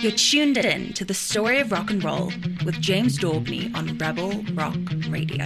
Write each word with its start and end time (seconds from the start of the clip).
You're 0.00 0.12
tuned 0.12 0.56
in 0.56 0.92
to 0.94 1.04
the 1.04 1.12
story 1.14 1.58
of 1.58 1.70
rock 1.72 1.90
and 1.90 2.02
roll 2.02 2.32
with 2.64 2.80
James 2.80 3.18
Daubney 3.18 3.74
on 3.74 3.98
Rebel 3.98 4.42
Rock 4.54 4.76
Radio. 5.08 5.44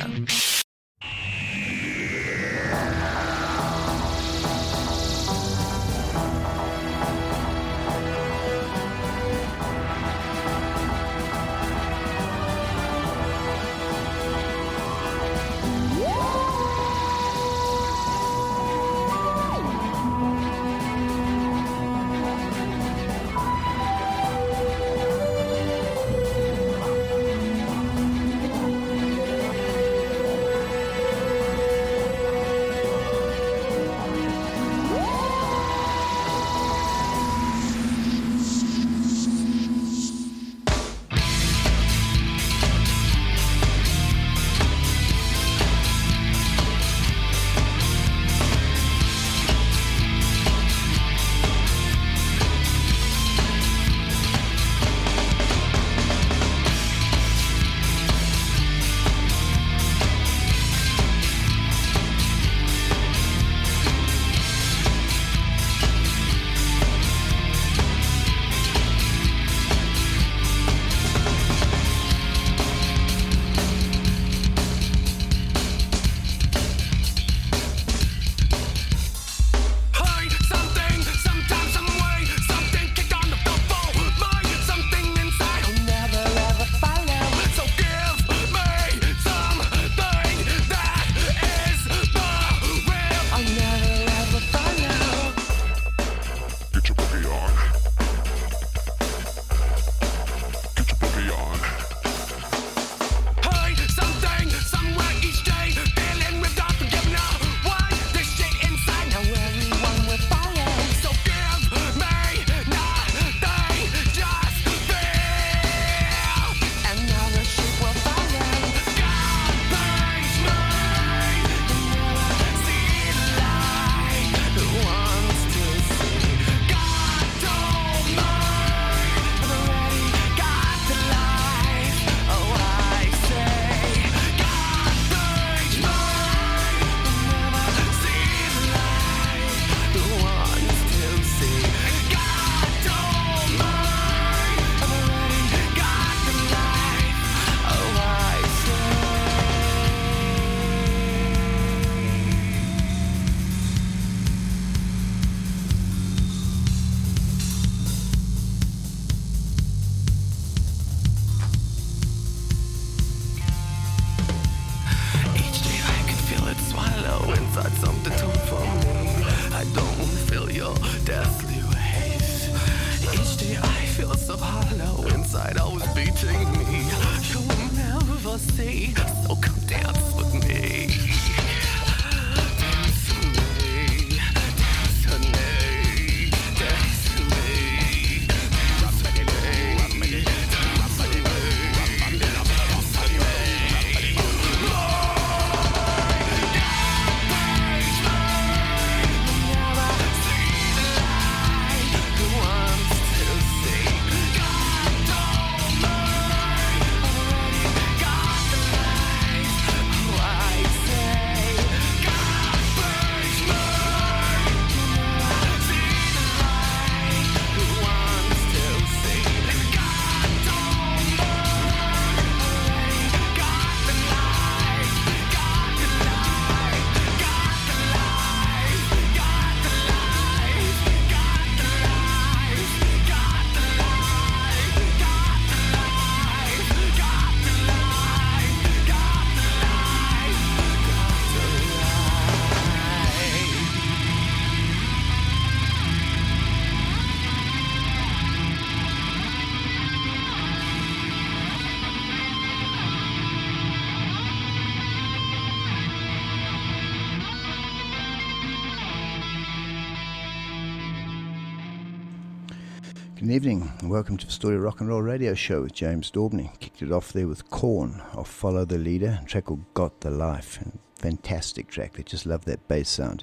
Good 263.31 263.37
evening, 263.37 263.71
and 263.79 263.89
welcome 263.89 264.17
to 264.17 264.27
the 264.27 264.33
Story 264.33 264.57
Rock 264.57 264.81
and 264.81 264.89
Roll 264.89 265.03
Radio 265.03 265.35
Show 265.35 265.63
with 265.63 265.73
James 265.73 266.11
Daubney. 266.11 266.51
Kicked 266.59 266.83
it 266.83 266.91
off 266.91 267.13
there 267.13 267.29
with 267.29 267.49
Korn 267.49 268.03
of 268.13 268.27
Follow 268.27 268.65
the 268.65 268.77
Leader, 268.77 269.21
track 269.25 269.45
called 269.45 269.73
Got 269.73 270.01
the 270.01 270.11
Life. 270.11 270.59
Fantastic 270.97 271.69
track, 271.69 271.95
I 271.97 272.03
just 272.03 272.27
love 272.27 272.45
that 272.47 272.67
bass 272.67 272.89
sound. 272.89 273.23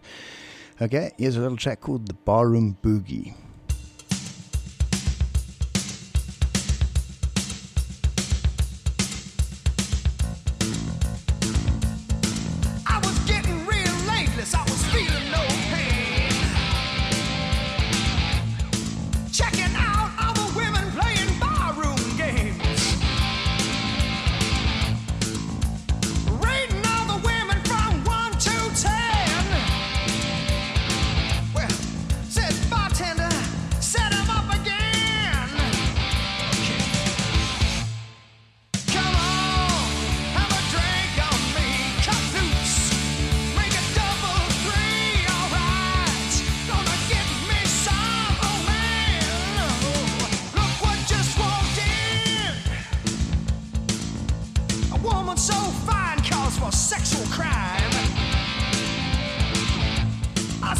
Okay, 0.81 1.11
here's 1.17 1.35
a 1.35 1.41
little 1.41 1.57
track 1.57 1.81
called 1.81 2.07
The 2.07 2.13
Barroom 2.13 2.77
Boogie. 2.81 3.35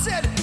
said, 0.08 0.37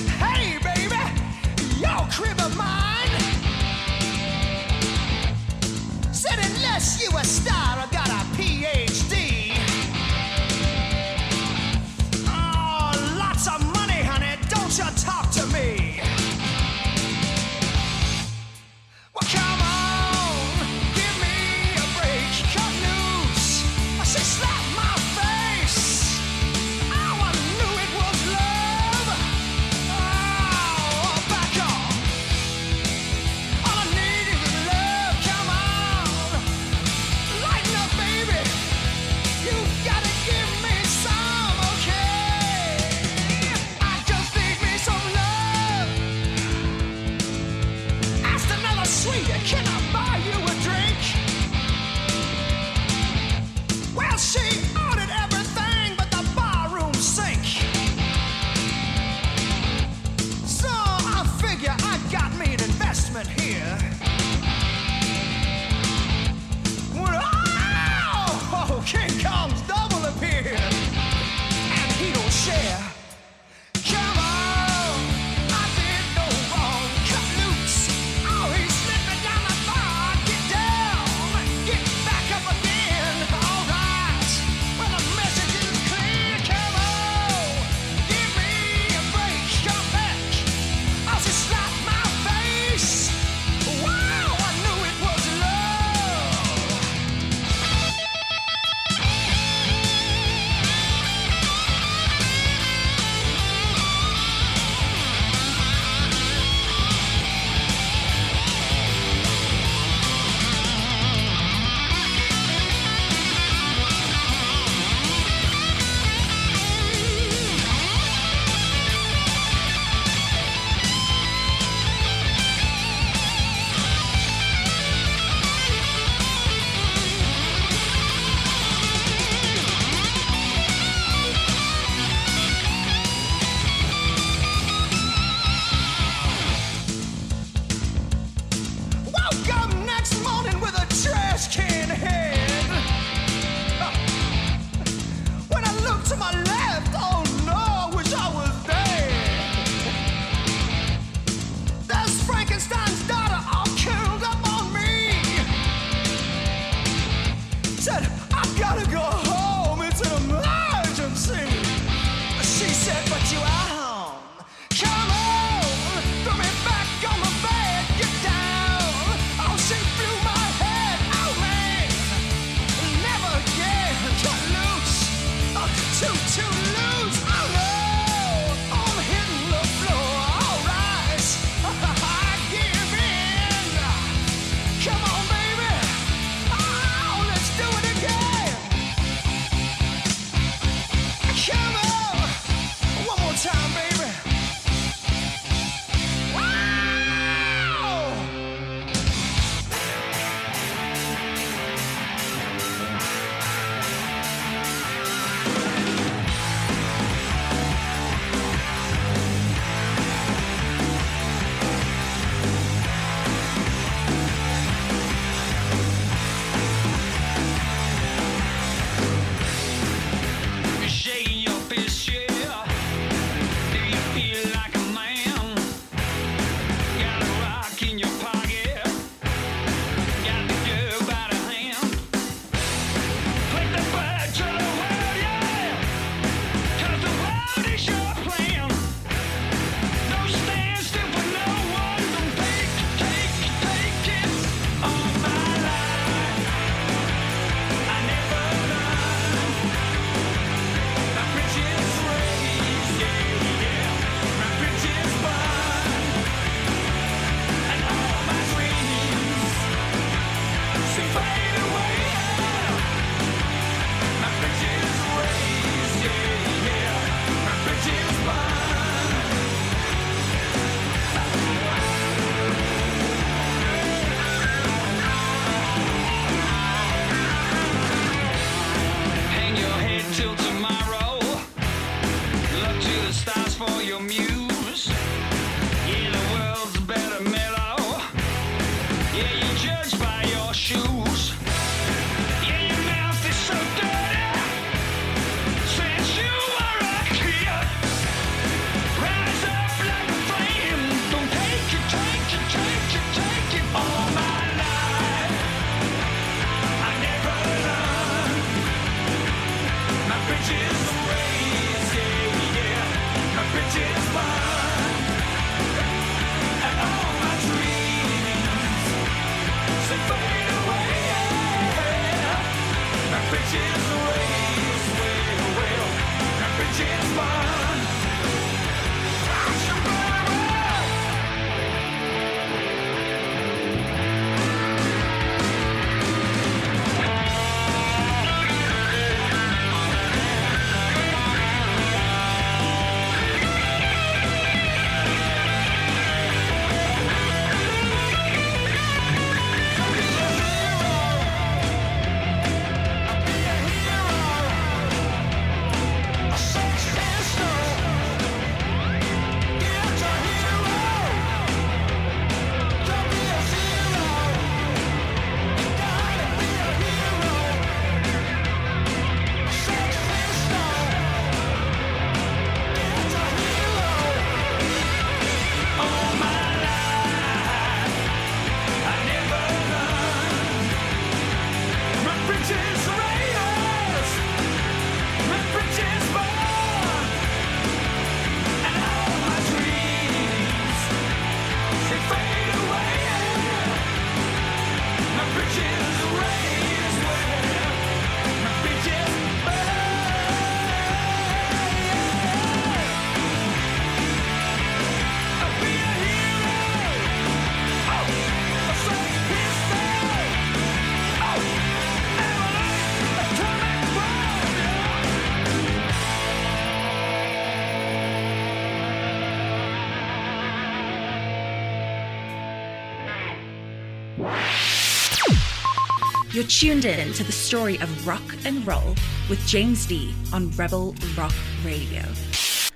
You're 426.34 426.42
tuned 426.42 426.84
in 426.84 427.12
to 427.12 427.22
the 427.22 427.30
story 427.30 427.76
of 427.78 428.08
rock 428.08 428.34
and 428.44 428.66
roll 428.66 428.96
with 429.30 429.38
James 429.46 429.86
D 429.86 430.12
on 430.32 430.50
Rebel 430.50 430.92
Rock 431.16 431.32
Radio, 431.64 432.02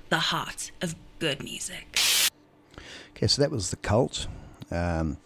the 0.07 0.17
heart 0.17 0.71
of 0.81 0.95
good 1.19 1.43
music. 1.43 1.99
Okay, 3.09 3.27
so 3.27 3.41
that 3.41 3.51
was 3.51 3.69
The 3.69 3.75
Cult. 3.75 4.27
Um, 4.71 5.17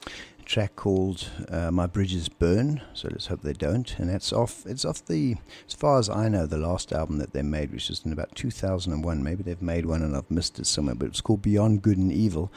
track 0.45 0.75
called 0.75 1.29
uh, 1.47 1.69
My 1.69 1.85
Bridges 1.85 2.27
Burn, 2.27 2.81
so 2.95 3.07
let's 3.11 3.27
hope 3.27 3.43
they 3.43 3.53
don't. 3.53 3.99
And 3.99 4.09
that's 4.09 4.33
off, 4.33 4.65
it's 4.65 4.83
off 4.83 5.05
the, 5.05 5.35
as 5.67 5.75
far 5.75 5.99
as 5.99 6.09
I 6.09 6.27
know, 6.27 6.47
the 6.47 6.57
last 6.57 6.91
album 6.91 7.19
that 7.19 7.33
they 7.33 7.43
made, 7.43 7.71
which 7.71 7.91
is 7.91 8.01
in 8.03 8.11
about 8.11 8.33
2001. 8.33 9.23
Maybe 9.23 9.43
they've 9.43 9.61
made 9.61 9.85
one 9.85 10.01
and 10.01 10.17
I've 10.17 10.31
missed 10.31 10.57
it 10.57 10.65
somewhere, 10.65 10.95
but 10.95 11.09
it's 11.09 11.21
called 11.21 11.43
Beyond 11.43 11.83
Good 11.83 11.99
and 11.99 12.11
Evil. 12.11 12.51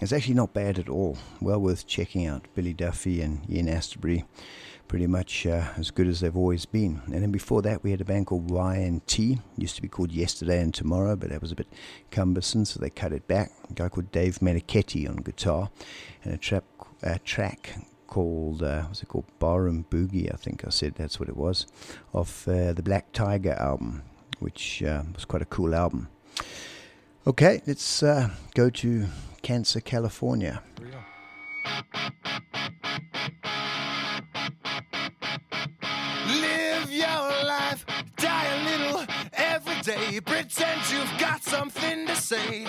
It's 0.00 0.14
actually 0.14 0.36
not 0.36 0.54
bad 0.54 0.78
at 0.78 0.88
all. 0.88 1.18
Well 1.38 1.60
worth 1.60 1.86
checking 1.86 2.26
out. 2.26 2.46
Billy 2.54 2.72
Duffy 2.72 3.20
and 3.20 3.42
Ian 3.50 3.66
Astbury 3.66 4.24
pretty 4.88 5.06
much 5.06 5.46
uh, 5.46 5.68
as 5.76 5.90
good 5.90 6.08
as 6.08 6.20
they've 6.20 6.36
always 6.36 6.64
been. 6.64 7.02
And 7.06 7.22
then 7.22 7.30
before 7.30 7.62
that, 7.62 7.84
we 7.84 7.90
had 7.90 8.00
a 8.00 8.04
band 8.04 8.26
called 8.26 8.50
Y&T. 8.50 9.38
Used 9.56 9.76
to 9.76 9.82
be 9.82 9.88
called 9.88 10.10
Yesterday 10.10 10.60
and 10.60 10.72
Tomorrow, 10.72 11.14
but 11.16 11.28
that 11.28 11.42
was 11.42 11.52
a 11.52 11.54
bit 11.54 11.68
cumbersome, 12.10 12.64
so 12.64 12.80
they 12.80 12.90
cut 12.90 13.12
it 13.12 13.28
back. 13.28 13.52
A 13.70 13.74
guy 13.74 13.88
called 13.88 14.10
Dave 14.10 14.38
Meniketti 14.38 15.08
on 15.08 15.16
guitar, 15.16 15.70
and 16.24 16.32
a, 16.34 16.38
trap, 16.38 16.64
a 17.02 17.18
track 17.18 17.74
called, 18.06 18.62
uh, 18.62 18.82
what's 18.84 19.02
it 19.02 19.08
called? 19.08 19.26
Barroom 19.38 19.84
Boogie, 19.90 20.32
I 20.32 20.36
think 20.36 20.64
I 20.66 20.70
said 20.70 20.94
that's 20.94 21.20
what 21.20 21.28
it 21.28 21.36
was, 21.36 21.66
of 22.14 22.48
uh, 22.48 22.72
the 22.72 22.82
Black 22.82 23.12
Tiger 23.12 23.52
album, 23.52 24.02
which 24.40 24.82
uh, 24.82 25.02
was 25.14 25.26
quite 25.26 25.42
a 25.42 25.46
cool 25.46 25.74
album. 25.74 26.08
Okay, 27.26 27.60
let's 27.66 28.02
uh, 28.02 28.30
go 28.54 28.70
to 28.70 29.06
Cancer, 29.42 29.80
California. 29.80 30.62
Day. 39.88 40.20
Pretend 40.20 40.80
you've 40.90 41.18
got 41.18 41.42
something 41.42 42.06
to 42.06 42.14
say. 42.14 42.66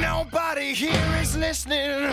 Nobody 0.00 0.74
here 0.74 1.18
is 1.22 1.34
listening. 1.34 2.12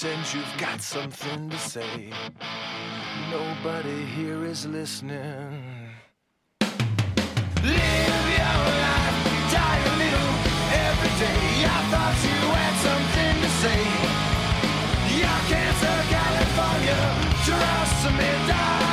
Pretend 0.00 0.32
you've 0.32 0.58
got 0.58 0.80
something 0.80 1.50
to 1.50 1.58
say. 1.58 2.12
Nobody 3.32 4.04
here 4.04 4.44
is 4.44 4.64
listening. 4.64 5.90
Live 6.60 8.26
your 8.38 8.60
life, 8.86 9.18
die 9.50 9.82
a 9.82 9.96
little 9.98 10.34
every 10.86 11.12
day. 11.18 11.66
I 11.66 11.80
thought 11.90 12.16
you 12.30 12.40
had 12.60 12.76
something 12.86 13.34
to 13.42 13.50
say. 13.58 13.82
Your 15.18 15.40
cancer, 15.50 15.98
California, 16.14 17.00
trust 17.44 18.04
me, 18.16 18.30
darling. 18.46 18.87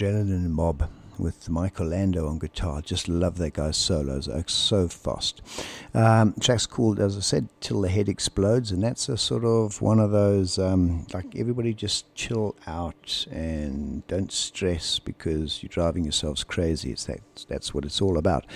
Adrenaline 0.00 0.48
Mob 0.48 0.88
with 1.18 1.50
Mike 1.50 1.78
Orlando 1.78 2.26
on 2.26 2.38
guitar. 2.38 2.80
Just 2.80 3.06
love 3.06 3.36
that 3.36 3.52
guy's 3.52 3.76
solos, 3.76 4.28
are 4.28 4.42
so 4.46 4.88
fast. 4.88 5.42
Um, 5.92 6.32
track's 6.40 6.64
called, 6.64 6.98
as 6.98 7.18
I 7.18 7.20
said, 7.20 7.48
Till 7.60 7.82
the 7.82 7.90
Head 7.90 8.08
Explodes, 8.08 8.70
and 8.72 8.82
that's 8.82 9.10
a 9.10 9.18
sort 9.18 9.44
of 9.44 9.82
one 9.82 10.00
of 10.00 10.10
those, 10.10 10.58
um, 10.58 11.06
like 11.12 11.36
everybody 11.36 11.74
just 11.74 12.14
chill 12.14 12.56
out 12.66 13.26
and 13.30 14.06
don't 14.06 14.32
stress 14.32 14.98
because 14.98 15.62
you're 15.62 15.68
driving 15.68 16.04
yourselves 16.04 16.44
crazy. 16.44 16.92
It's 16.92 17.04
that, 17.04 17.20
that's 17.48 17.74
what 17.74 17.84
it's 17.84 18.00
all 18.00 18.16
about. 18.16 18.46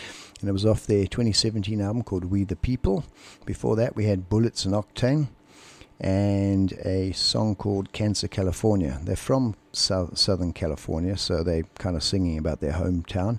And 0.41 0.49
it 0.49 0.53
was 0.53 0.65
off 0.65 0.87
their 0.87 1.07
2017 1.07 1.79
album 1.79 2.05
called 2.05 2.25
We 2.25 2.45
the 2.45 2.57
People. 2.57 3.05
Before 3.45 3.77
that, 3.77 3.95
we 3.95 4.07
had 4.07 4.31
Bullets 4.31 4.65
and 4.65 4.75
Octane 4.75 5.29
and 6.01 6.73
a 6.85 7.13
song 7.13 7.55
called 7.55 7.93
Cancer 7.93 8.29
California. 8.29 8.99
They're 9.03 9.17
from 9.17 9.55
South, 9.73 10.19
Southern 10.19 10.53
California, 10.53 11.17
so 11.17 11.43
they're 11.43 11.65
kind 11.79 11.97
of 11.97 12.03
singing 12.03 12.39
about 12.39 12.61
their 12.61 12.73
hometown. 12.73 13.39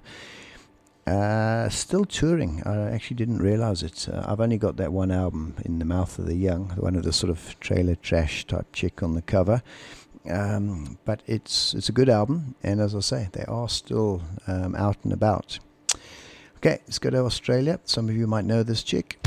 Uh, 1.06 1.70
still 1.70 2.04
touring. 2.04 2.64
I 2.66 2.90
actually 2.90 3.18
didn't 3.18 3.38
realize 3.38 3.84
it. 3.84 4.10
Uh, 4.10 4.26
I've 4.28 4.40
only 4.40 4.58
got 4.58 4.78
that 4.78 4.92
one 4.92 5.12
album, 5.12 5.56
In 5.64 5.78
the 5.78 5.86
Mouth 5.86 6.18
of 6.18 6.26
the 6.26 6.36
Young, 6.36 6.70
one 6.78 6.96
of 6.96 7.04
the 7.04 7.14
sort 7.14 7.30
of 7.30 7.60
trailer 7.60 7.96
trash 7.96 8.46
type 8.46 8.68
chick 8.74 9.04
on 9.04 9.14
the 9.14 9.22
cover. 9.22 9.62
Um, 10.28 10.98
but 11.06 11.22
it's 11.28 11.76
it's 11.76 11.90
a 11.90 11.92
good 11.92 12.10
album, 12.10 12.56
and 12.64 12.82
as 12.82 12.96
I 12.96 13.02
say, 13.02 13.30
they 13.34 13.46
are 13.46 13.70
still 13.70 14.24
um, 14.48 14.74
out 14.74 14.98
and 15.04 15.14
about. 15.14 15.60
Okay, 16.58 16.80
let's 16.88 16.98
go 16.98 17.12
to 17.12 17.20
Australia. 17.20 17.80
Some 17.84 18.10
of 18.10 18.16
you 18.16 18.26
might 18.26 18.46
know 18.46 18.64
this 18.64 18.82
chick. 18.82 19.20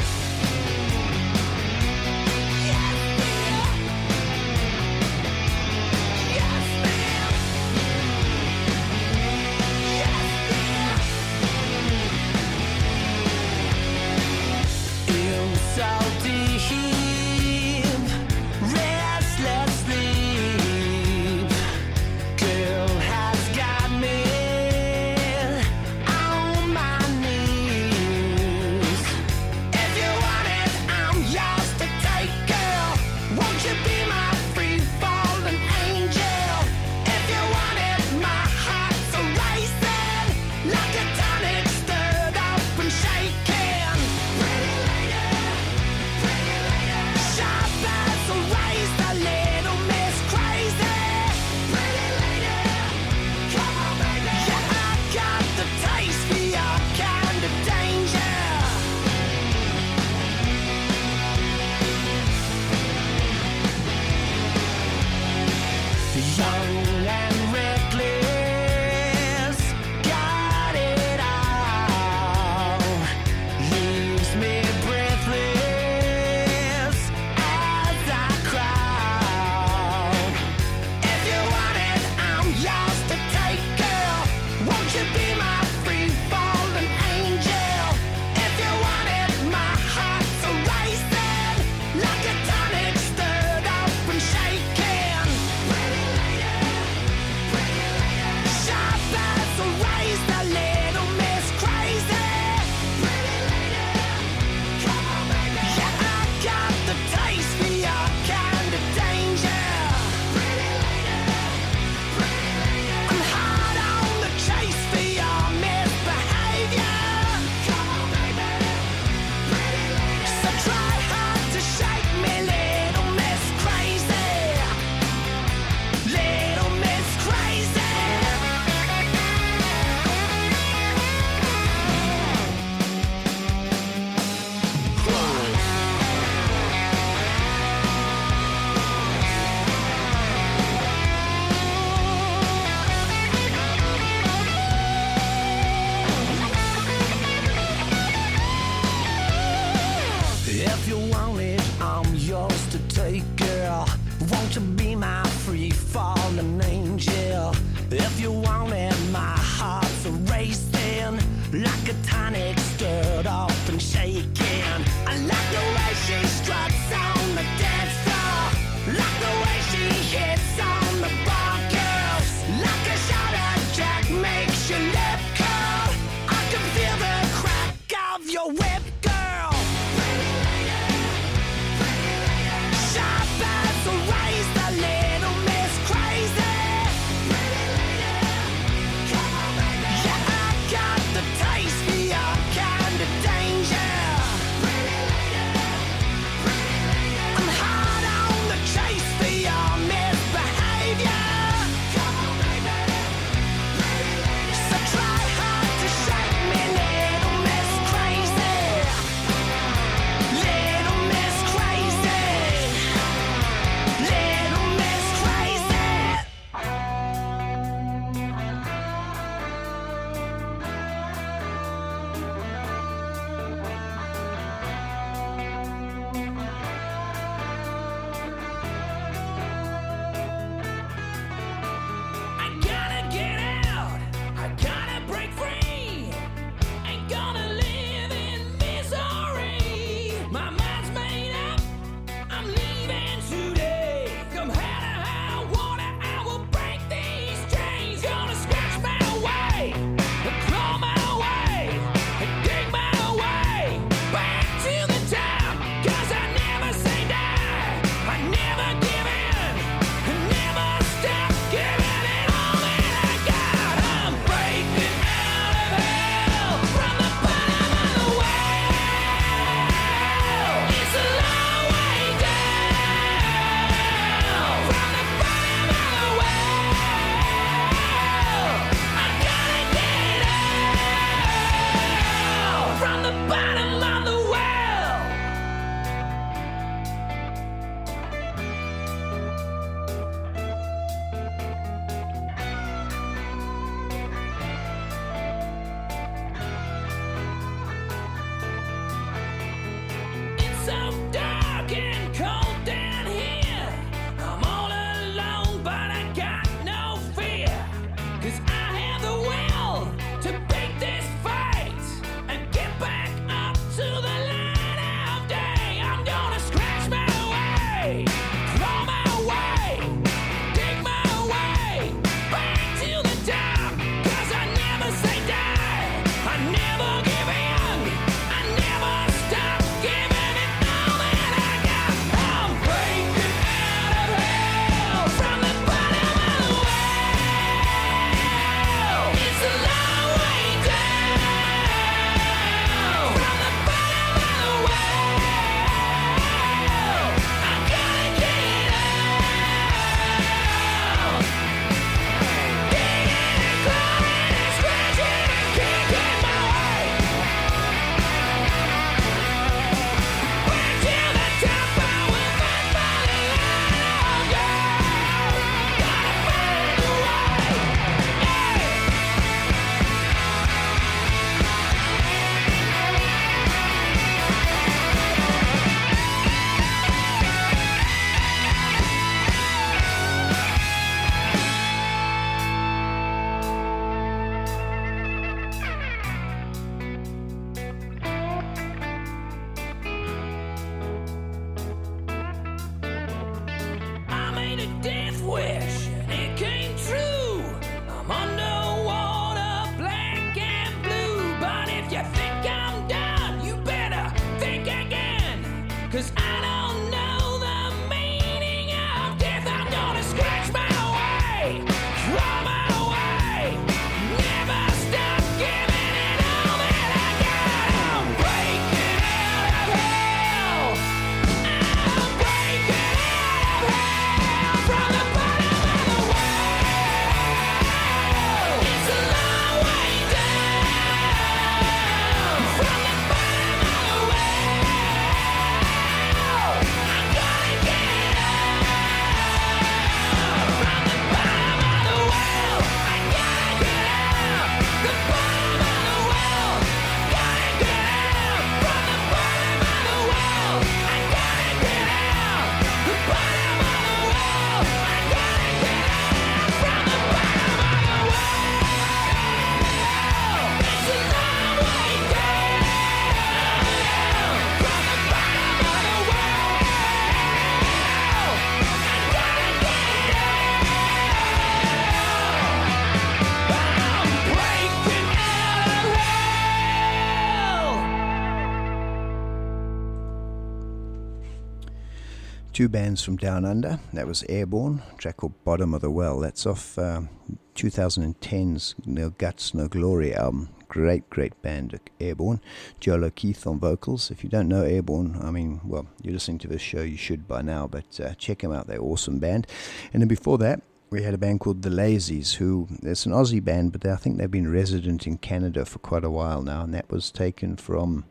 Two 482.59 482.68
bands 482.68 483.05
from 483.05 483.16
Down 483.16 483.44
Under. 483.44 483.79
That 483.92 484.09
was 484.09 484.25
Airbourne, 484.29 484.83
track 484.97 485.18
called 485.18 485.44
Bottom 485.44 485.75
of 485.75 485.81
the 485.81 485.92
Well. 485.92 486.18
That's 486.18 486.44
off 486.44 486.77
um 486.77 487.09
2010's 487.55 488.75
No 488.85 489.11
Guts, 489.11 489.55
No 489.55 489.68
Glory 489.68 490.12
album. 490.12 490.49
Great, 490.66 491.09
great 491.09 491.40
band, 491.40 491.79
Airbourne. 492.01 492.40
Joel 492.81 493.05
O'Keeffe 493.05 493.47
on 493.47 493.61
vocals. 493.61 494.11
If 494.11 494.25
you 494.25 494.29
don't 494.29 494.49
know 494.49 494.64
Airbourne, 494.64 495.21
I 495.23 495.31
mean, 495.31 495.61
well, 495.62 495.87
you're 496.03 496.14
listening 496.14 496.38
to 496.38 496.49
this 496.49 496.61
show, 496.61 496.83
you 496.83 496.97
should 496.97 497.29
by 497.29 497.42
now, 497.42 497.68
but 497.68 498.01
uh, 498.01 498.14
check 498.14 498.40
them 498.40 498.51
out. 498.51 498.66
They're 498.66 498.83
awesome 498.83 499.21
band. 499.21 499.47
And 499.92 500.03
then 500.03 500.09
before 500.09 500.38
that, 500.38 500.61
we 500.90 501.05
had 501.05 501.14
a 501.14 501.18
band 501.18 501.38
called 501.38 501.62
The 501.62 501.71
Lazys, 501.71 502.35
who 502.35 502.66
it's 502.83 503.07
an 503.07 503.12
Aussie 503.12 503.44
band, 503.44 503.71
but 503.71 503.87
I 503.87 503.94
think 503.94 504.18
they've 504.18 504.29
been 504.29 504.51
resident 504.51 505.07
in 505.07 505.18
Canada 505.18 505.64
for 505.64 505.79
quite 505.79 506.03
a 506.03 506.11
while 506.11 506.42
now, 506.42 506.62
and 506.62 506.75
that 506.75 506.90
was 506.90 507.12
taken 507.12 507.57
from 507.57 508.07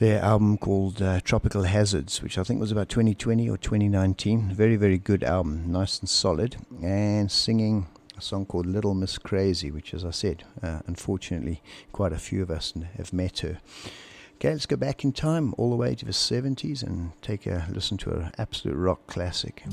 their 0.00 0.22
album 0.22 0.56
called 0.56 1.02
uh, 1.02 1.20
Tropical 1.20 1.64
Hazards, 1.64 2.22
which 2.22 2.38
I 2.38 2.42
think 2.42 2.58
was 2.58 2.72
about 2.72 2.88
2020 2.88 3.50
or 3.50 3.58
2019. 3.58 4.48
Very, 4.54 4.76
very 4.76 4.96
good 4.96 5.22
album, 5.22 5.70
nice 5.70 6.00
and 6.00 6.08
solid, 6.08 6.56
and 6.82 7.30
singing 7.30 7.86
a 8.16 8.22
song 8.22 8.46
called 8.46 8.64
Little 8.64 8.94
Miss 8.94 9.18
Crazy, 9.18 9.70
which, 9.70 9.92
as 9.92 10.02
I 10.02 10.10
said, 10.10 10.44
uh, 10.62 10.80
unfortunately, 10.86 11.62
quite 11.92 12.14
a 12.14 12.18
few 12.18 12.42
of 12.42 12.50
us 12.50 12.72
have 12.96 13.12
met 13.12 13.40
her. 13.40 13.58
Okay, 14.36 14.52
let's 14.52 14.64
go 14.64 14.76
back 14.76 15.04
in 15.04 15.12
time 15.12 15.54
all 15.58 15.68
the 15.68 15.76
way 15.76 15.94
to 15.94 16.06
the 16.06 16.12
70s 16.12 16.82
and 16.82 17.12
take 17.20 17.46
a 17.46 17.66
listen 17.70 17.98
to 17.98 18.10
an 18.10 18.32
absolute 18.38 18.76
rock 18.76 19.06
classic. 19.06 19.64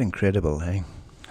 Quite 0.00 0.06
incredible, 0.06 0.60
hey? 0.60 0.82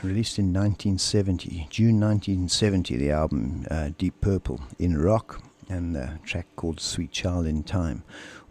Released 0.03 0.37
in 0.37 0.53
1970, 0.53 1.65
June 1.71 1.99
1970, 1.99 2.97
the 2.97 3.09
album 3.09 3.65
uh, 3.71 3.89
Deep 3.97 4.21
Purple 4.21 4.61
in 4.77 4.95
rock, 4.95 5.41
and 5.67 5.95
the 5.95 6.19
track 6.23 6.45
called 6.55 6.79
Sweet 6.79 7.11
Child 7.11 7.47
in 7.47 7.63
Time. 7.63 8.03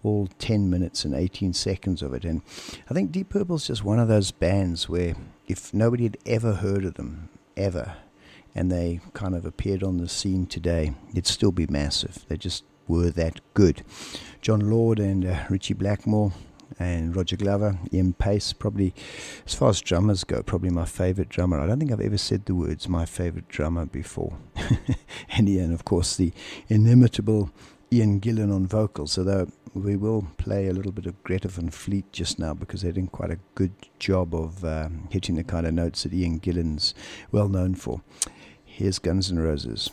All 0.02 0.28
10 0.40 0.68
minutes 0.68 1.04
and 1.04 1.14
18 1.14 1.52
seconds 1.52 2.02
of 2.02 2.14
it. 2.14 2.24
And 2.24 2.42
I 2.90 2.94
think 2.94 3.12
Deep 3.12 3.28
Purple's 3.28 3.68
just 3.68 3.84
one 3.84 4.00
of 4.00 4.08
those 4.08 4.32
bands 4.32 4.88
where 4.88 5.14
if 5.46 5.72
nobody 5.72 6.02
had 6.02 6.18
ever 6.26 6.54
heard 6.54 6.84
of 6.84 6.94
them, 6.94 7.28
ever, 7.56 7.94
and 8.56 8.72
they 8.72 8.98
kind 9.14 9.36
of 9.36 9.46
appeared 9.46 9.84
on 9.84 9.98
the 9.98 10.08
scene 10.08 10.46
today, 10.46 10.94
it'd 11.12 11.28
still 11.28 11.52
be 11.52 11.68
massive. 11.68 12.24
They 12.26 12.36
just 12.36 12.64
were 12.88 13.10
that 13.10 13.38
good. 13.54 13.84
Jon 14.40 14.68
Lord 14.68 14.98
and 14.98 15.24
uh, 15.24 15.44
Ritchie 15.48 15.74
Blackmore 15.74 16.32
and 16.78 17.14
Roger 17.14 17.36
Glover, 17.36 17.78
Ian 17.92 18.12
Paice, 18.12 18.52
probably, 18.52 18.94
as 19.46 19.54
far 19.54 19.70
as 19.70 19.80
drummers 19.80 20.24
go, 20.24 20.42
probably 20.42 20.70
my 20.70 20.84
favorite 20.84 21.28
drummer. 21.28 21.60
I 21.60 21.66
don't 21.66 21.78
think 21.78 21.92
I've 21.92 22.00
ever 22.00 22.18
said 22.18 22.46
the 22.46 22.54
words 22.54 22.88
my 22.88 23.04
favorite 23.04 23.48
drummer 23.48 23.86
before. 23.86 24.36
and 25.30 25.48
Ian, 25.48 25.72
of 25.72 25.84
course, 25.84 26.16
the 26.16 26.32
inimitable 26.68 27.50
Ian 27.92 28.20
Gillan 28.20 28.54
on 28.54 28.66
vocals. 28.66 29.18
Although 29.18 29.48
we 29.74 29.96
will 29.96 30.26
play 30.36 30.68
a 30.68 30.72
little 30.72 30.92
bit 30.92 31.06
of 31.06 31.22
Greta 31.22 31.48
Van 31.48 31.70
Fleet 31.70 32.10
just 32.12 32.38
now 32.38 32.54
because 32.54 32.82
they're 32.82 32.92
doing 32.92 33.08
quite 33.08 33.30
a 33.30 33.38
good 33.54 33.72
job 33.98 34.34
of 34.34 34.64
um, 34.64 35.08
hitting 35.10 35.36
the 35.36 35.44
kind 35.44 35.66
of 35.66 35.74
notes 35.74 36.02
that 36.02 36.12
Ian 36.14 36.38
Gillan's 36.38 36.94
well 37.32 37.48
known 37.48 37.74
for. 37.74 38.02
Here's 38.64 38.98
Guns 38.98 39.30
N' 39.30 39.38
Roses. 39.38 39.90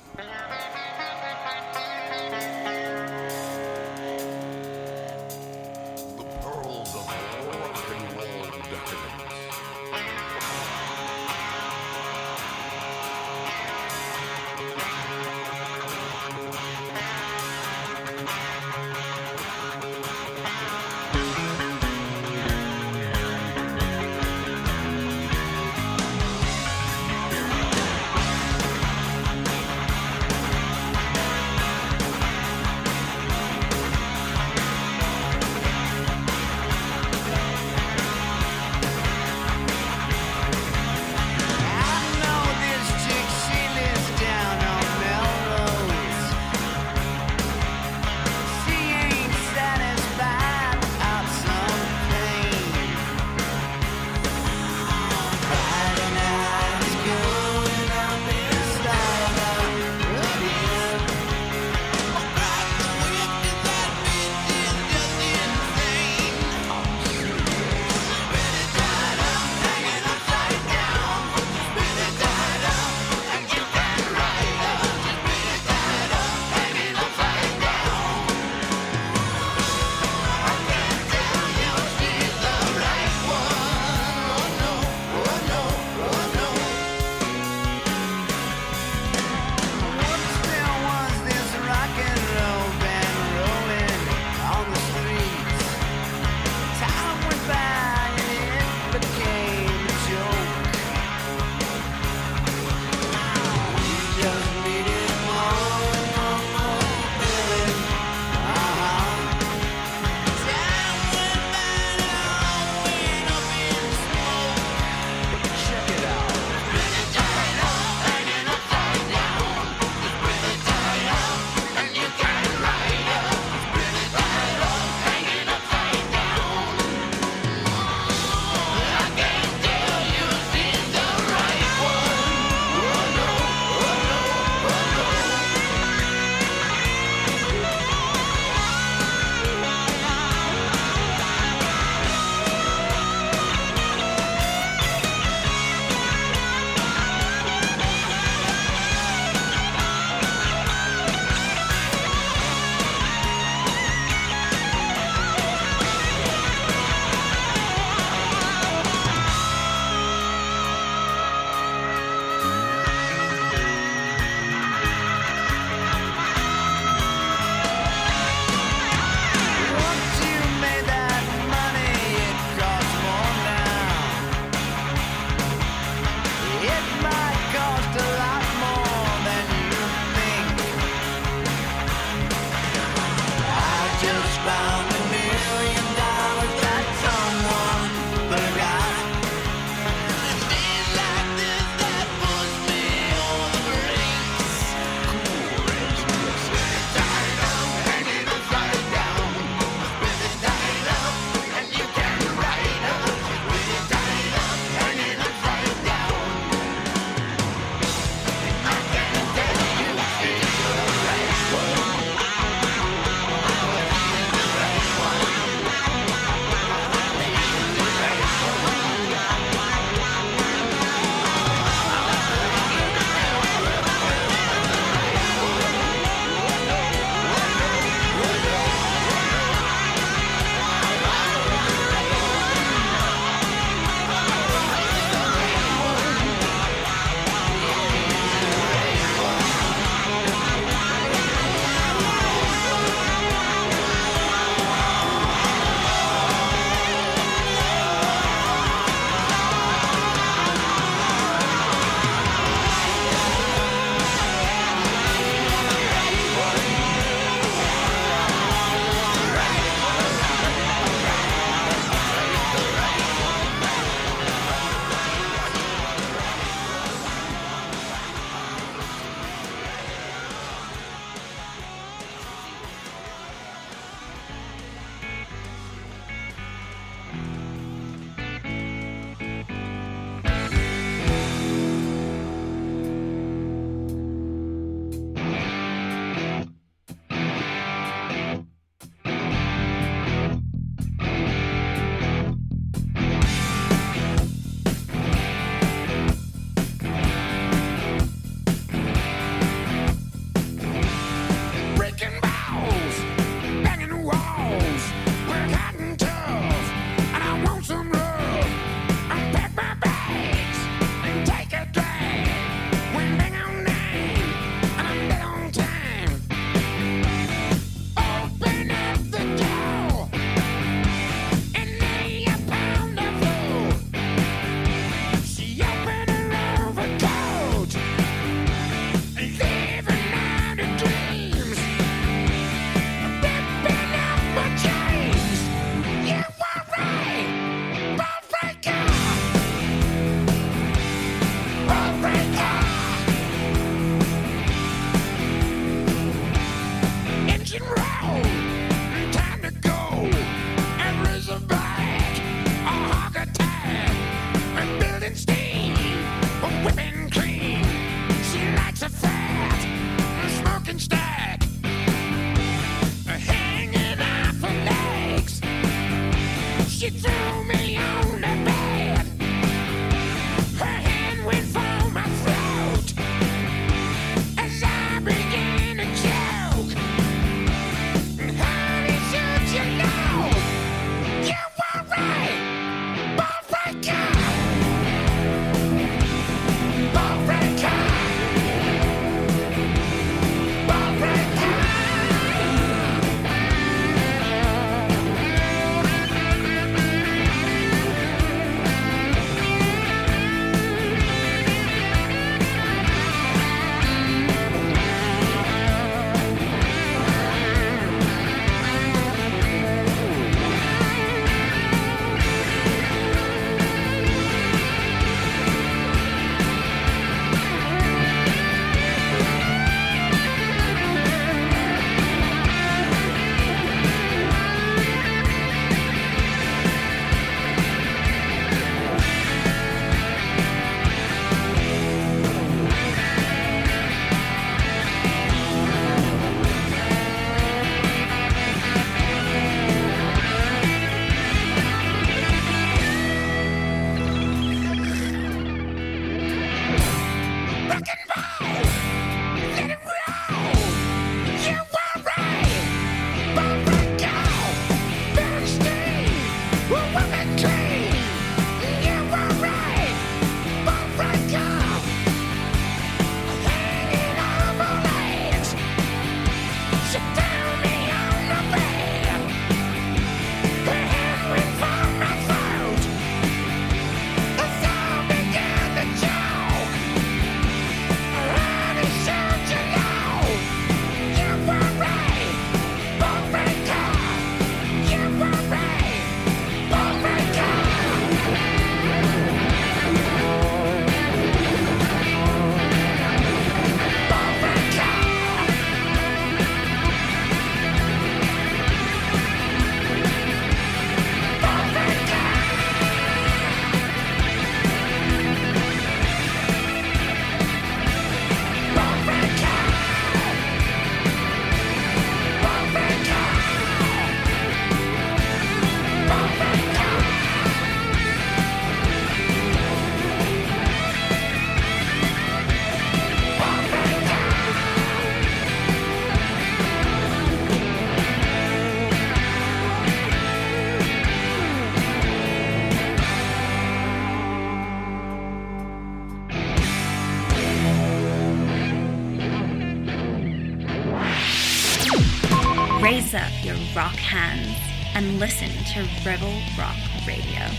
Raise 542.85 543.15
up 543.15 543.31
your 543.41 543.55
rock 543.75 543.95
hands 543.95 544.55
and 544.93 545.17
listen 545.17 545.49
to 545.73 545.89
Rebel 546.07 546.39
Rock 546.55 546.77
Radio. 547.07 547.49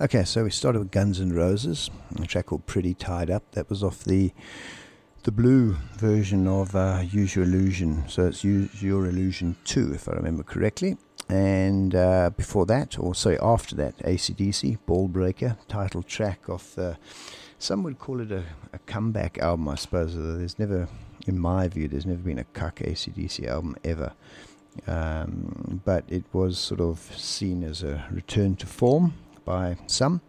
Okay, 0.00 0.24
so 0.24 0.44
we 0.44 0.50
started 0.50 0.78
with 0.78 0.90
Guns 0.90 1.20
N' 1.20 1.34
Roses, 1.34 1.90
a 2.18 2.24
track 2.24 2.46
called 2.46 2.64
Pretty 2.64 2.94
Tied 2.94 3.30
Up. 3.30 3.42
That 3.50 3.68
was 3.68 3.84
off 3.84 4.04
the 4.04 4.32
the 5.24 5.32
blue 5.32 5.76
version 5.98 6.48
of 6.48 6.74
uh, 6.74 7.02
Use 7.04 7.36
Your 7.36 7.44
Illusion. 7.44 8.08
So 8.08 8.26
it's 8.28 8.42
Use 8.42 8.82
Your 8.82 9.04
Illusion 9.04 9.56
2, 9.64 9.92
if 9.92 10.08
I 10.08 10.12
remember 10.12 10.42
correctly. 10.42 10.96
And 11.28 11.94
uh, 11.94 12.30
before 12.34 12.64
that, 12.64 12.98
or 12.98 13.14
sorry, 13.14 13.38
after 13.40 13.76
that, 13.76 13.98
ACDC, 13.98 14.78
Ballbreaker, 14.88 15.58
title 15.68 16.02
track 16.02 16.48
of 16.48 16.74
the, 16.74 16.96
some 17.58 17.82
would 17.82 17.98
call 17.98 18.20
it 18.20 18.32
a, 18.32 18.44
a 18.72 18.78
comeback 18.86 19.36
album, 19.40 19.68
I 19.68 19.74
suppose. 19.74 20.16
There's 20.16 20.58
never, 20.58 20.88
in 21.26 21.38
my 21.38 21.68
view, 21.68 21.88
there's 21.88 22.06
never 22.06 22.20
been 22.20 22.38
a 22.38 22.44
cuck 22.44 22.76
ACDC 22.76 23.46
album 23.46 23.76
ever. 23.84 24.12
Um, 24.86 25.80
but 25.84 26.04
it 26.08 26.24
was 26.32 26.58
sort 26.58 26.80
of 26.80 26.98
seen 27.16 27.64
as 27.64 27.82
a 27.82 28.04
return 28.10 28.56
to 28.56 28.66
form 28.66 29.14
by 29.44 29.78
some. 29.86 30.20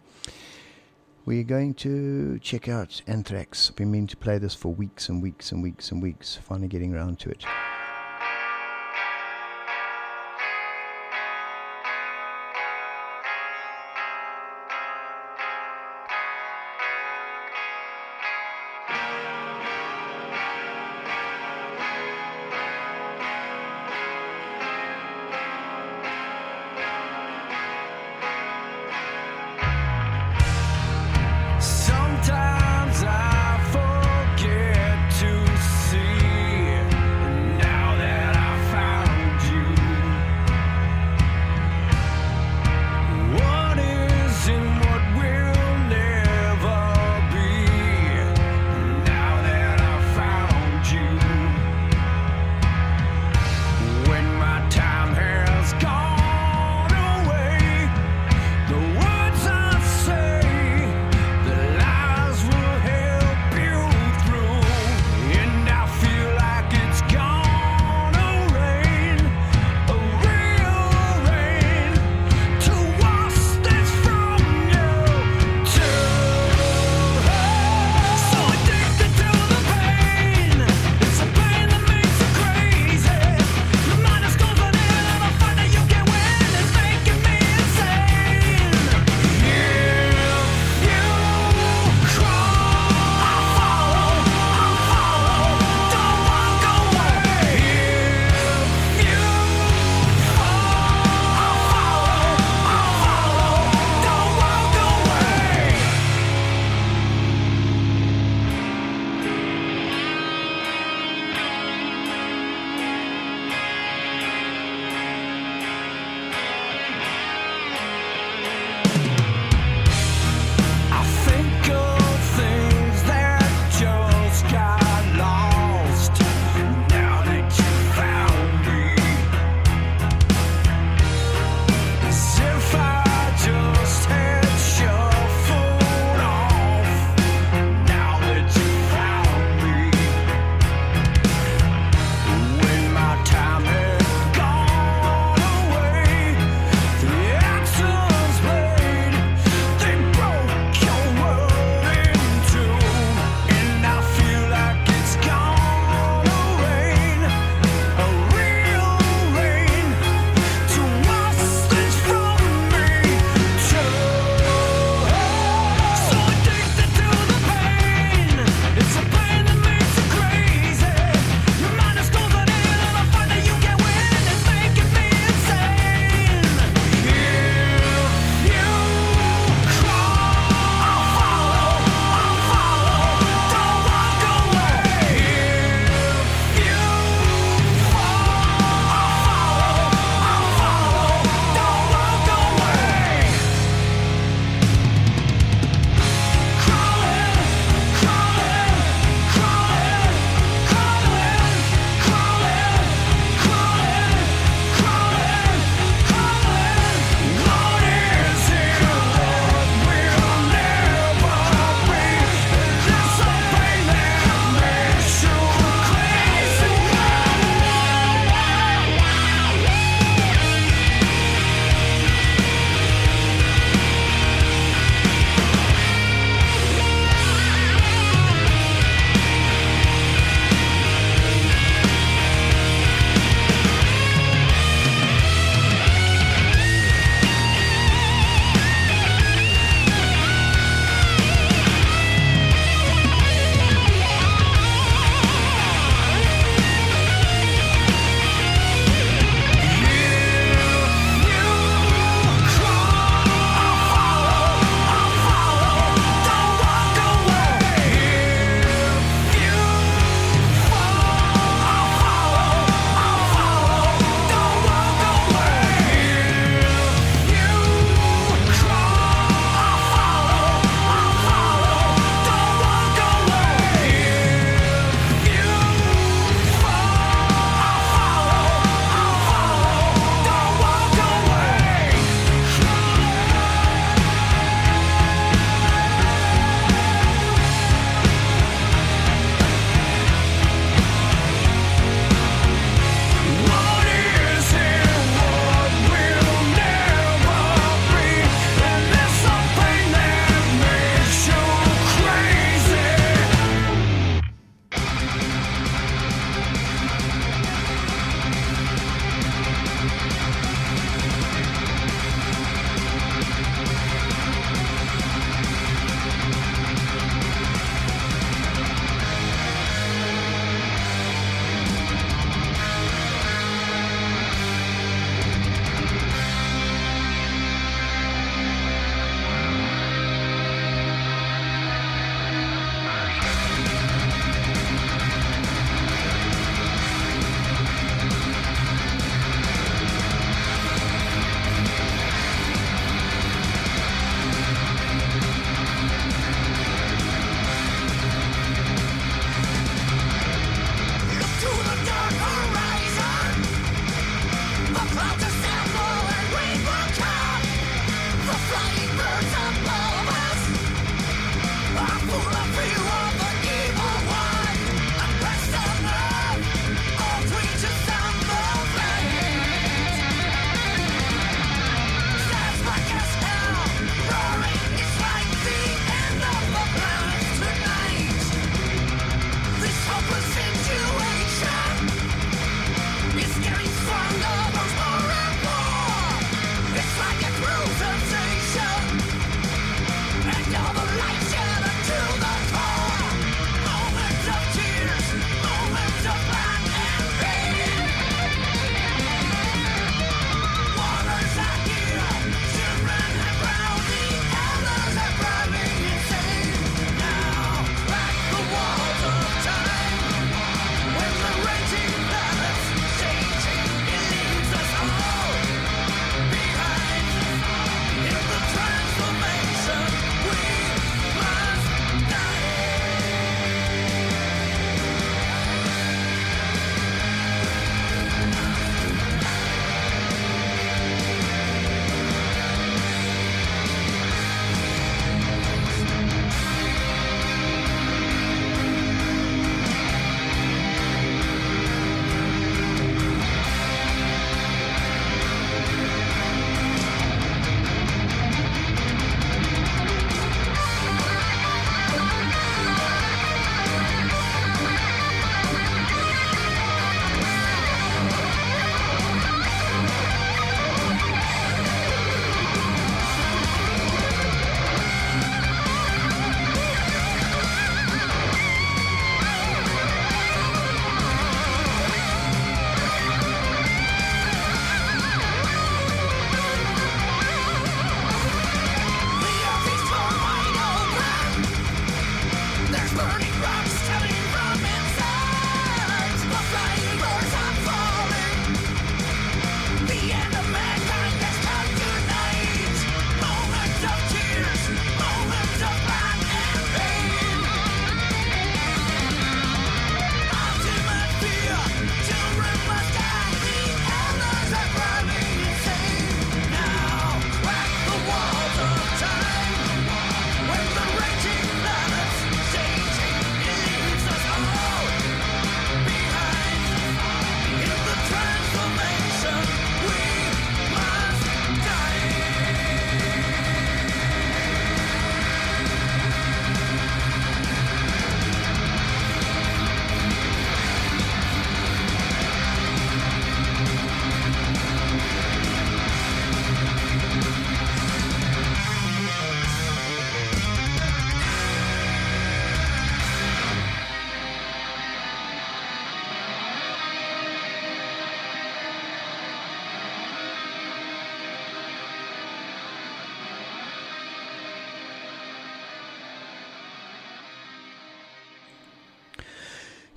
We're 1.26 1.44
going 1.44 1.74
to 1.74 2.38
check 2.38 2.68
out 2.68 3.02
Anthrax. 3.06 3.68
I've 3.68 3.76
been 3.76 3.90
meaning 3.90 4.06
to 4.06 4.16
play 4.16 4.38
this 4.38 4.54
for 4.54 4.72
weeks 4.72 5.10
and 5.10 5.22
weeks 5.22 5.52
and 5.52 5.62
weeks 5.62 5.92
and 5.92 6.02
weeks, 6.02 6.36
finally 6.42 6.68
getting 6.68 6.94
around 6.94 7.18
to 7.20 7.30
it. 7.30 7.44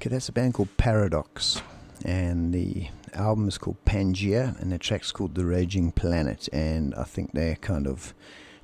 Okay, 0.02 0.10
that's 0.10 0.30
a 0.30 0.32
band 0.32 0.56
called 0.56 0.76
Paradox, 0.78 1.62
and 2.04 2.52
the 2.52 2.88
album 3.14 3.48
is 3.48 3.60
called 3.60 3.78
Pangea, 3.86 4.60
and 4.60 4.72
the 4.72 4.80
track's 4.80 5.12
called 5.12 5.36
The 5.36 5.46
Raging 5.46 5.92
Planet. 5.92 6.50
And 6.52 6.96
I 6.96 7.04
think 7.04 7.34
they're 7.34 7.58
kind 7.58 7.86
of 7.86 8.16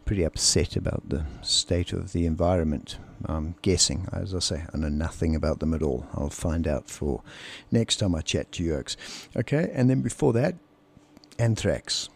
pretty 0.04 0.24
upset 0.24 0.76
about 0.76 1.10
the 1.10 1.28
state 1.44 1.94
of 1.94 2.12
the 2.12 2.26
environment. 2.26 2.98
I'm 3.26 3.54
guessing, 3.62 4.08
as 4.12 4.34
I 4.34 4.40
say, 4.40 4.66
I 4.74 4.78
know 4.78 4.90
nothing 4.90 5.36
about 5.36 5.60
them 5.60 5.76
at 5.76 5.84
all. 5.84 6.08
I'll 6.16 6.32
find 6.32 6.68
out 6.68 6.90
for 6.90 7.22
next 7.70 7.98
time 7.98 8.16
I 8.16 8.22
chat 8.22 8.52
to 8.54 8.64
you, 8.64 8.74
Oaks. 8.74 8.98
Okay, 9.36 9.70
and 9.76 9.92
then 9.92 10.02
before 10.02 10.34
that, 10.34 10.56
Anthrax. 11.38 12.10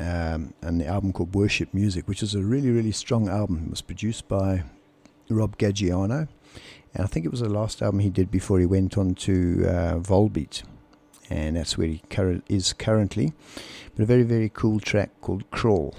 Um, 0.00 0.54
and 0.62 0.80
the 0.80 0.86
album 0.86 1.12
called 1.12 1.34
Worship 1.34 1.74
Music, 1.74 2.08
which 2.08 2.22
is 2.22 2.34
a 2.34 2.42
really, 2.42 2.70
really 2.70 2.92
strong 2.92 3.28
album. 3.28 3.64
It 3.66 3.70
was 3.70 3.82
produced 3.82 4.28
by 4.28 4.62
Rob 5.28 5.58
Caggiano, 5.58 6.28
and 6.94 7.04
I 7.04 7.06
think 7.06 7.24
it 7.24 7.30
was 7.30 7.40
the 7.40 7.48
last 7.48 7.82
album 7.82 8.00
he 8.00 8.10
did 8.10 8.30
before 8.30 8.58
he 8.58 8.66
went 8.66 8.98
on 8.98 9.14
to 9.16 9.64
uh, 9.66 9.94
Volbeat, 9.98 10.62
and 11.30 11.56
that's 11.56 11.78
where 11.78 11.88
he 11.88 12.02
curr- 12.10 12.42
is 12.48 12.72
currently. 12.72 13.32
But 13.94 14.02
a 14.02 14.06
very, 14.06 14.22
very 14.22 14.50
cool 14.52 14.80
track 14.80 15.10
called 15.20 15.50
Crawl. 15.50 15.94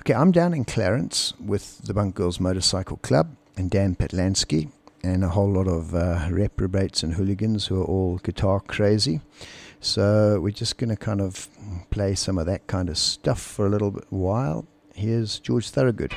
Okay, 0.00 0.14
I'm 0.14 0.32
down 0.32 0.54
in 0.54 0.64
Clarens 0.64 1.32
with 1.40 1.78
the 1.78 1.92
Bunk 1.92 2.14
Girls 2.14 2.38
Motorcycle 2.38 2.98
Club 2.98 3.36
and 3.56 3.70
Dan 3.70 3.96
Patlansky 3.96 4.70
and 5.02 5.24
a 5.24 5.28
whole 5.28 5.50
lot 5.50 5.68
of 5.68 5.94
uh, 5.94 6.28
reprobates 6.30 7.02
and 7.02 7.14
hooligans 7.14 7.66
who 7.66 7.80
are 7.80 7.84
all 7.84 8.18
guitar 8.18 8.60
crazy. 8.60 9.20
So 9.80 10.40
we're 10.40 10.50
just 10.50 10.78
going 10.78 10.90
to 10.90 10.96
kind 10.96 11.20
of 11.20 11.48
play 11.90 12.14
some 12.14 12.38
of 12.38 12.46
that 12.46 12.66
kind 12.66 12.88
of 12.88 12.98
stuff 12.98 13.40
for 13.40 13.66
a 13.66 13.68
little 13.68 13.90
bit 13.90 14.06
while. 14.10 14.66
Here's 14.94 15.38
George 15.38 15.70
Thorogood. 15.70 16.14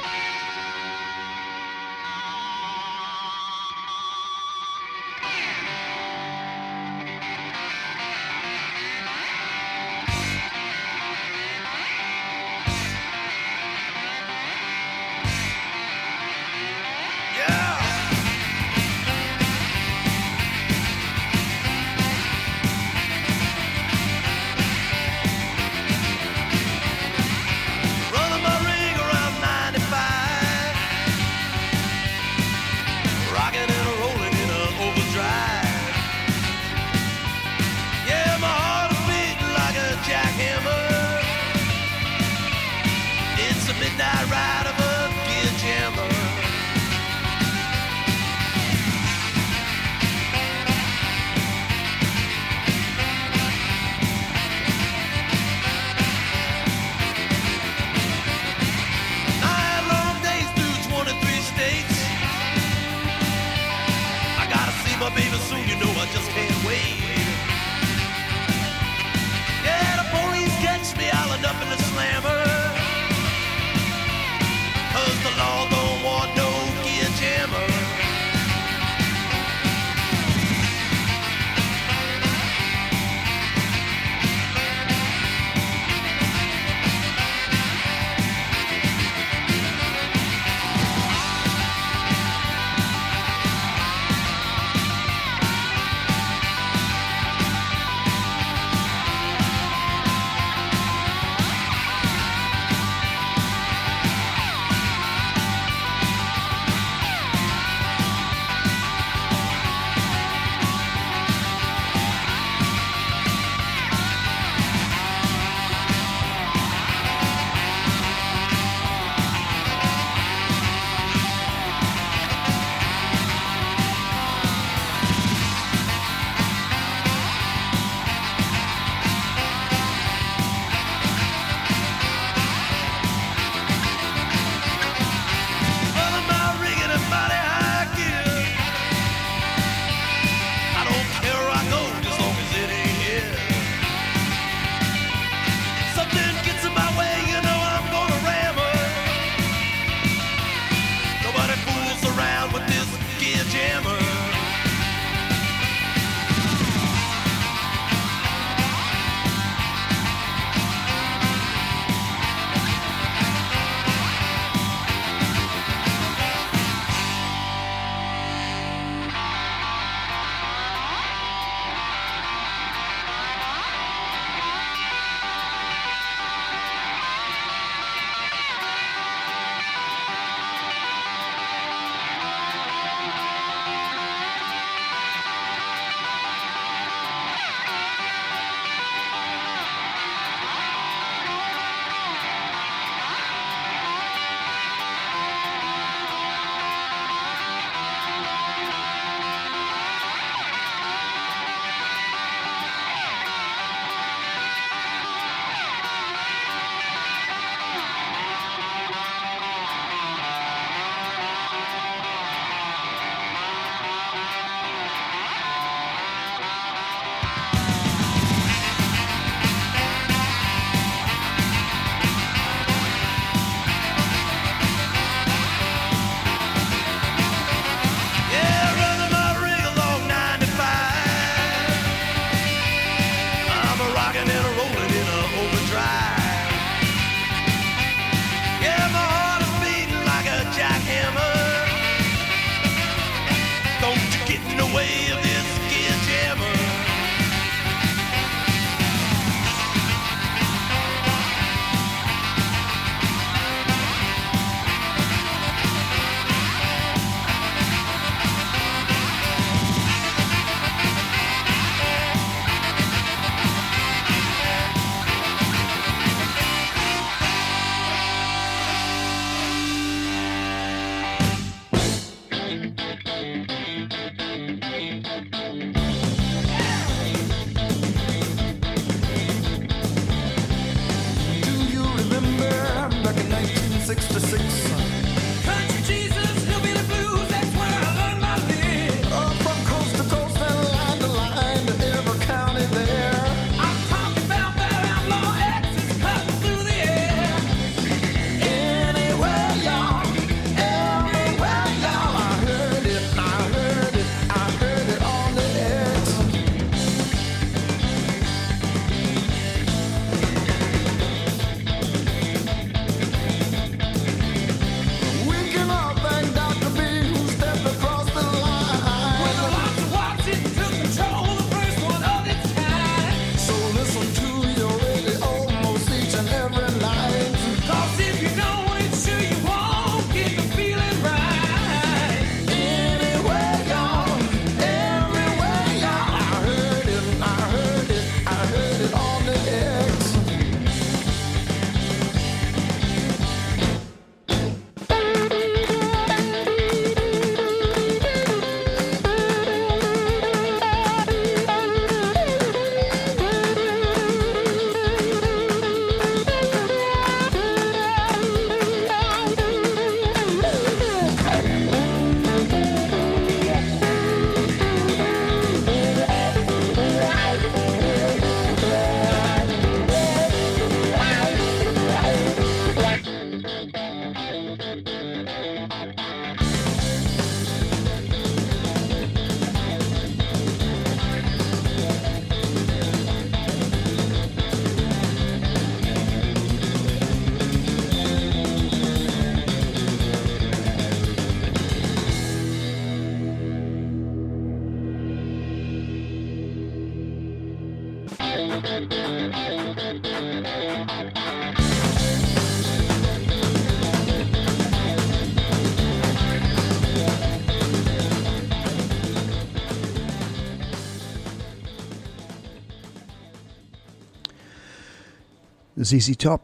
ZZ 415.89 416.15
Top. 416.15 416.43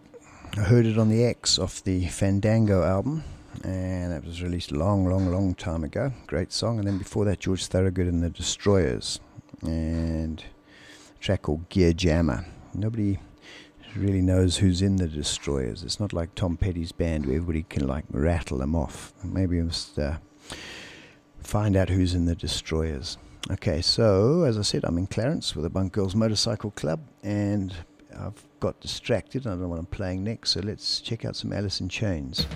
I 0.57 0.61
heard 0.61 0.87
it 0.87 0.97
on 0.97 1.07
the 1.07 1.23
X 1.23 1.59
off 1.59 1.83
the 1.83 2.07
Fandango 2.07 2.83
album, 2.83 3.23
and 3.63 4.11
that 4.11 4.25
was 4.25 4.41
released 4.41 4.71
a 4.71 4.75
long, 4.75 5.05
long, 5.05 5.31
long 5.31 5.53
time 5.53 5.83
ago. 5.83 6.11
Great 6.25 6.51
song. 6.51 6.79
And 6.79 6.87
then 6.87 6.97
before 6.97 7.25
that, 7.25 7.41
George 7.41 7.67
Thorogood 7.67 8.07
and 8.07 8.23
the 8.23 8.31
Destroyers, 8.31 9.19
and 9.61 10.43
a 11.15 11.23
track 11.23 11.43
called 11.43 11.69
Gear 11.69 11.93
Jammer. 11.93 12.47
Nobody 12.73 13.19
really 13.95 14.23
knows 14.23 14.57
who's 14.57 14.81
in 14.81 14.95
the 14.95 15.07
Destroyers. 15.07 15.83
It's 15.83 15.99
not 15.99 16.11
like 16.11 16.33
Tom 16.33 16.57
Petty's 16.57 16.91
band 16.91 17.27
where 17.27 17.35
everybody 17.35 17.67
can 17.69 17.85
like 17.85 18.05
rattle 18.09 18.57
them 18.57 18.75
off. 18.75 19.13
Maybe 19.23 19.57
we 19.57 19.63
must 19.65 19.99
uh, 19.99 20.17
find 21.43 21.75
out 21.75 21.89
who's 21.89 22.15
in 22.15 22.25
the 22.25 22.35
Destroyers. 22.35 23.19
Okay, 23.51 23.83
so 23.83 24.41
as 24.41 24.57
I 24.57 24.63
said, 24.63 24.85
I'm 24.85 24.97
in 24.97 25.05
Clarens 25.05 25.53
with 25.53 25.65
the 25.65 25.69
Bunk 25.69 25.93
Girls 25.93 26.15
Motorcycle 26.15 26.71
Club, 26.71 27.01
and 27.21 27.75
I've 28.19 28.43
got 28.65 28.81
distracted. 28.81 29.45
I 29.45 29.51
don't 29.51 29.61
know 29.61 29.67
what 29.67 29.77
I'm 29.77 29.85
playing 29.85 30.23
next, 30.23 30.49
so 30.49 30.59
let's 30.59 30.99
check 30.99 31.23
out 31.23 31.35
some 31.35 31.53
Alice 31.53 31.81
in 31.81 31.87
Chains. 31.87 32.47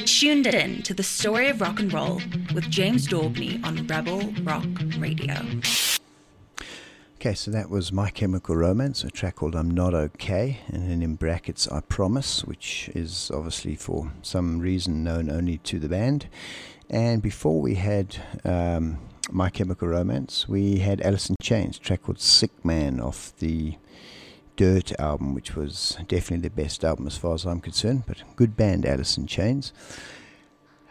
You're 0.00 0.06
tuned 0.06 0.46
in 0.46 0.82
to 0.84 0.94
the 0.94 1.02
story 1.02 1.48
of 1.48 1.60
rock 1.60 1.78
and 1.78 1.92
roll 1.92 2.22
with 2.54 2.70
James 2.70 3.06
Daubney 3.06 3.62
on 3.62 3.86
Rebel 3.86 4.32
Rock 4.44 4.64
Radio. 4.96 5.34
Okay, 7.16 7.34
so 7.34 7.50
that 7.50 7.68
was 7.68 7.92
My 7.92 8.08
Chemical 8.08 8.56
Romance, 8.56 9.04
a 9.04 9.10
track 9.10 9.36
called 9.36 9.54
I'm 9.54 9.70
Not 9.70 9.92
Okay, 9.92 10.60
and 10.68 10.90
then 10.90 11.02
in 11.02 11.16
brackets 11.16 11.68
I 11.68 11.80
Promise, 11.80 12.46
which 12.46 12.88
is 12.94 13.30
obviously 13.34 13.74
for 13.74 14.10
some 14.22 14.58
reason 14.58 15.04
known 15.04 15.30
only 15.30 15.58
to 15.58 15.78
the 15.78 15.90
band. 15.90 16.28
And 16.88 17.20
before 17.20 17.60
we 17.60 17.74
had 17.74 18.16
um, 18.42 19.00
My 19.30 19.50
Chemical 19.50 19.88
Romance, 19.88 20.48
we 20.48 20.78
had 20.78 21.02
Alice 21.02 21.28
in 21.28 21.36
Chains, 21.42 21.78
track 21.78 22.04
called 22.04 22.20
Sick 22.20 22.64
Man 22.64 23.00
off 23.00 23.36
the 23.36 23.74
Dirt 24.60 24.92
album, 25.00 25.32
which 25.32 25.56
was 25.56 25.96
definitely 26.06 26.46
the 26.46 26.54
best 26.54 26.84
album 26.84 27.06
as 27.06 27.16
far 27.16 27.32
as 27.32 27.46
I'm 27.46 27.62
concerned, 27.62 28.02
but 28.06 28.18
good 28.36 28.58
band, 28.58 28.84
Alice 28.84 29.16
in 29.16 29.26
Chains. 29.26 29.72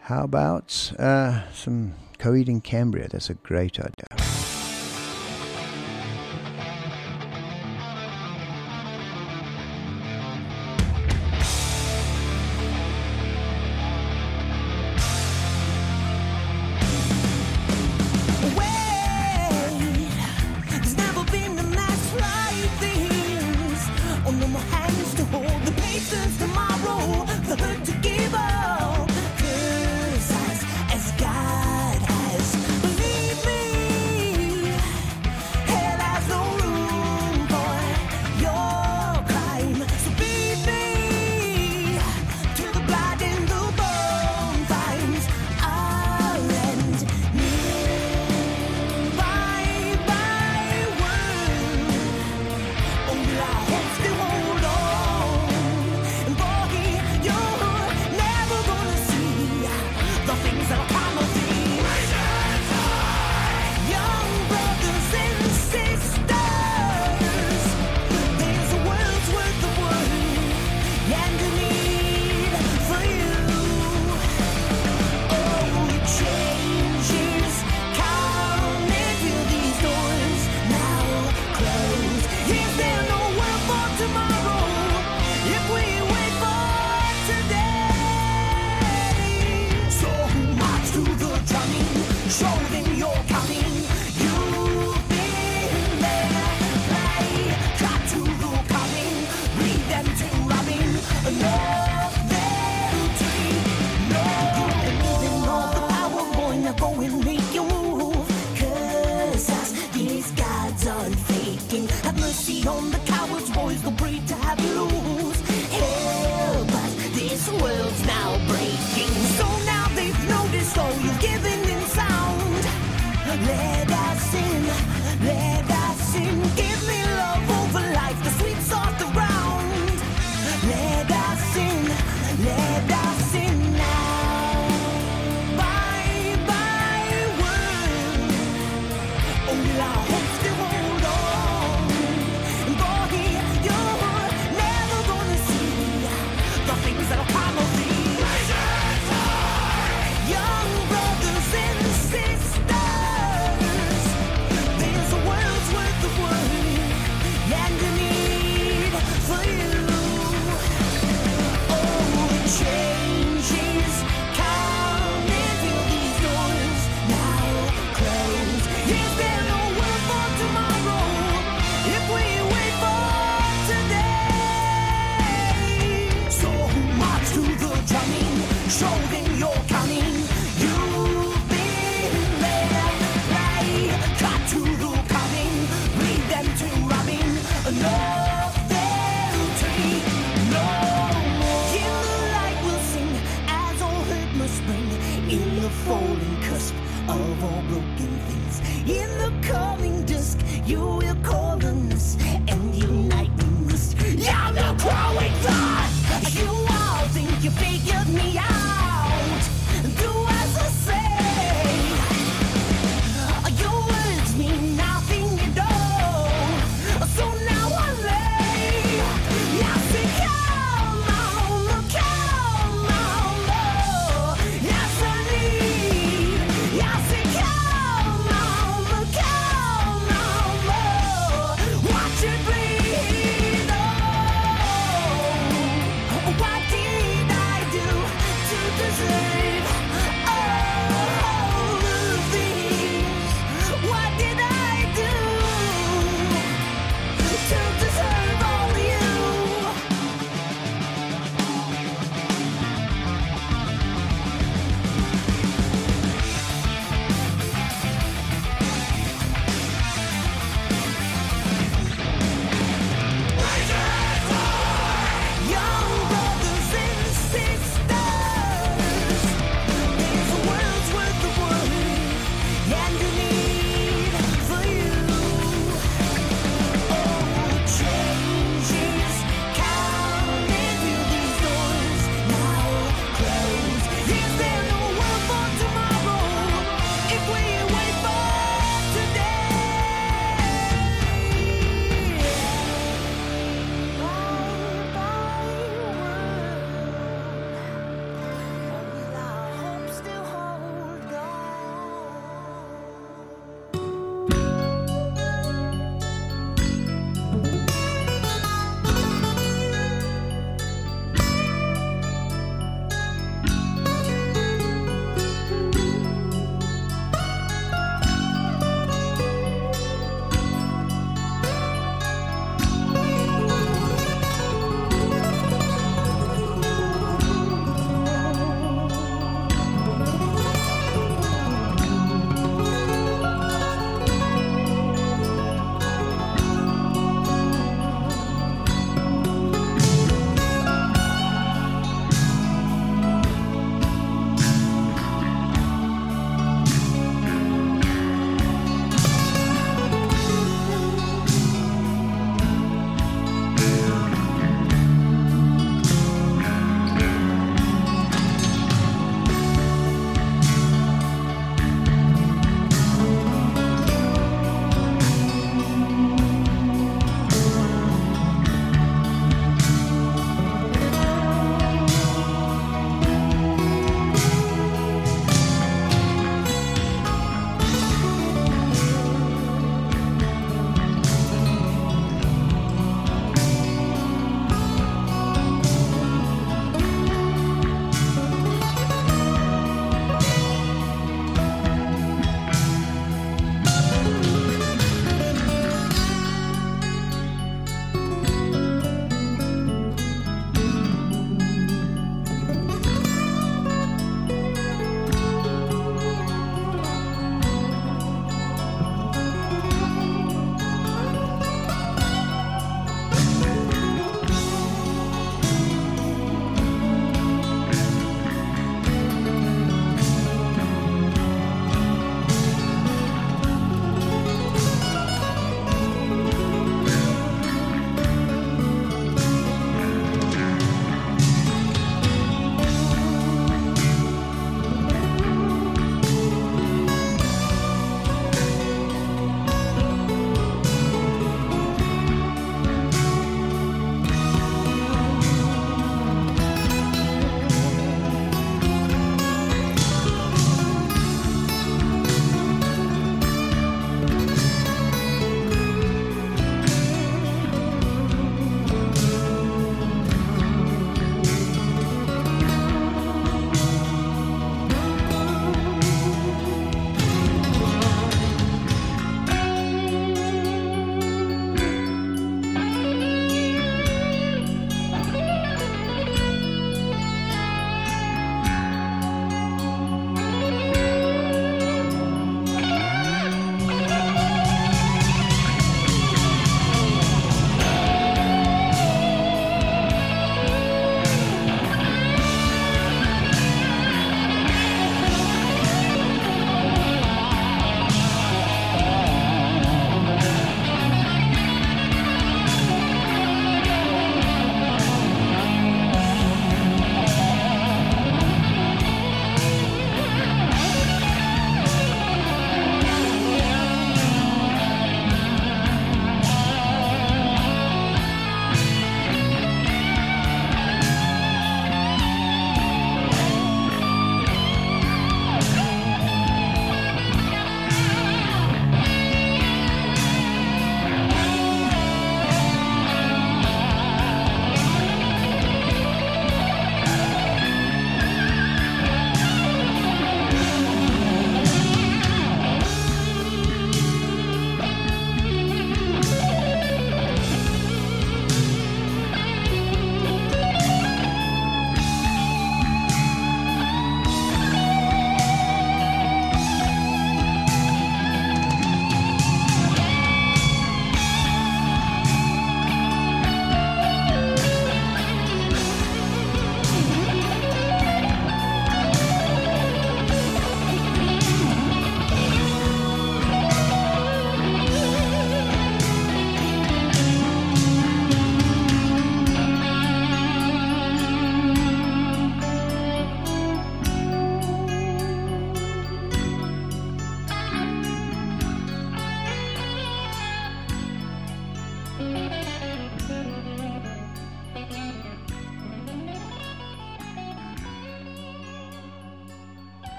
How 0.00 0.24
about 0.24 0.92
uh, 0.98 1.48
some 1.52 1.94
Coheed 2.18 2.48
in 2.48 2.62
Cambria? 2.62 3.06
That's 3.06 3.30
a 3.30 3.34
great 3.34 3.78
idea. 3.78 4.39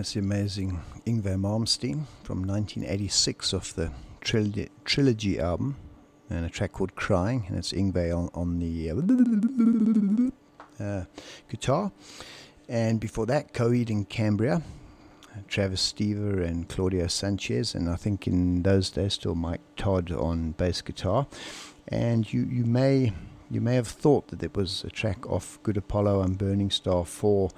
That's 0.00 0.14
the 0.14 0.20
amazing 0.20 0.80
Yngwie 1.04 1.36
Malmsteen 1.36 2.06
from 2.22 2.46
1986 2.46 3.52
off 3.52 3.74
the 3.74 3.90
Trilogy, 4.22 5.38
album, 5.38 5.76
and 6.30 6.46
a 6.46 6.48
track 6.48 6.72
called 6.72 6.94
Crying, 6.94 7.44
and 7.48 7.58
it's 7.58 7.74
Ingvar 7.74 8.16
on, 8.16 8.30
on 8.32 8.58
the 8.58 10.32
uh, 10.80 11.04
guitar. 11.50 11.92
And 12.66 12.98
before 12.98 13.26
that, 13.26 13.52
Coheed 13.52 13.90
in 13.90 14.06
Cambria, 14.06 14.62
Travis 15.48 15.92
Stever 15.92 16.46
and 16.46 16.66
Claudio 16.66 17.06
Sanchez, 17.06 17.74
and 17.74 17.90
I 17.90 17.96
think 17.96 18.26
in 18.26 18.62
those 18.62 18.88
days 18.88 19.12
still 19.12 19.34
Mike 19.34 19.60
Todd 19.76 20.10
on 20.12 20.52
bass 20.52 20.80
guitar. 20.80 21.26
And 21.88 22.32
you, 22.32 22.44
you 22.44 22.64
may 22.64 23.12
you 23.50 23.60
may 23.60 23.74
have 23.74 23.88
thought 23.88 24.28
that 24.28 24.42
it 24.42 24.56
was 24.56 24.82
a 24.82 24.88
track 24.88 25.28
off 25.28 25.58
Good 25.62 25.76
Apollo 25.76 26.22
and 26.22 26.38
Burning 26.38 26.70
Star 26.70 27.04
4, 27.04 27.50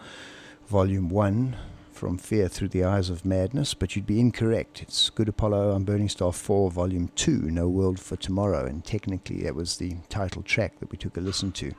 Volume 0.67 1.09
1, 1.09 1.57
from 2.03 2.19
Fear 2.19 2.49
Through 2.49 2.71
the 2.71 2.83
Eyes 2.83 3.11
of 3.11 3.25
Madness, 3.25 3.75
but 3.75 3.95
you'd 3.95 4.09
be 4.09 4.19
incorrect. 4.19 4.83
It's 4.83 5.09
Good 5.09 5.29
Apollo 5.29 5.73
on 5.73 5.85
Burning 5.85 6.09
Star 6.09 6.33
4, 6.33 6.69
Volume 6.69 7.13
2, 7.15 7.43
No 7.43 7.69
World 7.69 8.01
for 8.01 8.17
Tomorrow, 8.17 8.67
and 8.67 8.85
technically 8.85 9.45
that 9.45 9.55
was 9.55 9.77
the 9.77 9.95
title 10.09 10.43
track 10.43 10.81
that 10.81 10.91
we 10.91 10.99
took 10.99 11.17
a 11.17 11.21
listen 11.21 11.53
to. 11.53 11.71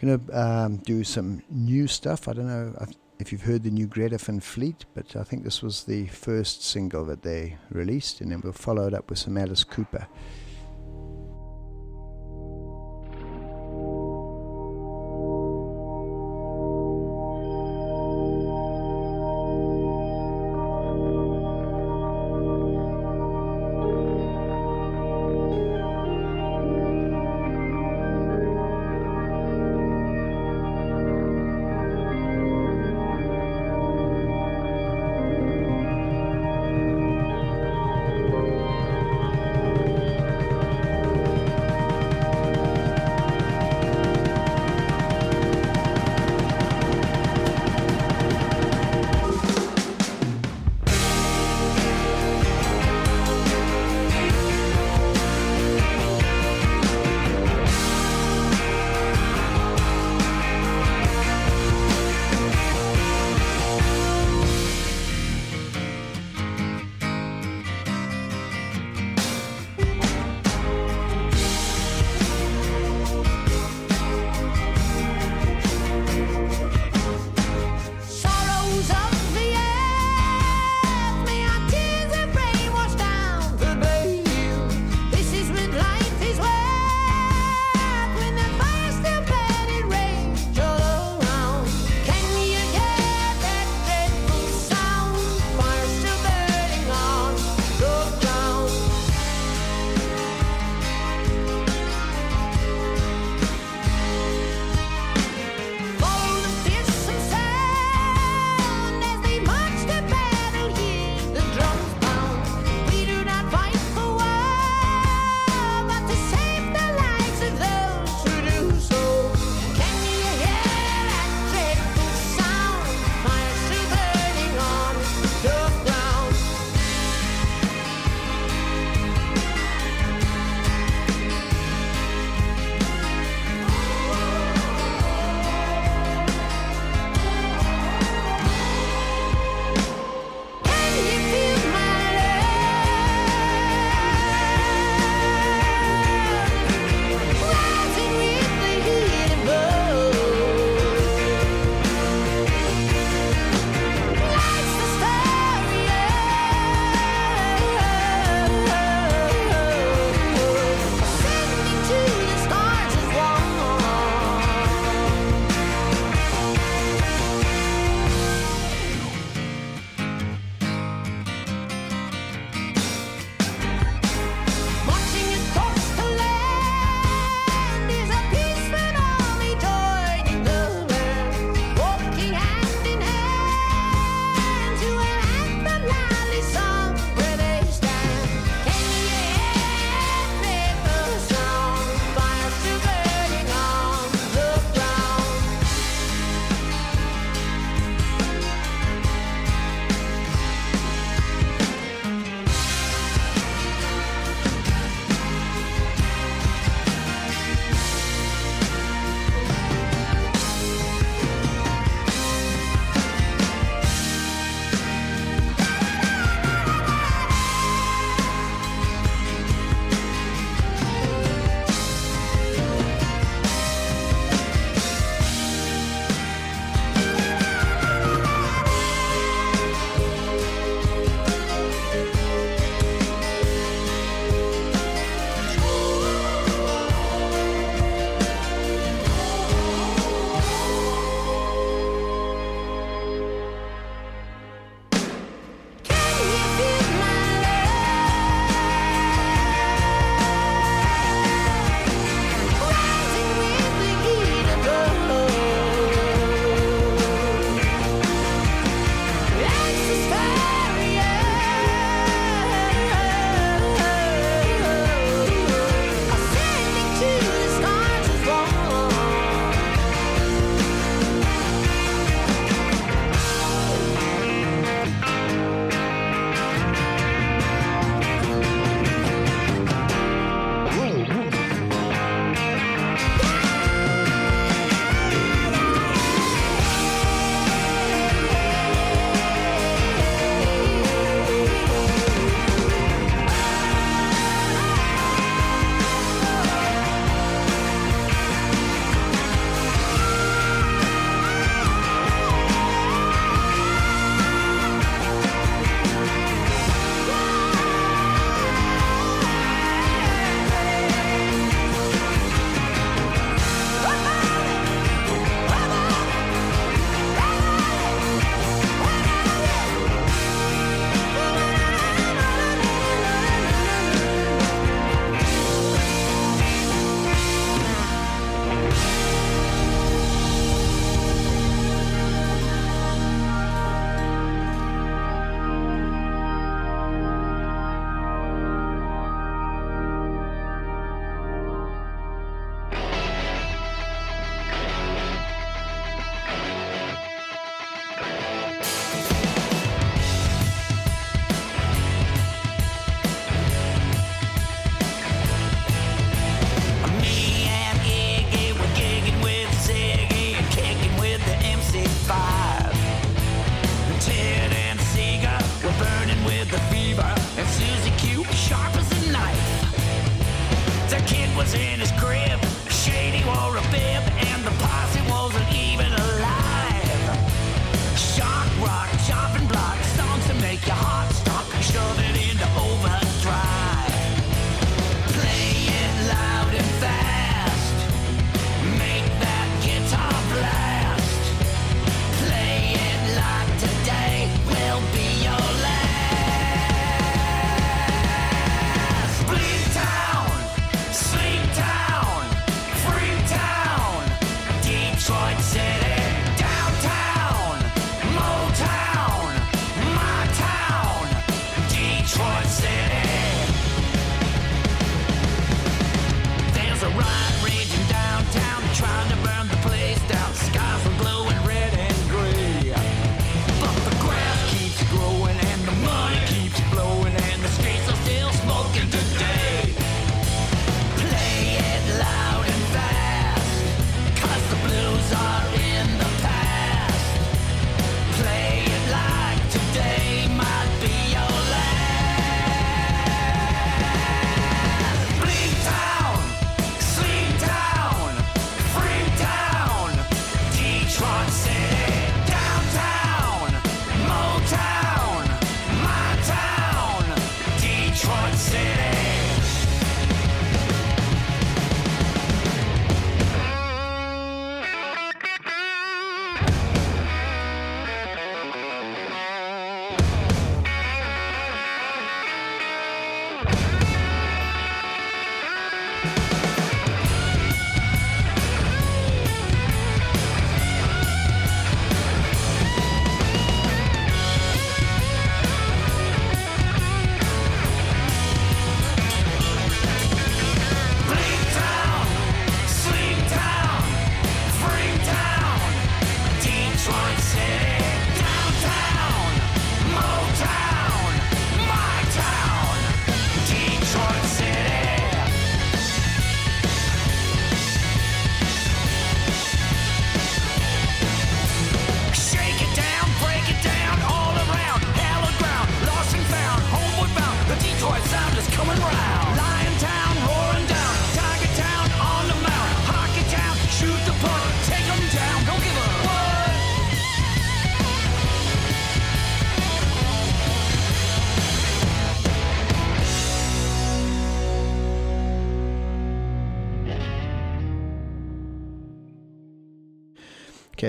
To 0.00 0.20
um, 0.32 0.78
do 0.78 1.04
some 1.04 1.44
new 1.48 1.86
stuff. 1.86 2.26
I 2.26 2.32
don't 2.32 2.48
know 2.48 2.74
if 3.20 3.30
you've 3.30 3.42
heard 3.42 3.62
the 3.62 3.70
new 3.70 3.86
Greta 3.86 4.18
Van 4.18 4.40
Fleet, 4.40 4.86
but 4.92 5.14
I 5.14 5.22
think 5.22 5.44
this 5.44 5.62
was 5.62 5.84
the 5.84 6.08
first 6.08 6.64
single 6.64 7.04
that 7.04 7.22
they 7.22 7.56
released, 7.70 8.20
and 8.20 8.32
then 8.32 8.40
we'll 8.40 8.52
follow 8.54 8.88
it 8.88 8.92
up 8.92 9.08
with 9.08 9.20
some 9.20 9.38
Alice 9.38 9.62
Cooper. 9.62 10.08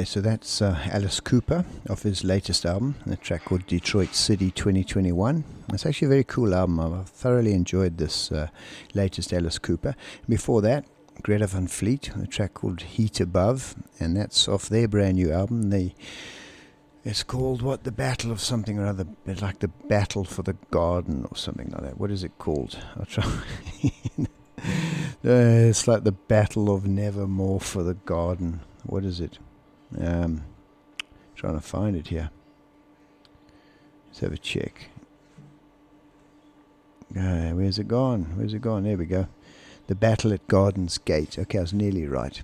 So 0.06 0.22
that's 0.22 0.62
uh, 0.62 0.80
Alice 0.92 1.20
Cooper 1.20 1.66
off 1.90 2.04
his 2.04 2.24
latest 2.24 2.66
album, 2.66 2.96
a 3.10 3.16
track 3.16 3.46
called 3.46 3.66
Detroit 3.66 4.14
City 4.14 4.52
2021. 4.52 5.44
It's 5.74 5.86
actually 5.86 6.06
a 6.06 6.10
very 6.10 6.24
cool 6.24 6.54
album. 6.54 6.80
I've 6.80 7.10
thoroughly 7.10 7.54
enjoyed 7.54 7.98
this 7.98 8.32
uh, 8.32 8.48
latest 8.94 9.34
Alice 9.34 9.58
Cooper. 9.58 9.96
Before 10.30 10.62
that, 10.62 10.86
Greta 11.24 11.48
Van 11.48 11.68
Fleet, 11.68 12.12
a 12.22 12.28
track 12.28 12.54
called 12.54 12.82
Heat 12.82 13.20
Above, 13.20 13.76
and 14.00 14.16
that's 14.16 14.48
off 14.48 14.70
their 14.70 14.88
brand 14.88 15.16
new 15.16 15.32
album. 15.32 15.70
They 15.72 15.96
it's 17.04 17.24
called 17.24 17.62
what? 17.62 17.84
The 17.84 17.92
Battle 17.92 18.32
of 18.32 18.40
something 18.40 18.80
or 18.80 18.86
other. 18.86 19.06
It's 19.26 19.42
like 19.42 19.60
the 19.60 19.68
Battle 19.68 20.24
for 20.24 20.44
the 20.44 20.56
Garden 20.72 21.28
or 21.30 21.36
something 21.36 21.70
like 21.70 21.82
that. 21.82 22.00
What 22.00 22.12
is 22.12 22.24
it 22.24 22.38
called? 22.38 22.80
I'll 22.98 23.06
try. 23.06 23.26
Uh, 25.24 25.70
it's 25.70 25.88
like 25.88 26.04
the 26.04 26.12
Battle 26.12 26.74
of 26.74 26.88
Nevermore 26.88 27.60
for 27.60 27.84
the 27.84 27.94
Garden. 27.96 28.62
What 28.84 29.04
is 29.04 29.20
it? 29.20 29.40
Um, 30.00 30.44
trying 31.36 31.56
to 31.56 31.62
find 31.62 31.96
it 31.96 32.08
here. 32.08 32.30
Let's 34.08 34.20
have 34.20 34.34
a 34.34 34.38
check. 34.38 34.90
Uh, 37.18 37.50
where's 37.52 37.80
it 37.80 37.88
gone? 37.88 38.34
Where's 38.36 38.54
it 38.54 38.62
gone? 38.62 38.84
There 38.84 38.98
we 38.98 39.06
go. 39.06 39.28
The 39.88 39.96
Battle 39.96 40.34
at 40.34 40.48
Gardens 40.48 40.98
Gate. 40.98 41.38
Okay, 41.38 41.60
I 41.60 41.62
was 41.62 41.74
nearly 41.74 42.08
right. 42.08 42.42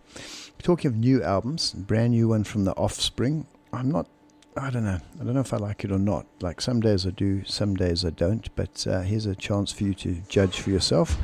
Talking 0.62 0.90
of 0.90 0.98
new 0.98 1.24
albums, 1.24 1.74
brand 1.74 2.12
new 2.12 2.28
one 2.28 2.44
from 2.44 2.66
The 2.66 2.74
Offspring. 2.74 3.48
I'm 3.74 3.90
not. 3.92 4.08
I 4.56 4.70
don't 4.70 4.84
know. 4.84 5.00
I 5.20 5.24
don't 5.24 5.34
know 5.34 5.40
if 5.40 5.54
I 5.54 5.58
like 5.58 5.84
it 5.84 5.92
or 5.92 5.98
not. 5.98 6.26
Like 6.42 6.62
some 6.62 6.82
days 6.82 7.08
I 7.08 7.12
do, 7.12 7.44
some 7.46 7.76
days 7.76 8.06
I 8.06 8.12
don't. 8.12 8.54
But 8.56 8.86
uh, 8.86 9.02
here's 9.02 9.26
a 9.26 9.36
chance 9.36 9.72
for 9.72 9.86
you 9.86 9.94
to 9.96 10.22
judge 10.28 10.60
for 10.60 10.70
yourself. 10.70 11.18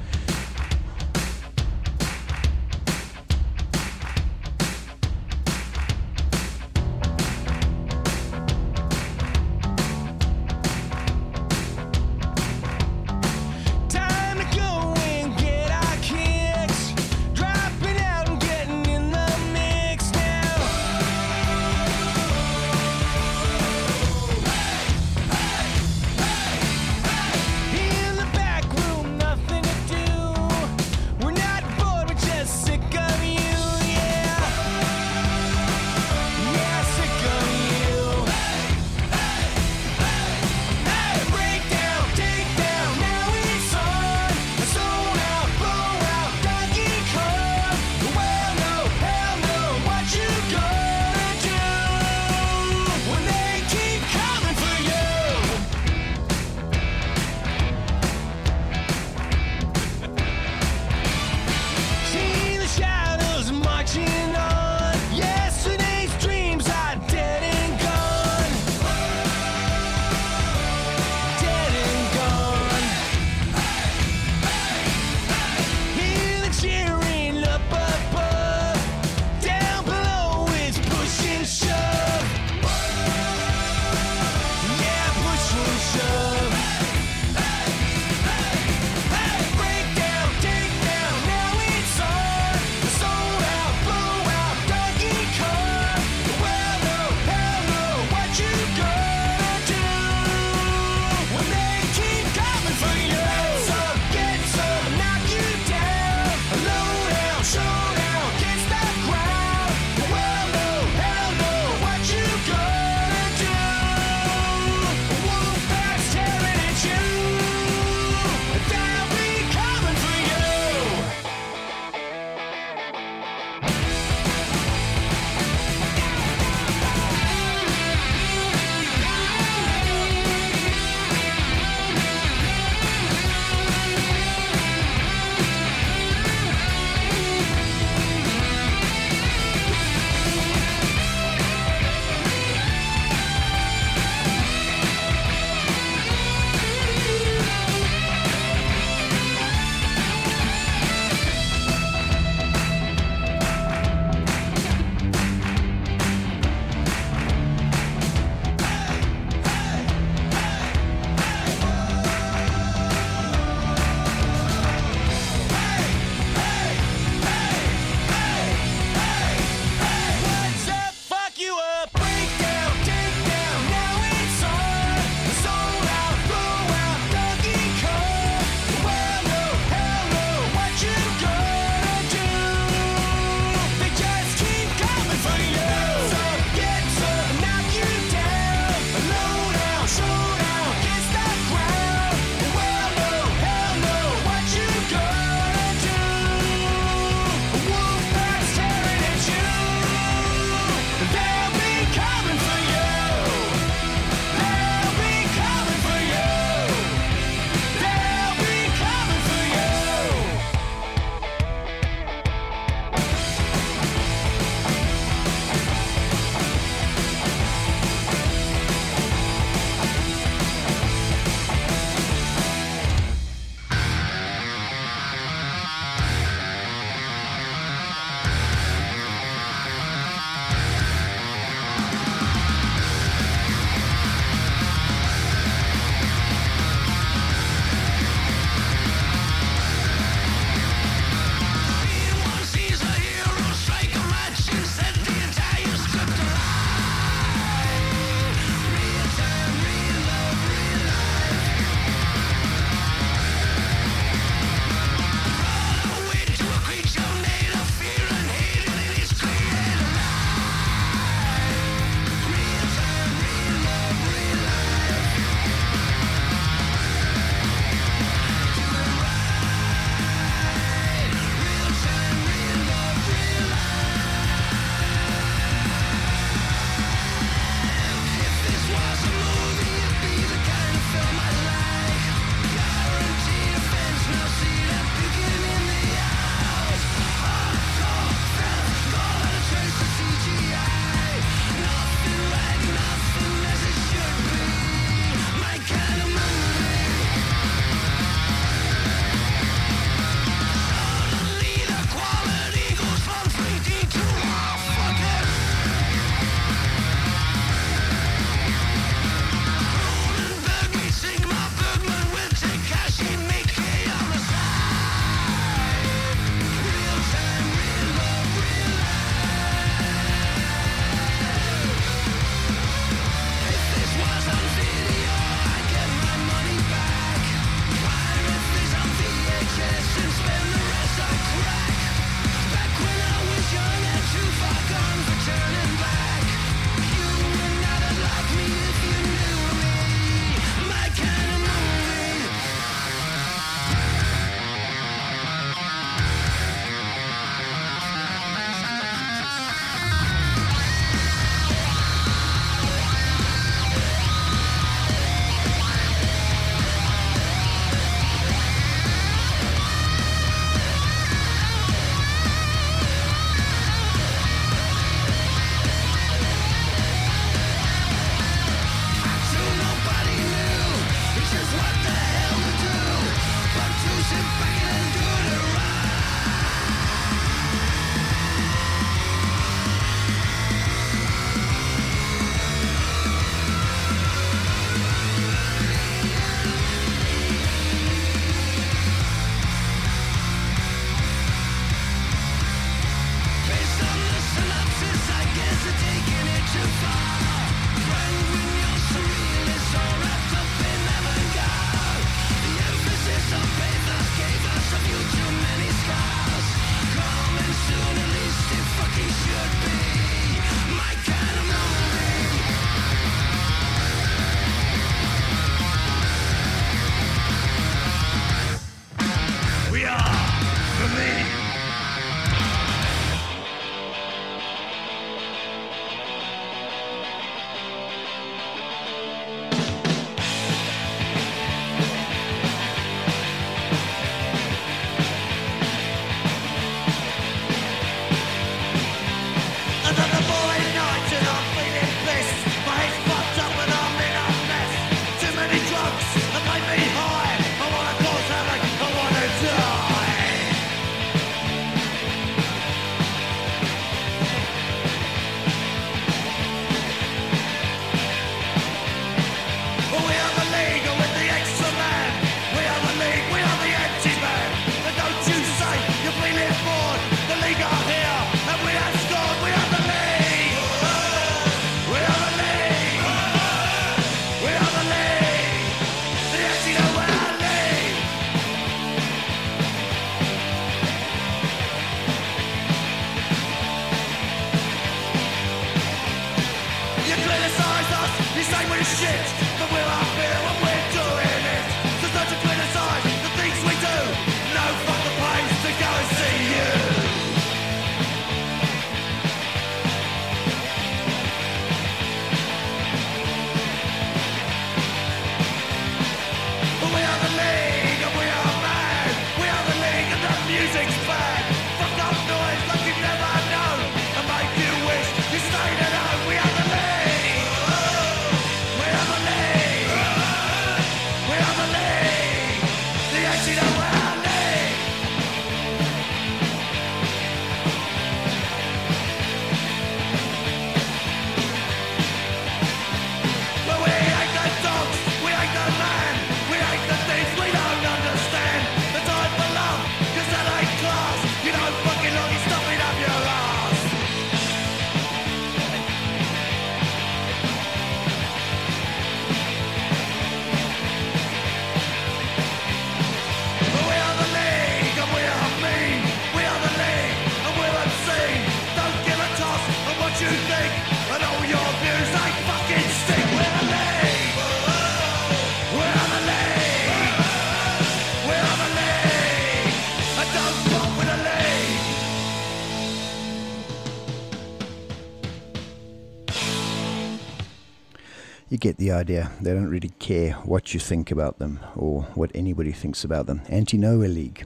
Get 578.68 578.80
the 578.80 578.92
idea. 578.92 579.32
They 579.40 579.54
don't 579.54 579.70
really 579.70 579.94
care 579.98 580.34
what 580.44 580.74
you 580.74 580.80
think 580.82 581.10
about 581.10 581.40
them 581.40 581.62
or 581.74 582.02
what 582.16 582.32
anybody 582.36 582.74
thinks 582.74 583.06
about 583.06 583.26
them. 583.26 583.42
Anti-Nowhere 583.48 584.10
League, 584.10 584.46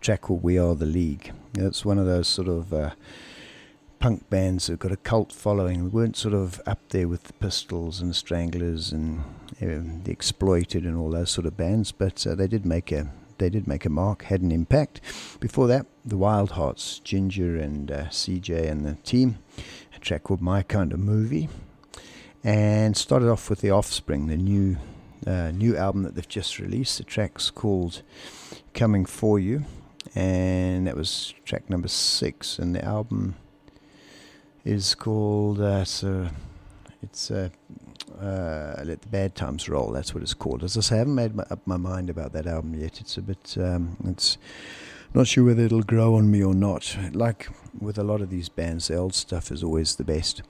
track 0.00 0.22
called 0.22 0.42
We 0.42 0.58
Are 0.58 0.74
the 0.74 0.86
League. 0.86 1.32
It's 1.52 1.84
one 1.84 1.98
of 1.98 2.06
those 2.06 2.28
sort 2.28 2.48
of 2.48 2.72
uh, 2.72 2.92
punk 3.98 4.30
bands 4.30 4.68
that 4.68 4.78
got 4.78 4.90
a 4.90 4.96
cult 4.96 5.34
following. 5.34 5.84
We 5.84 5.90
weren't 5.90 6.16
sort 6.16 6.32
of 6.32 6.62
up 6.64 6.78
there 6.88 7.08
with 7.08 7.24
the 7.24 7.34
Pistols 7.34 8.00
and 8.00 8.08
the 8.08 8.14
Stranglers 8.14 8.90
and 8.90 9.22
um, 9.60 10.02
the 10.02 10.12
Exploited 10.12 10.84
and 10.84 10.96
all 10.96 11.10
those 11.10 11.30
sort 11.30 11.46
of 11.46 11.58
bands, 11.58 11.92
but 11.92 12.26
uh, 12.26 12.34
they 12.34 12.48
did 12.48 12.64
make 12.64 12.90
a 12.90 13.10
they 13.36 13.50
did 13.50 13.68
make 13.68 13.84
a 13.84 13.90
mark, 13.90 14.22
had 14.22 14.40
an 14.40 14.50
impact. 14.50 15.02
Before 15.40 15.66
that, 15.66 15.84
the 16.06 16.16
Wildhearts, 16.16 17.04
Ginger 17.04 17.58
and 17.58 17.90
uh, 17.92 18.04
CJ 18.06 18.66
and 18.66 18.86
the 18.86 18.94
team, 18.94 19.40
a 19.94 19.98
track 19.98 20.22
called 20.22 20.40
My 20.40 20.62
Kind 20.62 20.94
of 20.94 21.00
Movie 21.00 21.50
and 22.48 22.96
started 22.96 23.28
off 23.28 23.50
with 23.50 23.60
the 23.60 23.70
Offspring, 23.70 24.28
the 24.28 24.36
new 24.38 24.78
uh, 25.26 25.50
new 25.50 25.76
album 25.76 26.04
that 26.04 26.14
they've 26.14 26.26
just 26.26 26.58
released. 26.58 26.96
The 26.96 27.04
track's 27.04 27.50
called 27.50 28.02
"Coming 28.72 29.04
for 29.04 29.38
You," 29.38 29.66
and 30.14 30.86
that 30.86 30.96
was 30.96 31.34
track 31.44 31.68
number 31.68 31.88
six. 31.88 32.58
And 32.58 32.74
the 32.74 32.82
album 32.82 33.34
is 34.64 34.94
called 34.94 35.60
uh, 35.60 35.84
it's 37.02 37.30
uh, 37.30 37.50
"Let 38.18 39.02
the 39.02 39.08
Bad 39.10 39.34
Times 39.34 39.68
Roll." 39.68 39.92
That's 39.92 40.14
what 40.14 40.22
it's 40.22 40.32
called. 40.32 40.64
As 40.64 40.74
I 40.78 40.80
say, 40.80 40.94
I 40.94 40.98
haven't 41.00 41.16
made 41.16 41.34
my, 41.34 41.44
up 41.50 41.66
my 41.66 41.76
mind 41.76 42.08
about 42.08 42.32
that 42.32 42.46
album 42.46 42.74
yet. 42.74 42.98
It's 42.98 43.18
a 43.18 43.22
bit 43.22 43.56
um, 43.60 43.98
it's 44.06 44.38
not 45.12 45.26
sure 45.26 45.44
whether 45.44 45.64
it'll 45.64 45.82
grow 45.82 46.14
on 46.14 46.30
me 46.30 46.42
or 46.42 46.54
not. 46.54 46.96
Like 47.12 47.50
with 47.78 47.98
a 47.98 48.04
lot 48.04 48.22
of 48.22 48.30
these 48.30 48.48
bands, 48.48 48.88
the 48.88 48.96
old 48.96 49.14
stuff 49.14 49.52
is 49.52 49.62
always 49.62 49.96
the 49.96 50.04
best. 50.04 50.40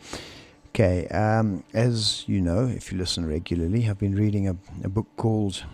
Okay, 0.69 1.09
um, 1.09 1.65
as 1.73 2.24
you 2.28 2.40
know, 2.40 2.66
if 2.66 2.93
you 2.93 2.99
listen 2.99 3.27
regularly, 3.27 3.89
I've 3.89 3.99
been 3.99 4.15
reading 4.15 4.49
a, 4.49 4.57
a 4.85 4.89
book 4.89 5.09
called 5.16 5.65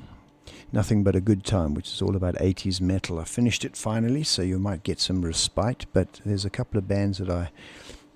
Nothing 0.73 1.03
But 1.03 1.17
a 1.17 1.21
Good 1.21 1.45
Time, 1.45 1.75
which 1.75 1.89
is 1.89 2.01
all 2.01 2.17
about 2.17 2.37
80s 2.37 2.81
metal. 2.81 3.19
I 3.19 3.25
finished 3.25 3.65
it 3.65 3.77
finally, 3.77 4.23
so 4.23 4.41
you 4.41 4.59
might 4.59 4.83
get 4.83 5.01
some 5.01 5.23
respite, 5.23 5.87
but 5.93 6.21
there's 6.25 6.45
a 6.45 6.51
couple 6.51 6.79
of 6.79 6.89
bands 6.89 7.19
that 7.19 7.29
I 7.29 7.51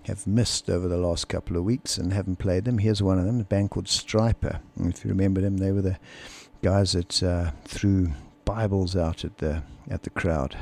have 0.05 0.27
missed 0.27 0.71
over 0.71 0.89
the 0.89 0.97
last 0.97 1.29
couple 1.29 1.57
of 1.57 1.65
weeks 1.65 1.99
and 1.99 2.13
haven't 2.13 2.39
played 2.39 2.65
them. 2.65 2.79
Here's 2.79 3.03
one 3.03 3.19
of 3.19 3.27
them, 3.27 3.41
a 3.41 3.45
band 3.45 3.71
called 3.71 3.87
Stryper. 3.87 4.61
And 4.77 4.93
if 4.93 5.05
you 5.05 5.11
remember 5.11 5.41
them, 5.41 5.59
they 5.59 5.73
were 5.73 5.83
the 5.83 5.99
guys 6.63 6.93
that 6.93 7.23
uh, 7.23 7.51
threw 7.65 8.13
Bibles 8.45 8.97
out 8.97 9.25
at 9.25 9.39
the 9.39 9.63
at 9.91 10.05
the 10.05 10.11
crowd. 10.11 10.57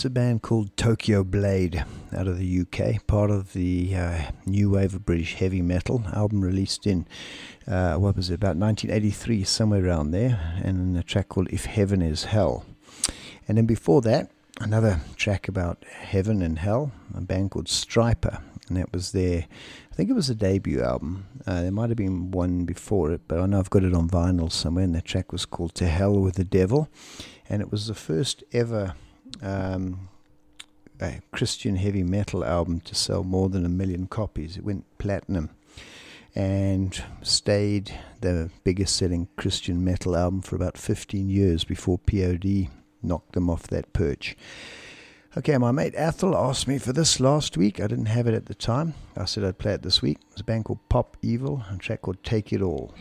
It's 0.00 0.06
a 0.06 0.08
band 0.08 0.40
called 0.40 0.74
Tokyo 0.78 1.22
Blade 1.22 1.84
out 2.16 2.26
of 2.26 2.38
the 2.38 2.60
UK, 2.62 3.06
part 3.06 3.30
of 3.30 3.52
the 3.52 3.94
uh, 3.94 4.30
new 4.46 4.70
wave 4.70 4.94
of 4.94 5.04
British 5.04 5.34
heavy 5.34 5.60
metal. 5.60 6.02
Album 6.14 6.40
released 6.40 6.86
in, 6.86 7.06
uh, 7.68 7.96
what 7.96 8.16
was 8.16 8.30
it, 8.30 8.36
about 8.36 8.56
1983, 8.56 9.44
somewhere 9.44 9.84
around 9.84 10.12
there, 10.12 10.40
and 10.64 10.96
a 10.96 11.02
track 11.02 11.28
called 11.28 11.48
If 11.50 11.66
Heaven 11.66 12.00
Is 12.00 12.24
Hell. 12.24 12.64
And 13.46 13.58
then 13.58 13.66
before 13.66 14.00
that, 14.00 14.30
another 14.58 15.00
track 15.16 15.48
about 15.48 15.84
heaven 15.84 16.40
and 16.40 16.60
hell, 16.60 16.92
a 17.14 17.20
band 17.20 17.50
called 17.50 17.66
Stryper, 17.66 18.40
and 18.68 18.78
that 18.78 18.90
was 18.94 19.12
their, 19.12 19.44
I 19.92 19.94
think 19.94 20.08
it 20.08 20.14
was 20.14 20.30
a 20.30 20.34
debut 20.34 20.80
album. 20.80 21.26
Uh, 21.46 21.60
there 21.60 21.72
might 21.72 21.90
have 21.90 21.98
been 21.98 22.30
one 22.30 22.64
before 22.64 23.12
it, 23.12 23.20
but 23.28 23.38
I 23.38 23.44
know 23.44 23.58
I've 23.58 23.68
got 23.68 23.84
it 23.84 23.92
on 23.92 24.08
vinyl 24.08 24.50
somewhere, 24.50 24.84
and 24.84 24.94
the 24.94 25.02
track 25.02 25.30
was 25.30 25.44
called 25.44 25.74
To 25.74 25.86
Hell 25.88 26.18
with 26.18 26.36
the 26.36 26.44
Devil, 26.44 26.88
and 27.50 27.60
it 27.60 27.70
was 27.70 27.86
the 27.86 27.94
first 27.94 28.42
ever 28.54 28.94
um, 29.42 30.08
a 31.00 31.20
Christian 31.32 31.76
heavy 31.76 32.02
metal 32.02 32.44
album 32.44 32.80
to 32.80 32.94
sell 32.94 33.24
more 33.24 33.48
than 33.48 33.64
a 33.64 33.70
million 33.70 34.06
copies. 34.06 34.56
It 34.56 34.64
went 34.64 34.84
platinum 34.98 35.50
and 36.34 37.02
stayed 37.22 37.98
the 38.20 38.50
biggest 38.64 38.96
selling 38.96 39.28
Christian 39.36 39.84
metal 39.84 40.16
album 40.16 40.42
for 40.42 40.56
about 40.56 40.78
15 40.78 41.28
years 41.28 41.64
before 41.64 41.98
POD 41.98 42.68
knocked 43.02 43.32
them 43.32 43.50
off 43.50 43.66
that 43.68 43.92
perch. 43.92 44.36
Okay, 45.36 45.56
my 45.58 45.70
mate 45.70 45.94
Athel 45.96 46.36
asked 46.36 46.66
me 46.66 46.78
for 46.78 46.92
this 46.92 47.20
last 47.20 47.56
week. 47.56 47.80
I 47.80 47.86
didn't 47.86 48.06
have 48.06 48.26
it 48.26 48.34
at 48.34 48.46
the 48.46 48.54
time. 48.54 48.94
I 49.16 49.26
said 49.26 49.44
I'd 49.44 49.58
play 49.58 49.74
it 49.74 49.82
this 49.82 50.02
week. 50.02 50.18
It's 50.32 50.40
a 50.40 50.44
band 50.44 50.64
called 50.64 50.80
Pop 50.88 51.16
Evil, 51.22 51.64
and 51.68 51.78
a 51.78 51.82
track 51.82 52.02
called 52.02 52.22
Take 52.24 52.52
It 52.52 52.62
All. 52.62 52.92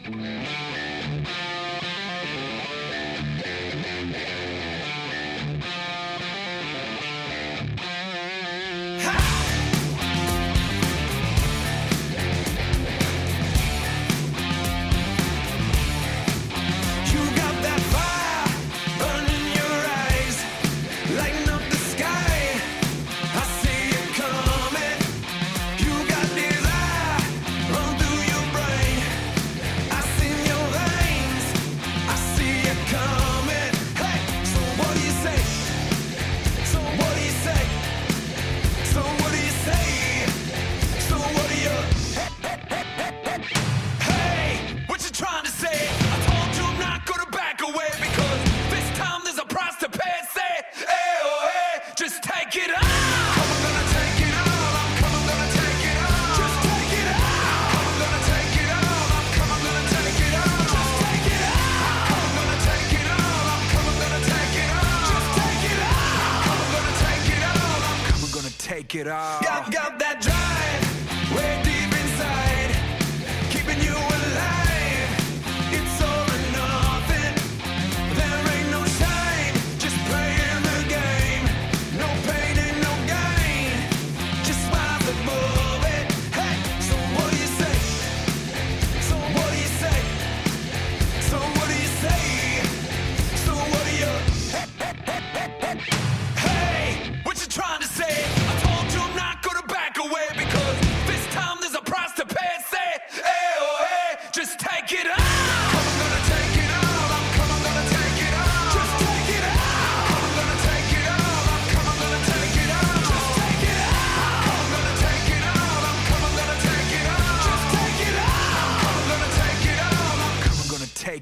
Get 68.89 69.07
out. 69.07 69.43
Got, 69.43 69.71
got 69.71 69.99
that 69.99 70.19
drive. 70.19 70.38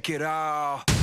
it 0.09 0.21
all. 0.21 0.96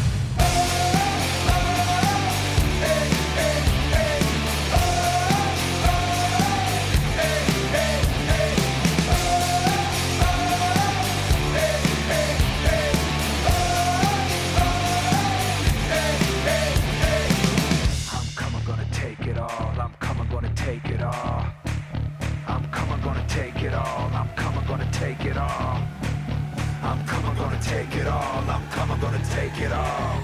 take 29.54 29.66
it 29.66 29.72
all. 29.72 30.20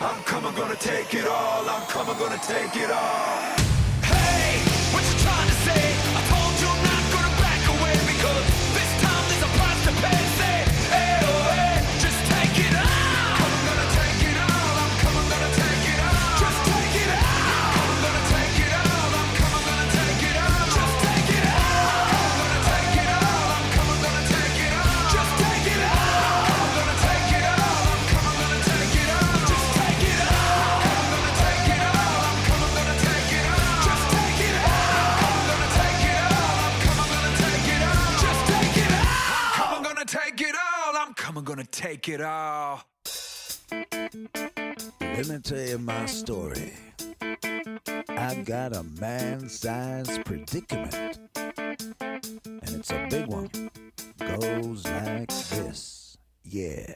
I'm 0.00 0.22
coming, 0.24 0.54
gonna 0.54 0.76
take 0.76 1.14
it 1.14 1.26
all. 1.26 1.68
I'm 1.68 1.86
coming, 1.88 2.18
gonna 2.18 2.38
take 2.38 2.76
it 2.76 2.90
all. 2.90 3.55
it. 42.08 42.20
Let 45.00 45.28
me 45.28 45.38
tell 45.42 45.58
you 45.58 45.78
my 45.78 46.06
story. 46.06 46.72
I've 48.08 48.44
got 48.44 48.76
a 48.76 48.84
man 48.84 49.48
sized 49.48 50.24
predicament, 50.24 51.18
and 51.34 52.70
it's 52.70 52.92
a 52.92 53.06
big 53.10 53.26
one. 53.26 53.50
Goes 54.18 54.84
like 54.84 55.28
this. 55.50 56.16
Yeah. 56.44 56.94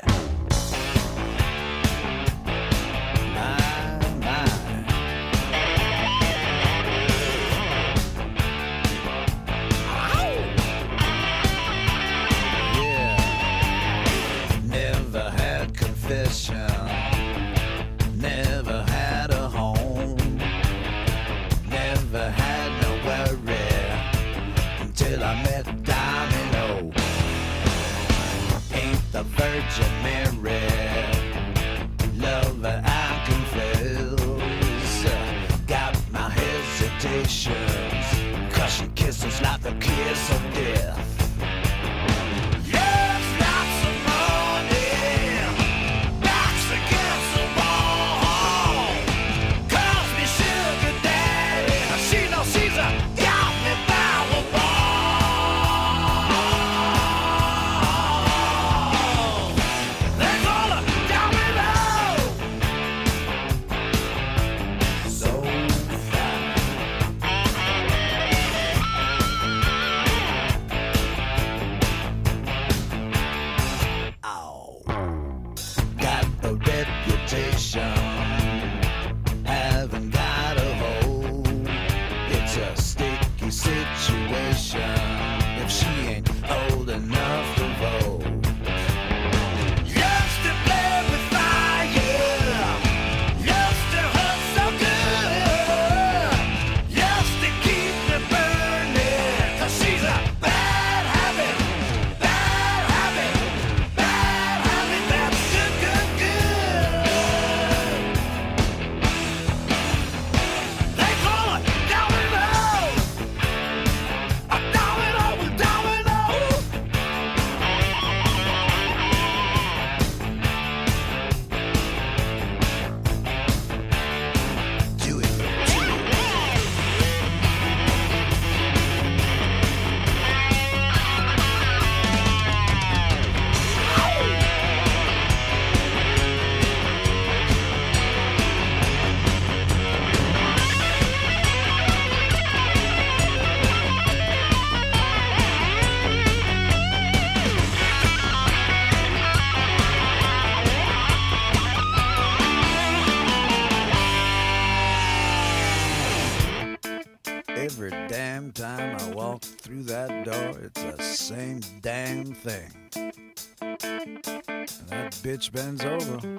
Bitch 165.40 165.52
bends 165.52 165.84
over, 165.84 166.29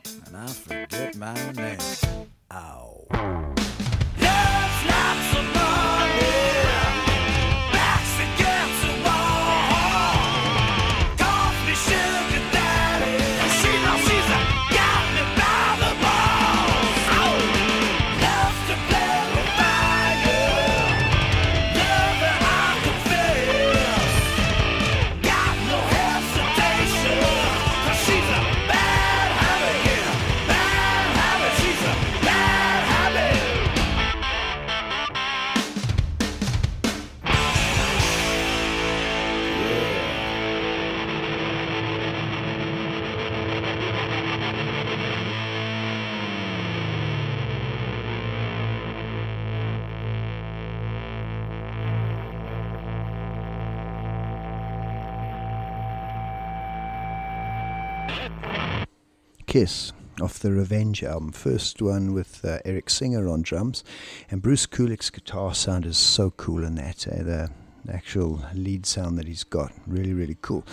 Kiss 59.52 59.92
off 60.22 60.40
the 60.40 60.54
Revenge 60.54 61.04
album. 61.04 61.34
First 61.34 61.82
one 61.82 62.14
with 62.14 62.46
uh, 62.46 62.60
Eric 62.64 62.90
Singer 62.90 63.28
on 63.28 63.42
drums, 63.42 63.84
and 64.30 64.42
Bruce 64.42 64.66
Kulick's 64.66 65.10
guitar 65.10 65.54
sound 65.54 65.86
is 65.86 65.98
so 65.98 66.32
cool 66.32 66.64
in 66.64 66.76
that. 66.76 67.06
Uh, 67.06 67.22
the 67.22 67.50
actual 67.92 68.46
lead 68.54 68.86
sound 68.86 69.18
that 69.18 69.28
he's 69.28 69.44
got, 69.44 69.74
really, 69.86 70.14
really 70.14 70.38
cool. 70.42 70.66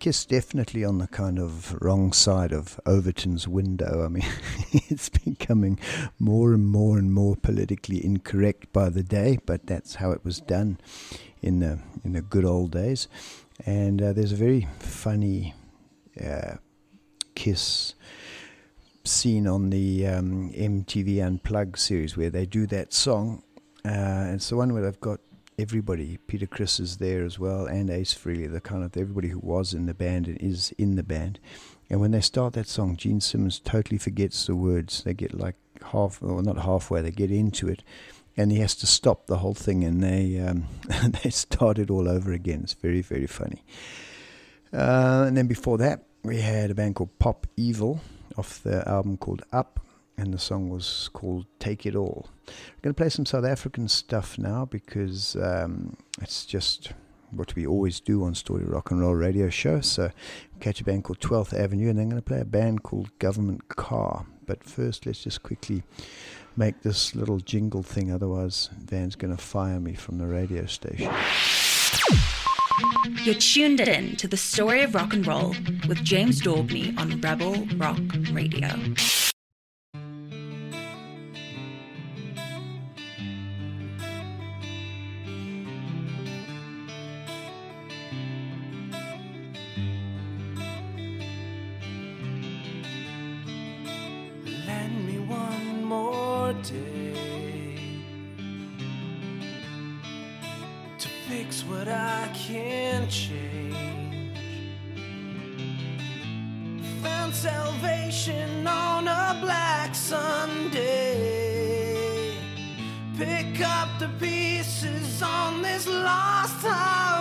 Kiss 0.00 0.24
definitely 0.24 0.84
on 0.84 0.98
the 0.98 1.06
kind 1.06 1.38
of 1.38 1.80
wrong 1.80 2.12
side 2.12 2.50
of 2.50 2.80
Overton's 2.84 3.46
window. 3.46 4.04
I 4.04 4.08
mean, 4.08 4.26
it's 4.72 5.08
becoming 5.08 5.78
more 6.18 6.52
and 6.52 6.66
more 6.66 6.98
and 6.98 7.14
more 7.14 7.36
politically 7.36 8.04
incorrect 8.04 8.72
by 8.72 8.88
the 8.88 9.04
day, 9.04 9.38
but 9.46 9.68
that's 9.68 9.94
how 9.94 10.10
it 10.10 10.24
was 10.24 10.40
done 10.40 10.78
in 11.42 11.60
the 11.60 11.78
in 12.04 12.14
the 12.14 12.22
good 12.22 12.44
old 12.44 12.72
days. 12.72 13.06
And 13.64 14.02
uh, 14.02 14.12
there's 14.12 14.32
a 14.32 14.36
very 14.36 14.66
funny. 14.80 15.54
Uh, 16.20 16.56
Kiss 17.36 17.94
scene 19.06 19.46
on 19.46 19.70
the 19.70 20.06
um, 20.06 20.50
MTV 20.52 21.24
Unplugged 21.24 21.78
series 21.78 22.16
where 22.16 22.30
they 22.30 22.46
do 22.46 22.66
that 22.66 22.92
song. 22.92 23.42
Uh, 23.84 24.32
it's 24.34 24.48
the 24.48 24.56
one 24.56 24.72
where 24.72 24.82
they've 24.82 25.00
got 25.00 25.20
everybody. 25.58 26.18
Peter 26.26 26.46
Criss 26.46 26.80
is 26.80 26.96
there 26.98 27.24
as 27.24 27.38
well, 27.38 27.66
and 27.66 27.90
Ace 27.90 28.14
Frehley, 28.14 28.50
the 28.50 28.60
kind 28.60 28.84
of 28.84 28.96
everybody 28.96 29.28
who 29.28 29.38
was 29.38 29.72
in 29.72 29.86
the 29.86 29.94
band 29.94 30.26
and 30.26 30.40
is 30.40 30.72
in 30.78 30.96
the 30.96 31.02
band. 31.02 31.38
And 31.88 32.00
when 32.00 32.10
they 32.10 32.20
start 32.20 32.54
that 32.54 32.68
song, 32.68 32.96
Gene 32.96 33.20
Simmons 33.20 33.60
totally 33.60 33.98
forgets 33.98 34.46
the 34.46 34.56
words. 34.56 35.04
They 35.04 35.14
get 35.14 35.34
like 35.34 35.56
half, 35.92 36.22
or 36.22 36.42
not 36.42 36.58
halfway, 36.58 37.00
they 37.00 37.10
get 37.10 37.30
into 37.30 37.68
it. 37.68 37.82
And 38.36 38.52
he 38.52 38.58
has 38.58 38.74
to 38.76 38.86
stop 38.86 39.26
the 39.26 39.38
whole 39.38 39.54
thing, 39.54 39.84
and 39.84 40.02
they 40.02 40.38
um, 40.38 40.66
they 41.22 41.30
start 41.30 41.78
it 41.78 41.90
all 41.90 42.08
over 42.08 42.32
again. 42.32 42.60
It's 42.64 42.74
very 42.74 43.00
very 43.02 43.26
funny. 43.26 43.62
Uh, 44.72 45.24
and 45.26 45.36
then 45.36 45.46
before 45.46 45.78
that, 45.78 46.02
we 46.22 46.40
had 46.40 46.70
a 46.70 46.74
band 46.74 46.96
called 46.96 47.18
Pop 47.18 47.46
Evil 47.56 48.00
off 48.36 48.62
the 48.62 48.86
album 48.88 49.16
called 49.16 49.42
Up, 49.52 49.80
and 50.18 50.32
the 50.32 50.38
song 50.38 50.68
was 50.68 51.10
called 51.12 51.46
Take 51.58 51.86
It 51.86 51.94
All. 51.94 52.28
We're 52.46 52.82
going 52.82 52.94
to 52.94 53.02
play 53.02 53.08
some 53.08 53.26
South 53.26 53.44
African 53.44 53.88
stuff 53.88 54.38
now 54.38 54.64
because 54.64 55.36
um, 55.36 55.96
it's 56.20 56.44
just 56.44 56.92
what 57.30 57.54
we 57.54 57.66
always 57.66 58.00
do 58.00 58.24
on 58.24 58.34
Story 58.34 58.64
Rock 58.64 58.90
and 58.90 59.00
Roll 59.00 59.14
Radio 59.14 59.48
Show. 59.50 59.80
So, 59.80 60.10
catch 60.60 60.80
a 60.80 60.84
band 60.84 61.04
called 61.04 61.20
12th 61.20 61.58
Avenue, 61.58 61.88
and 61.90 61.98
then 61.98 62.04
I'm 62.04 62.10
going 62.10 62.22
to 62.22 62.26
play 62.26 62.40
a 62.40 62.44
band 62.44 62.82
called 62.82 63.16
Government 63.18 63.68
Car. 63.68 64.26
But 64.46 64.62
first, 64.62 65.06
let's 65.06 65.22
just 65.22 65.42
quickly 65.42 65.82
make 66.56 66.82
this 66.82 67.14
little 67.14 67.40
jingle 67.40 67.82
thing, 67.82 68.12
otherwise, 68.12 68.70
Van's 68.78 69.16
going 69.16 69.36
to 69.36 69.42
fire 69.42 69.80
me 69.80 69.94
from 69.94 70.18
the 70.18 70.26
radio 70.26 70.66
station. 70.66 71.12
You're 73.24 73.34
tuned 73.34 73.80
in 73.80 74.16
to 74.16 74.28
the 74.28 74.36
story 74.36 74.82
of 74.82 74.94
rock 74.94 75.14
and 75.14 75.26
roll 75.26 75.54
with 75.88 76.02
James 76.04 76.42
Daubney 76.42 76.96
on 76.98 77.20
Rebel 77.20 77.66
Rock 77.76 77.98
Radio. 78.32 78.68
Lend 94.66 95.06
me 95.06 95.18
one 95.20 95.84
more 95.84 96.52
day 96.52 96.95
what 101.78 101.88
I 101.88 102.28
can't 102.34 103.10
change. 103.10 103.74
Found 107.02 107.34
salvation 107.34 108.66
on 108.66 109.08
a 109.08 109.38
black 109.42 109.94
Sunday. 109.94 111.14
Pick 113.18 113.60
up 113.60 113.88
the 113.98 114.08
pieces 114.18 115.22
on 115.22 115.62
this 115.62 115.86
lost 115.86 116.62
highway. 116.62 117.15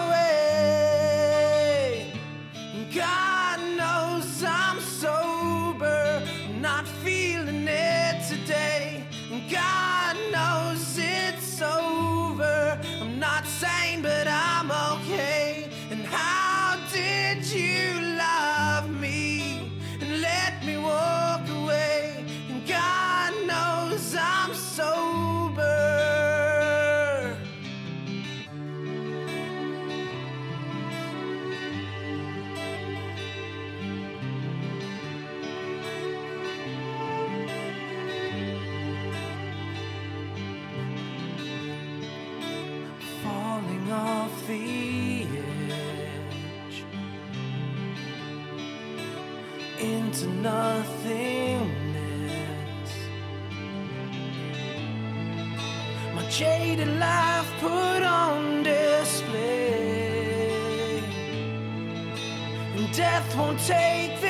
Take 63.57 64.24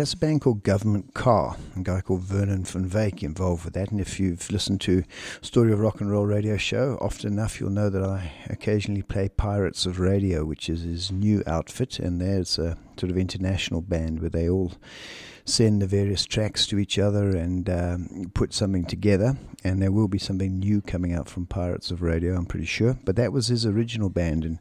That's 0.00 0.14
a 0.14 0.16
band 0.16 0.40
called 0.40 0.62
Government 0.62 1.12
Car. 1.12 1.58
A 1.76 1.80
guy 1.80 2.00
called 2.00 2.22
Vernon 2.22 2.64
van 2.64 2.88
Wyk 2.88 3.22
involved 3.22 3.66
with 3.66 3.74
that. 3.74 3.90
And 3.90 4.00
if 4.00 4.18
you've 4.18 4.50
listened 4.50 4.80
to 4.80 5.04
Story 5.42 5.74
of 5.74 5.80
Rock 5.80 6.00
and 6.00 6.10
Roll 6.10 6.24
radio 6.24 6.56
show, 6.56 6.96
often 7.02 7.30
enough 7.30 7.60
you'll 7.60 7.68
know 7.68 7.90
that 7.90 8.02
I 8.02 8.32
occasionally 8.48 9.02
play 9.02 9.28
Pirates 9.28 9.84
of 9.84 10.00
Radio, 10.00 10.46
which 10.46 10.70
is 10.70 10.84
his 10.84 11.12
new 11.12 11.42
outfit. 11.46 11.98
And 11.98 12.18
there's 12.18 12.58
a 12.58 12.78
sort 12.96 13.10
of 13.10 13.18
international 13.18 13.82
band 13.82 14.20
where 14.20 14.30
they 14.30 14.48
all 14.48 14.72
send 15.44 15.82
the 15.82 15.86
various 15.86 16.24
tracks 16.24 16.66
to 16.68 16.78
each 16.78 16.98
other 16.98 17.36
and 17.36 17.68
um, 17.68 18.30
put 18.32 18.54
something 18.54 18.86
together. 18.86 19.36
And 19.64 19.82
there 19.82 19.92
will 19.92 20.08
be 20.08 20.16
something 20.16 20.60
new 20.60 20.80
coming 20.80 21.12
out 21.12 21.28
from 21.28 21.44
Pirates 21.44 21.90
of 21.90 22.00
Radio, 22.00 22.36
I'm 22.36 22.46
pretty 22.46 22.64
sure. 22.64 22.98
But 23.04 23.16
that 23.16 23.34
was 23.34 23.48
his 23.48 23.66
original 23.66 24.08
band. 24.08 24.46
And 24.46 24.60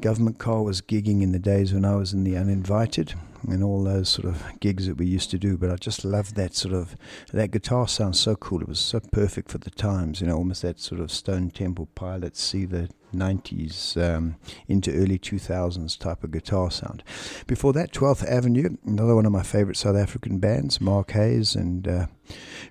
Government 0.00 0.40
Car 0.40 0.64
was 0.64 0.82
gigging 0.82 1.22
in 1.22 1.30
the 1.30 1.38
days 1.38 1.72
when 1.72 1.84
I 1.84 1.94
was 1.94 2.12
in 2.12 2.24
the 2.24 2.36
Uninvited 2.36 3.14
and 3.48 3.62
all 3.62 3.82
those 3.84 4.08
sort 4.08 4.26
of 4.26 4.42
gigs 4.60 4.86
that 4.86 4.96
we 4.96 5.06
used 5.06 5.30
to 5.30 5.38
do. 5.38 5.56
But 5.56 5.70
I 5.70 5.76
just 5.76 6.04
loved 6.04 6.36
that 6.36 6.54
sort 6.54 6.74
of 6.74 6.96
that 7.32 7.50
guitar 7.50 7.88
sounds 7.88 8.20
so 8.20 8.36
cool. 8.36 8.60
It 8.60 8.68
was 8.68 8.80
so 8.80 9.00
perfect 9.00 9.50
for 9.50 9.58
the 9.58 9.70
times, 9.70 10.20
you 10.20 10.26
know, 10.26 10.36
almost 10.36 10.62
that 10.62 10.80
sort 10.80 11.00
of 11.00 11.10
Stone 11.10 11.50
Temple 11.50 11.88
Pilots, 11.94 12.42
see 12.42 12.64
the 12.64 12.88
90s 13.14 13.96
um, 13.96 14.36
into 14.68 14.92
early 14.92 15.18
2000s 15.18 15.98
type 15.98 16.24
of 16.24 16.32
guitar 16.32 16.70
sound. 16.70 17.02
Before 17.46 17.72
that, 17.72 17.92
12th 17.92 18.26
Avenue, 18.26 18.76
another 18.84 19.14
one 19.14 19.26
of 19.26 19.32
my 19.32 19.42
favorite 19.42 19.76
South 19.76 19.96
African 19.96 20.38
bands, 20.38 20.80
Mark 20.80 21.12
Hayes 21.12 21.54
and 21.54 21.86
uh, 21.86 22.06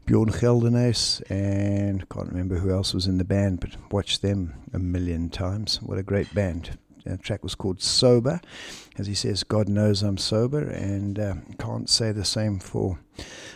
Bjorn 0.06 0.30
Geldenes, 0.30 1.22
and 1.30 2.08
can't 2.10 2.30
remember 2.30 2.58
who 2.58 2.72
else 2.72 2.94
was 2.94 3.08
in 3.08 3.18
the 3.18 3.24
band, 3.24 3.60
but 3.60 3.76
watched 3.92 4.22
them 4.22 4.54
a 4.74 4.80
million 4.80 5.30
times. 5.30 5.82
What 5.82 5.98
a 5.98 6.04
great 6.04 6.34
band. 6.34 6.78
The 7.06 7.18
track 7.18 7.44
was 7.44 7.56
called 7.56 7.82
Sober. 7.82 8.40
As 8.98 9.08
he 9.08 9.16
says, 9.16 9.44
God 9.44 9.68
knows 9.68 10.04
I'm 10.04 10.18
sober, 10.18 10.60
and 10.60 11.18
uh, 11.18 11.36
can't 11.58 11.90
say 11.90 12.12
the 12.12 12.24
same 12.24 12.60
for 12.60 13.00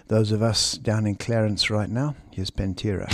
those 0.07 0.31
of 0.31 0.41
us 0.41 0.73
down 0.73 1.05
in 1.05 1.15
Clarens 1.15 1.69
right 1.69 1.89
now. 1.89 2.15
Here's 2.31 2.49
Pantera. 2.49 3.07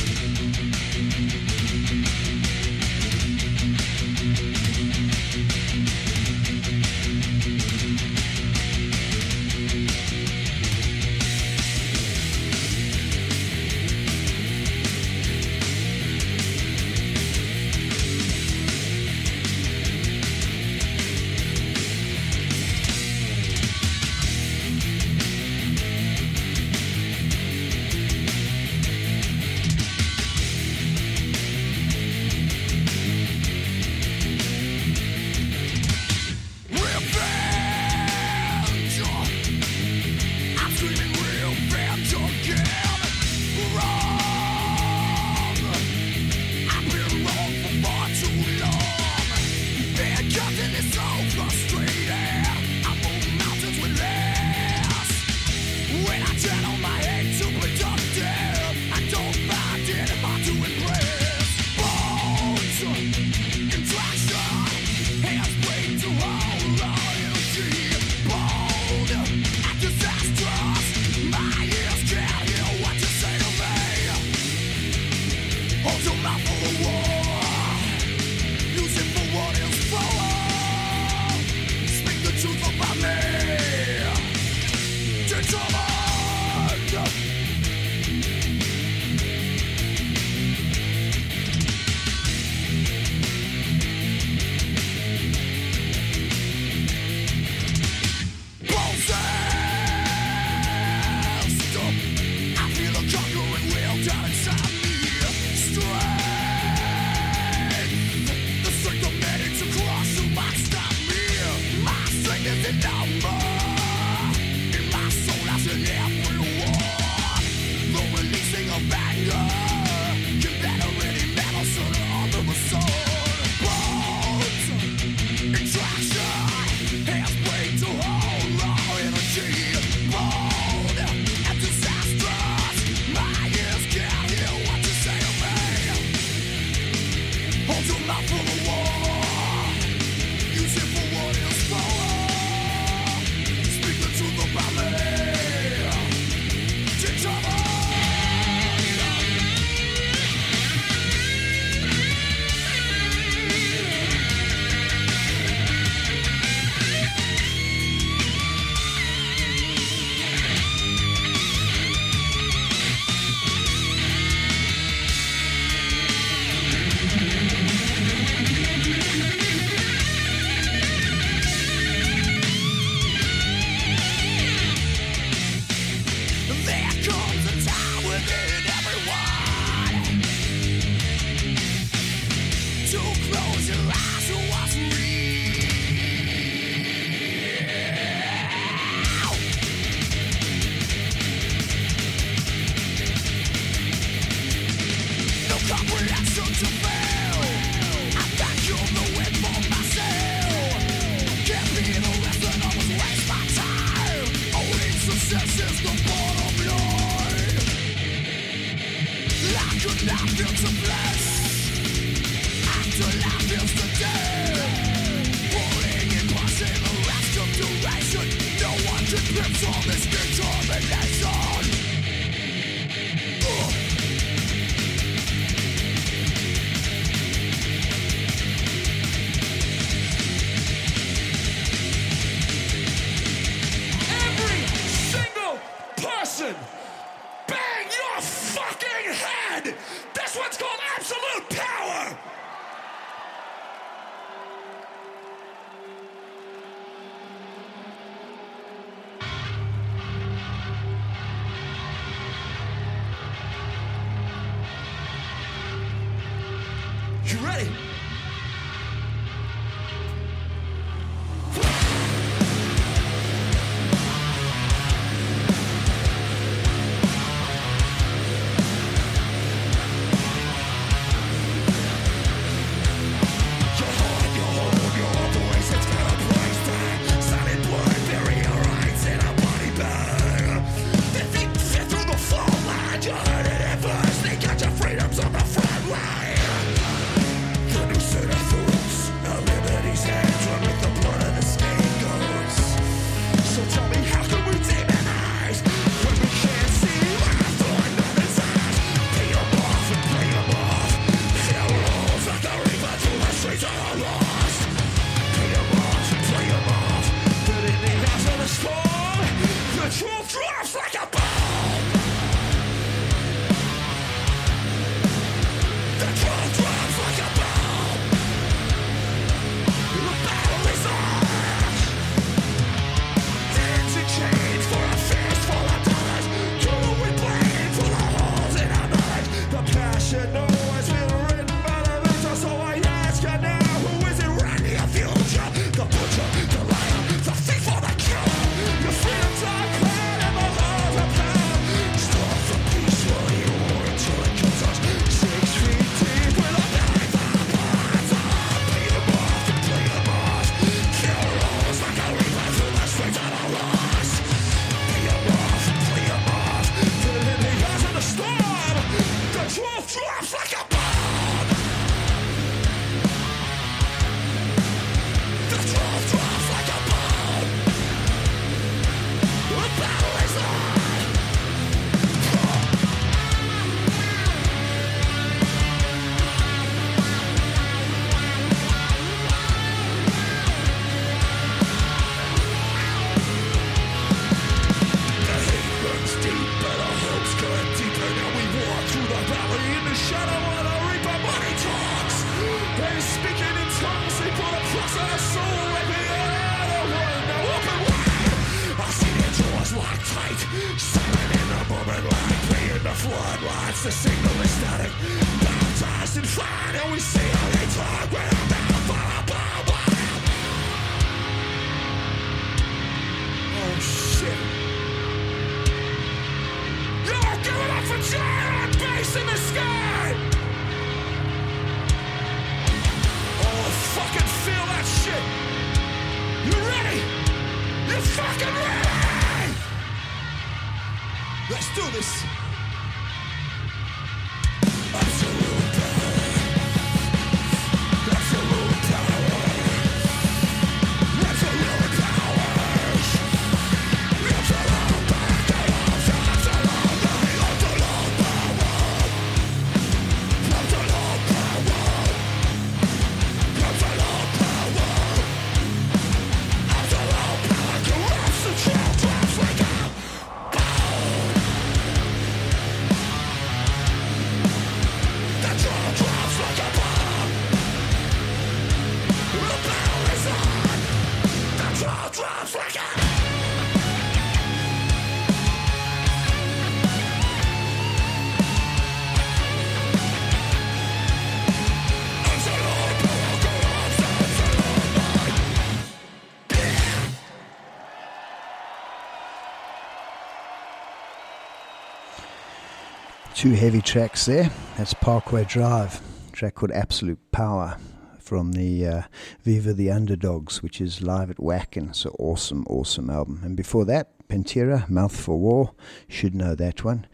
two 493.43 493.51
heavy 493.51 493.81
tracks 493.81 494.25
there. 494.25 494.49
That's 494.77 494.93
Parkway 494.93 495.43
Drive, 495.43 495.99
track 496.31 496.55
called 496.55 496.71
Absolute 496.71 497.19
Power 497.33 497.77
from 498.17 498.53
the 498.53 498.87
uh, 498.87 499.01
Viva 499.41 499.73
the 499.73 499.91
Underdogs, 499.91 500.63
which 500.63 500.79
is 500.79 501.01
live 501.01 501.29
at 501.29 501.41
Whack, 501.41 501.75
and 501.75 501.89
it's 501.89 502.05
an 502.05 502.13
awesome, 502.19 502.65
awesome 502.69 503.09
album. 503.09 503.41
And 503.43 503.57
before 503.57 503.83
that, 503.83 504.25
Pantera, 504.29 504.89
Mouth 504.89 505.19
for 505.19 505.37
War, 505.37 505.73
should 506.07 506.33
know 506.33 506.55
that 506.55 506.85
one. 506.85 507.05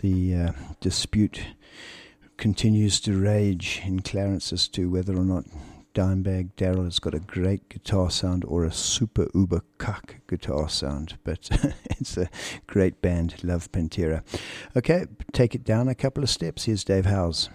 The 0.00 0.34
uh, 0.34 0.52
dispute 0.80 1.40
continues 2.36 3.00
to 3.00 3.18
rage 3.18 3.80
in 3.82 4.00
Clarens 4.00 4.52
as 4.52 4.68
to 4.68 4.90
whether 4.90 5.16
or 5.16 5.24
not 5.24 5.44
Dimebag 5.94 6.50
Darrell 6.56 6.84
has 6.84 6.98
got 6.98 7.14
a 7.14 7.20
great 7.20 7.68
guitar 7.68 8.10
sound 8.10 8.44
or 8.44 8.64
a 8.64 8.72
super 8.72 9.28
uber 9.34 9.62
cuck 9.78 10.16
guitar 10.28 10.68
sound, 10.68 11.18
but 11.24 11.48
it's 11.90 12.16
a 12.16 12.28
great 12.66 13.00
band. 13.02 13.42
Love 13.42 13.70
Pantera. 13.72 14.22
Okay, 14.76 15.06
take 15.32 15.54
it 15.54 15.64
down 15.64 15.88
a 15.88 15.94
couple 15.94 16.22
of 16.22 16.30
steps. 16.30 16.64
Here's 16.64 16.84
Dave 16.84 17.06
Howes. 17.06 17.48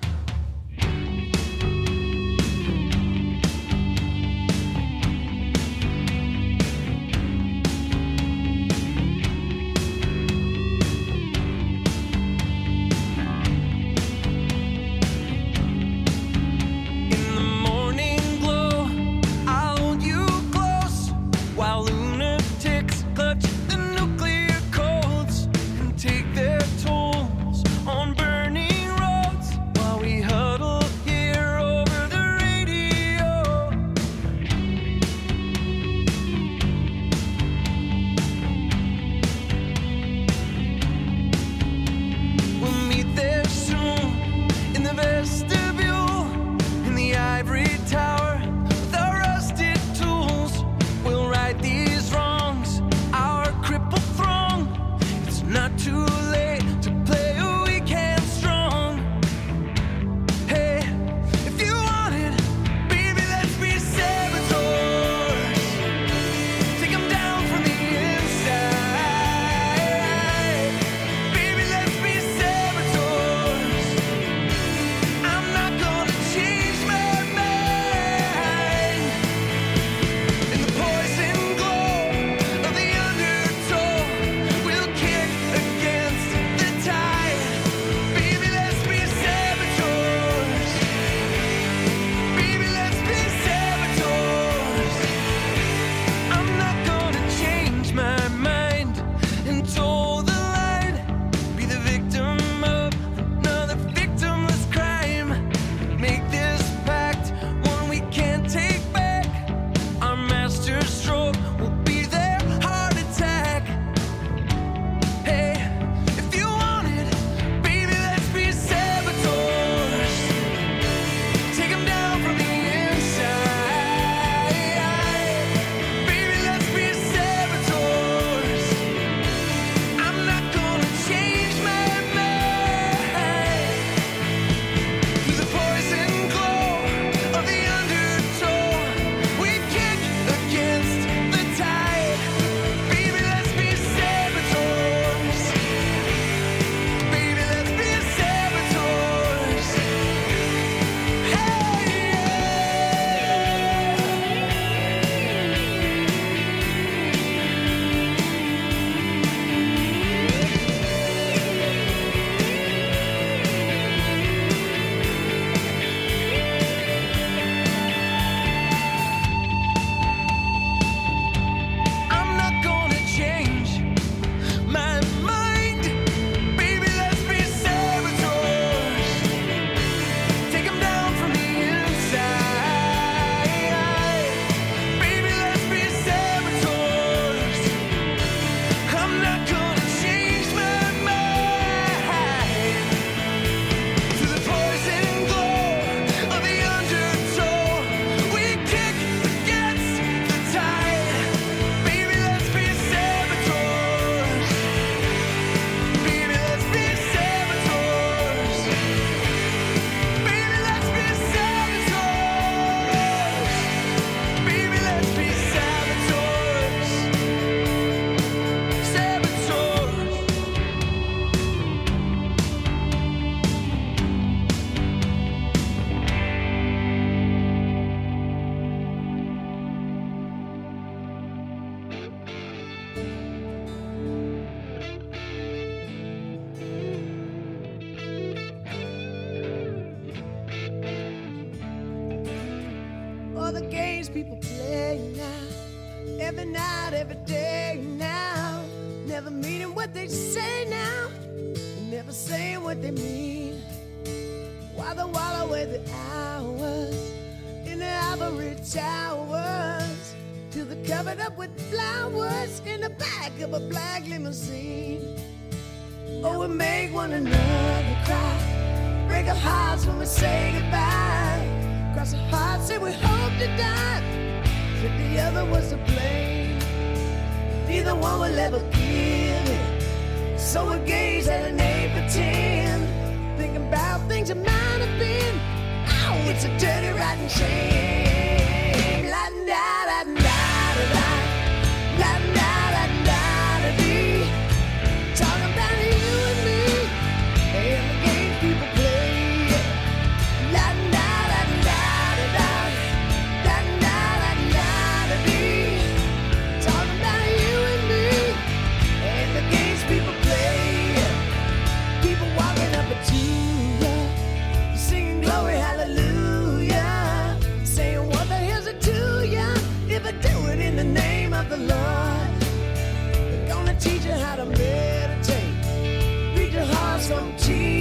vão 327.08 327.34
te 327.34 327.73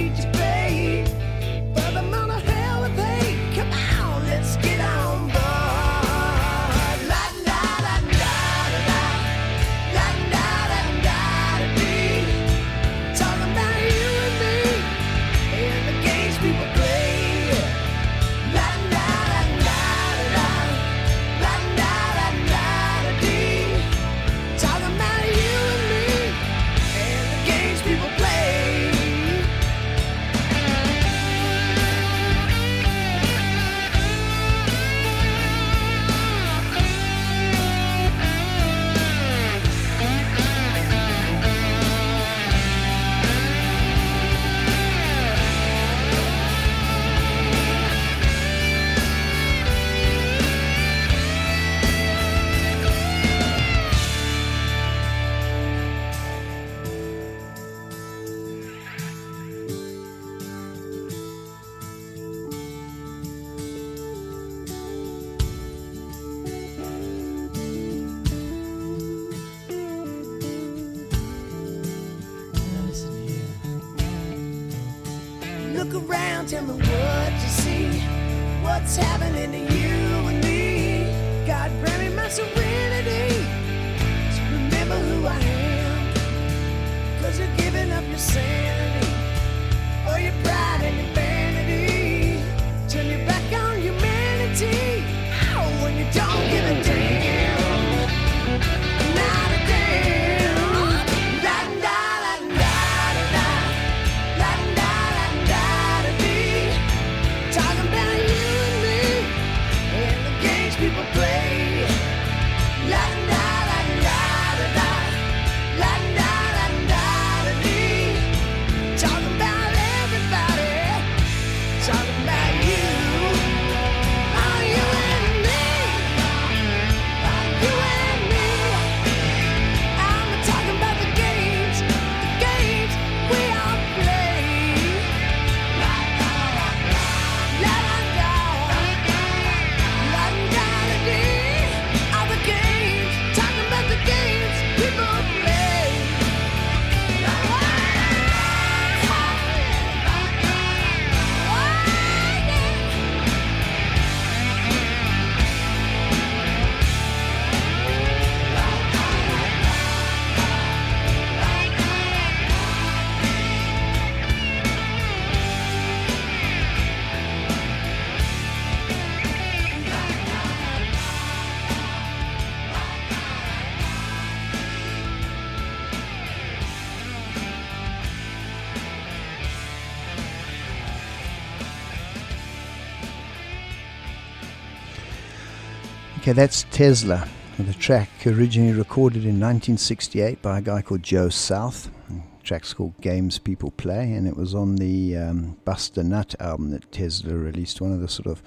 Okay, 186.33 186.41
that's 186.41 186.65
Tesla, 186.71 187.27
the 187.59 187.75
track 187.75 188.09
originally 188.25 188.73
recorded 188.73 189.21
in 189.23 189.39
1968 189.39 190.41
by 190.41 190.57
a 190.57 190.61
guy 190.63 190.81
called 190.81 191.03
Joe 191.03 191.29
South. 191.29 191.91
The 192.09 192.43
track's 192.43 192.73
called 192.73 192.99
Games 193.01 193.37
People 193.37 193.69
Play, 193.69 194.13
and 194.13 194.27
it 194.27 194.35
was 194.35 194.55
on 194.55 194.77
the 194.77 195.15
um, 195.15 195.57
Bust 195.63 195.95
a 195.99 196.03
Nut 196.03 196.33
album 196.39 196.71
that 196.71 196.91
Tesla 196.91 197.35
released, 197.35 197.81
one 197.81 197.91
of 197.91 197.99
the 197.99 198.07
sort 198.07 198.25
of 198.25 198.41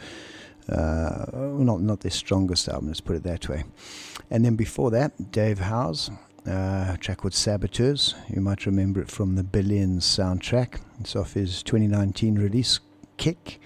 uh, 0.69 1.27
not 1.63 1.81
not 1.81 2.01
their 2.01 2.11
strongest 2.11 2.69
album, 2.69 2.89
let's 2.89 3.01
put 3.01 3.15
it 3.15 3.23
that 3.23 3.49
way. 3.49 3.63
And 4.33 4.45
then 4.45 4.57
before 4.57 4.91
that, 4.91 5.31
Dave 5.31 5.61
Hause, 5.61 6.11
uh, 6.45 6.97
track 6.97 7.19
called 7.19 7.35
Saboteurs. 7.35 8.17
You 8.29 8.41
might 8.41 8.67
remember 8.67 9.01
it 9.01 9.13
from 9.13 9.37
the 9.37 9.45
Billions 9.45 10.05
soundtrack. 10.05 10.81
It's 10.99 11.15
off 11.15 11.35
his 11.35 11.63
2019 11.63 12.35
release, 12.35 12.81
Kick. 13.17 13.61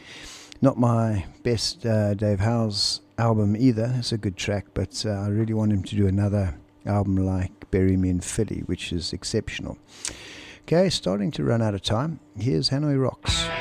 Not 0.61 0.79
my 0.79 1.25
best 1.43 1.87
uh, 1.87 2.13
Dave 2.13 2.41
Hause 2.41 3.01
album 3.21 3.55
either. 3.55 3.95
It's 3.99 4.13
a 4.13 4.19
good 4.19 4.37
track, 4.37 4.67
but 4.73 5.05
uh, 5.07 5.11
I 5.11 5.29
really 5.29 5.53
want 5.53 5.73
him 5.73 5.83
to 5.85 5.95
do 5.95 6.07
another 6.07 6.59
album 6.87 7.17
like 7.17 7.71
Bury 7.71 7.97
Me 7.97 8.09
in 8.09 8.21
Philly, 8.21 8.63
which 8.65 8.93
is 8.93 9.13
exceptional. 9.13 9.77
Okay, 10.63 10.89
starting 10.89 11.31
to 11.33 11.45
run 11.45 11.61
out 11.61 11.75
of 11.75 11.83
time. 11.83 12.21
Here's 12.39 12.71
Hanoi 12.71 13.01
Rocks. 13.01 13.60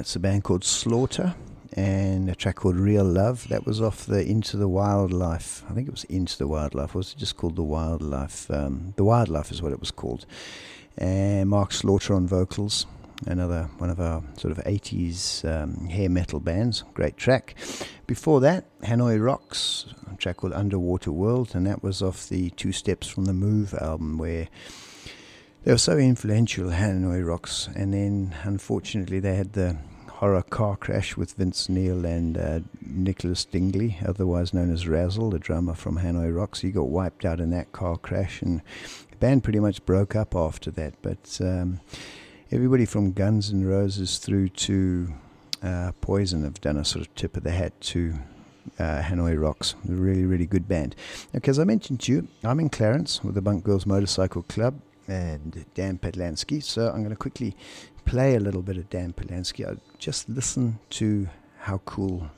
That's 0.00 0.16
a 0.16 0.18
band 0.18 0.44
called 0.44 0.64
Slaughter 0.64 1.34
and 1.74 2.30
a 2.30 2.34
track 2.34 2.56
called 2.56 2.76
Real 2.76 3.04
Love. 3.04 3.46
That 3.48 3.66
was 3.66 3.82
off 3.82 4.06
the 4.06 4.26
Into 4.26 4.56
the 4.56 4.66
Wildlife. 4.66 5.62
I 5.68 5.74
think 5.74 5.88
it 5.88 5.90
was 5.90 6.04
Into 6.04 6.38
the 6.38 6.48
Wildlife. 6.48 6.94
Was 6.94 7.12
it 7.12 7.18
just 7.18 7.36
called 7.36 7.54
The 7.54 7.62
Wildlife? 7.62 8.50
Um, 8.50 8.94
the 8.96 9.04
Wildlife 9.04 9.52
is 9.52 9.60
what 9.60 9.72
it 9.72 9.78
was 9.78 9.90
called. 9.90 10.24
And 10.96 11.50
Mark 11.50 11.72
Slaughter 11.72 12.14
on 12.14 12.26
vocals. 12.26 12.86
Another 13.26 13.68
one 13.76 13.90
of 13.90 14.00
our 14.00 14.22
sort 14.38 14.56
of 14.56 14.64
80s 14.64 15.44
um, 15.44 15.86
hair 15.88 16.08
metal 16.08 16.40
bands. 16.40 16.82
Great 16.94 17.18
track. 17.18 17.54
Before 18.06 18.40
that, 18.40 18.64
Hanoi 18.80 19.22
Rocks, 19.22 19.84
a 20.10 20.16
track 20.16 20.38
called 20.38 20.54
Underwater 20.54 21.12
World, 21.12 21.50
and 21.54 21.66
that 21.66 21.82
was 21.82 22.00
off 22.00 22.26
the 22.26 22.48
Two 22.48 22.72
Steps 22.72 23.06
from 23.06 23.26
the 23.26 23.34
Move 23.34 23.74
album, 23.74 24.16
where 24.16 24.48
they 25.62 25.72
were 25.72 25.78
so 25.78 25.98
influential, 25.98 26.70
Hanoi 26.70 27.26
Rocks, 27.26 27.68
and 27.76 27.92
then 27.92 28.34
unfortunately 28.44 29.20
they 29.20 29.36
had 29.36 29.52
the 29.52 29.76
horror 30.20 30.42
car 30.42 30.76
crash 30.76 31.16
with 31.16 31.32
Vince 31.32 31.70
Neil 31.70 32.04
and 32.04 32.36
uh, 32.36 32.60
Nicholas 32.82 33.46
Dingley, 33.46 33.96
otherwise 34.04 34.52
known 34.52 34.70
as 34.70 34.86
Razzle, 34.86 35.30
the 35.30 35.38
drummer 35.38 35.72
from 35.72 35.96
Hanoi 35.96 36.36
Rocks. 36.36 36.60
He 36.60 36.70
got 36.70 36.88
wiped 36.88 37.24
out 37.24 37.40
in 37.40 37.48
that 37.52 37.72
car 37.72 37.96
crash, 37.96 38.42
and 38.42 38.60
the 39.10 39.16
band 39.16 39.42
pretty 39.42 39.60
much 39.60 39.82
broke 39.86 40.14
up 40.14 40.36
after 40.36 40.70
that. 40.72 40.92
But 41.00 41.38
um, 41.40 41.80
everybody 42.52 42.84
from 42.84 43.12
Guns 43.12 43.50
N' 43.50 43.64
Roses 43.64 44.18
through 44.18 44.50
to 44.50 45.14
uh, 45.62 45.92
Poison 46.02 46.44
have 46.44 46.60
done 46.60 46.76
a 46.76 46.84
sort 46.84 47.06
of 47.06 47.14
tip 47.14 47.34
of 47.38 47.42
the 47.42 47.52
hat 47.52 47.80
to 47.80 48.18
uh, 48.78 49.00
Hanoi 49.00 49.40
Rocks. 49.40 49.74
A 49.88 49.92
really, 49.92 50.26
really 50.26 50.46
good 50.46 50.68
band. 50.68 50.94
Okay, 51.34 51.48
as 51.48 51.58
I 51.58 51.64
mentioned 51.64 52.00
to 52.00 52.12
you, 52.12 52.28
I'm 52.44 52.60
in 52.60 52.68
Clarens 52.68 53.24
with 53.24 53.36
the 53.36 53.40
Bunk 53.40 53.64
Girls 53.64 53.86
Motorcycle 53.86 54.42
Club 54.42 54.82
and 55.08 55.64
Dan 55.74 55.98
Patlansky. 55.98 56.62
So 56.62 56.88
I'm 56.88 56.98
going 56.98 57.10
to 57.10 57.16
quickly 57.16 57.56
play 58.10 58.34
a 58.34 58.40
little 58.40 58.60
bit 58.60 58.76
of 58.76 58.90
Dan 58.90 59.12
Patlansky. 59.12 59.64
I 59.64 59.76
just 60.00 60.28
listen 60.28 60.80
to 60.90 61.28
how 61.60 61.78
cool 61.84 62.28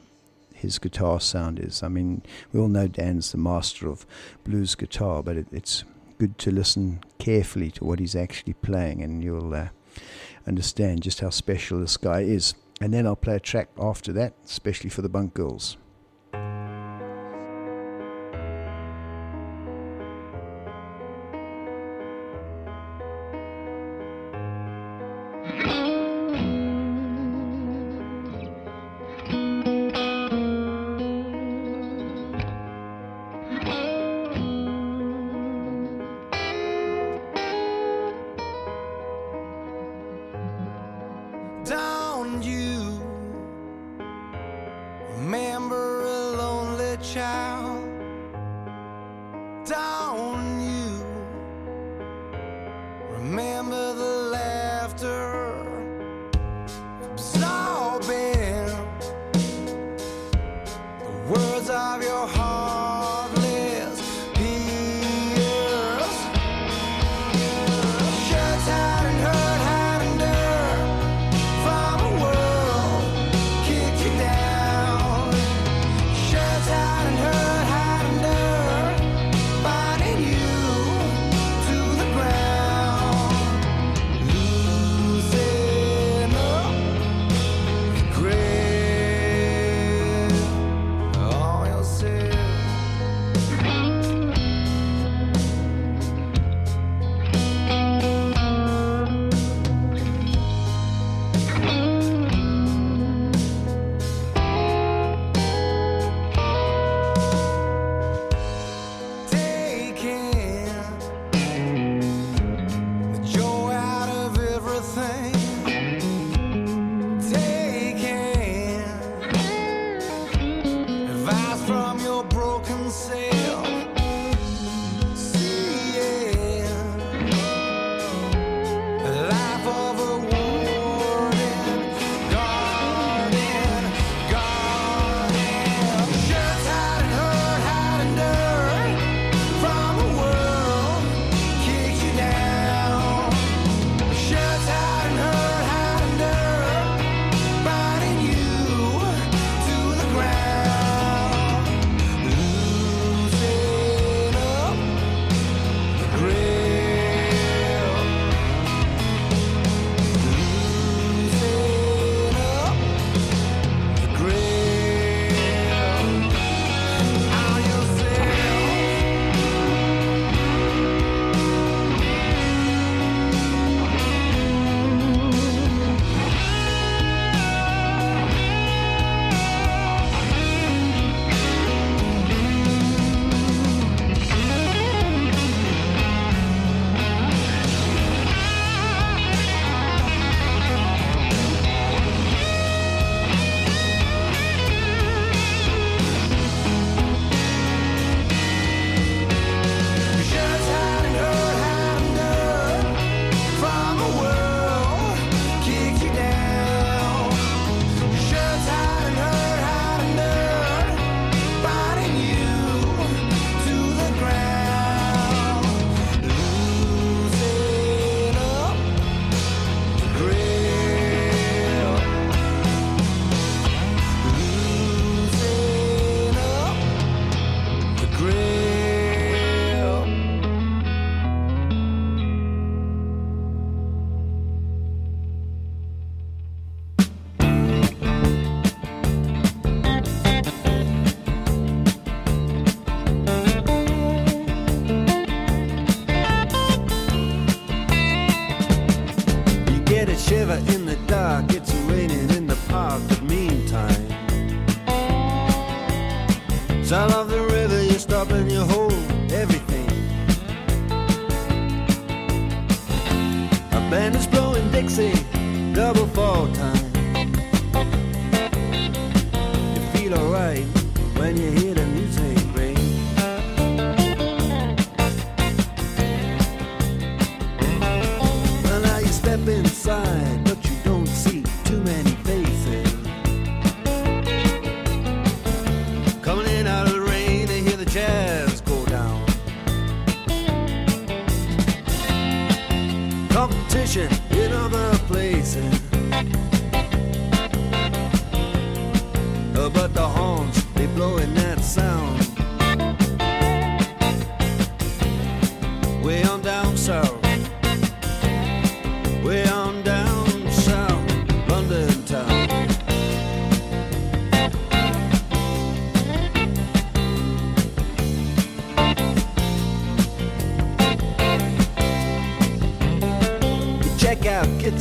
his 0.53 0.79
guitar 0.79 1.19
sound 1.19 1.59
is. 1.59 1.83
I 1.83 1.89
mean, 1.89 2.21
we 2.53 2.61
all 2.61 2.69
know 2.69 2.87
Dan's 2.87 3.33
the 3.33 3.39
master 3.39 3.89
of 3.89 4.05
blues 4.45 4.75
guitar, 4.75 5.23
but 5.23 5.39
it, 5.39 5.47
it's 5.51 5.85
good 6.19 6.37
to 6.41 6.51
listen 6.51 7.01
carefully 7.19 7.71
to 7.71 7.85
what 7.85 8.01
he's 8.01 8.15
actually 8.15 8.53
playing, 8.53 9.01
and 9.01 9.25
you'll 9.25 9.55
uh, 9.55 9.69
understand 10.47 11.05
just 11.05 11.21
how 11.21 11.31
special 11.31 11.81
this 11.81 11.97
guy 11.97 12.21
is. 12.21 12.53
And 12.83 12.93
then 12.93 13.07
I'll 13.07 13.17
play 13.17 13.37
a 13.37 13.41
track 13.41 13.71
after 13.79 14.13
that, 14.13 14.35
especially 14.45 14.91
for 14.91 15.01
the 15.01 15.09
Bunk 15.09 15.33
Girls. 15.33 15.79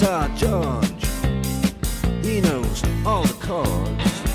guitar 0.02 0.28
George. 0.30 1.06
He 2.26 2.42
knows 2.42 2.84
all 3.06 3.22
the 3.22 3.38
chords. 3.40 4.32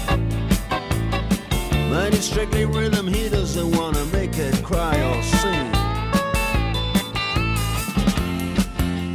Mine 1.90 2.12
is 2.12 2.24
strictly 2.24 2.64
rhythm, 2.64 3.08
he 3.08 3.28
doesn't 3.28 3.76
wanna 3.76 4.04
make 4.06 4.38
it 4.38 4.62
cry 4.62 4.94
or 5.10 5.20
sing. 5.24 5.66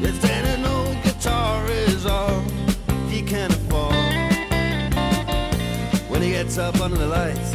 If 0.03 0.25
an 0.25 0.65
old 0.65 1.01
guitar 1.03 1.65
is 1.69 2.05
all 2.05 2.41
he 3.07 3.21
can 3.21 3.49
afford, 3.51 3.95
when 6.09 6.21
he 6.21 6.31
gets 6.31 6.57
up 6.57 6.81
under 6.81 6.97
the 6.97 7.07
lights. 7.07 7.50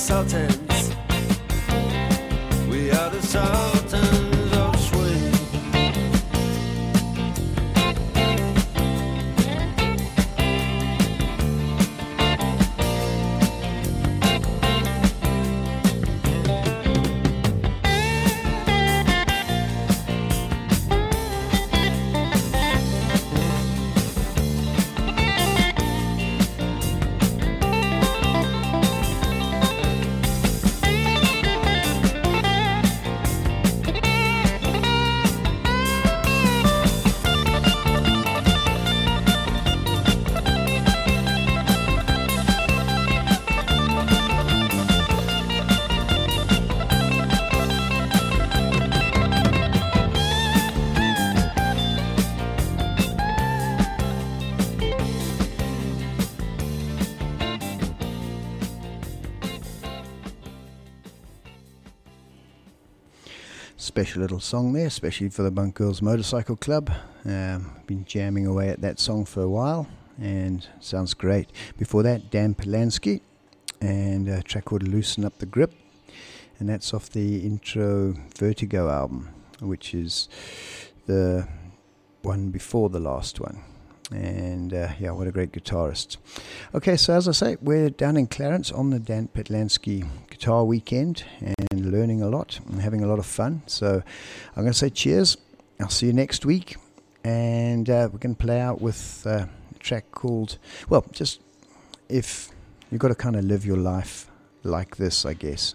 Sultan. 0.00 0.59
Special 64.10 64.22
little 64.22 64.40
song 64.40 64.72
there, 64.72 64.88
especially 64.88 65.28
for 65.28 65.44
the 65.44 65.52
Bunk 65.52 65.76
Girls 65.76 66.02
Motorcycle 66.02 66.56
Club. 66.56 66.90
Um, 67.24 67.70
been 67.86 68.04
jamming 68.04 68.44
away 68.44 68.68
at 68.68 68.80
that 68.80 68.98
song 68.98 69.24
for 69.24 69.40
a 69.40 69.48
while 69.48 69.86
and 70.18 70.66
sounds 70.80 71.14
great. 71.14 71.48
Before 71.78 72.02
that, 72.02 72.28
Dan 72.28 72.56
Patlansky 72.56 73.20
and 73.80 74.28
a 74.28 74.42
track 74.42 74.64
called 74.64 74.82
Loosen 74.82 75.24
Up 75.24 75.38
the 75.38 75.46
Grip, 75.46 75.72
and 76.58 76.68
that's 76.68 76.92
off 76.92 77.08
the 77.08 77.46
intro 77.46 78.16
Vertigo 78.36 78.90
album, 78.90 79.28
which 79.60 79.94
is 79.94 80.28
the 81.06 81.46
one 82.22 82.50
before 82.50 82.88
the 82.88 82.98
last 82.98 83.38
one. 83.38 83.62
And 84.10 84.74
uh, 84.74 84.88
yeah, 84.98 85.12
what 85.12 85.28
a 85.28 85.30
great 85.30 85.52
guitarist. 85.52 86.16
Okay, 86.74 86.96
so 86.96 87.14
as 87.14 87.28
I 87.28 87.32
say, 87.32 87.58
we're 87.62 87.90
down 87.90 88.16
in 88.16 88.26
Clarens 88.26 88.76
on 88.76 88.90
the 88.90 88.98
Dan 88.98 89.28
Patlansky 89.28 90.04
Guitar 90.40 90.64
Weekend 90.64 91.22
and 91.42 91.92
learning 91.92 92.22
a 92.22 92.28
lot 92.30 92.60
and 92.66 92.80
having 92.80 93.04
a 93.04 93.06
lot 93.06 93.18
of 93.18 93.26
fun. 93.26 93.60
So 93.66 94.02
I'm 94.56 94.62
going 94.62 94.72
to 94.72 94.78
say 94.78 94.88
cheers. 94.88 95.36
I'll 95.78 95.90
see 95.90 96.06
you 96.06 96.14
next 96.14 96.46
week. 96.46 96.76
And 97.22 97.90
uh, 97.90 98.08
we're 98.10 98.20
going 98.20 98.34
to 98.34 98.42
play 98.42 98.58
out 98.58 98.80
with 98.80 99.22
uh, 99.26 99.44
a 99.74 99.78
track 99.80 100.10
called, 100.12 100.56
well, 100.88 101.04
just 101.12 101.42
if 102.08 102.48
you've 102.90 103.02
got 103.02 103.08
to 103.08 103.14
kind 103.14 103.36
of 103.36 103.44
live 103.44 103.66
your 103.66 103.76
life 103.76 104.30
like 104.62 104.96
this, 104.96 105.26
I 105.26 105.34
guess. 105.34 105.74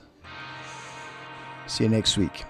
See 1.67 1.83
you 1.83 1.89
next 1.91 2.17
week. 2.17 2.43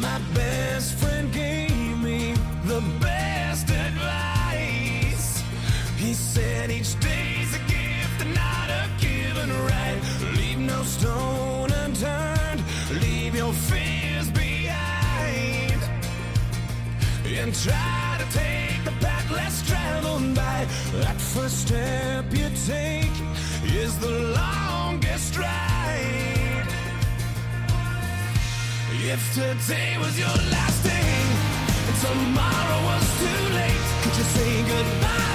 My 0.00 0.20
best 0.34 0.96
friend 0.96 1.32
gave 1.32 1.98
me 1.98 2.34
the 2.64 2.82
best 3.00 3.70
advice. 3.70 5.44
He 5.96 6.12
said 6.12 6.72
each 6.72 6.98
stone 10.90 11.70
unturned, 11.84 12.62
leave 13.00 13.34
your 13.34 13.52
fears 13.52 14.28
behind. 14.30 15.80
And 17.40 17.54
try 17.54 18.16
to 18.22 18.26
take 18.36 18.84
the 18.84 18.94
path 19.04 19.30
less 19.30 19.56
traveled 19.68 20.34
by. 20.34 20.66
That 21.04 21.18
first 21.34 21.66
step 21.66 22.24
you 22.32 22.48
take 22.66 23.16
is 23.82 23.98
the 23.98 24.14
longest 24.40 25.38
ride. 25.38 26.66
If 29.12 29.22
today 29.34 29.96
was 29.98 30.18
your 30.18 30.36
last 30.54 30.80
day 30.84 31.12
and 31.88 31.96
tomorrow 32.06 32.80
was 32.90 33.06
too 33.22 33.42
late, 33.58 33.86
could 34.02 34.16
you 34.18 34.26
say 34.36 34.52
goodbye 34.72 35.29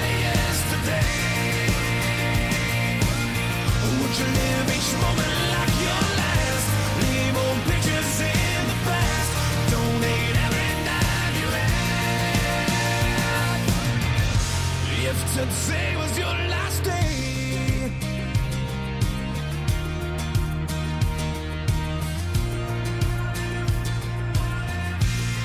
today 15.36 15.96
was 15.96 16.16
your 16.16 16.34
last 16.48 16.82
day. 16.82 17.92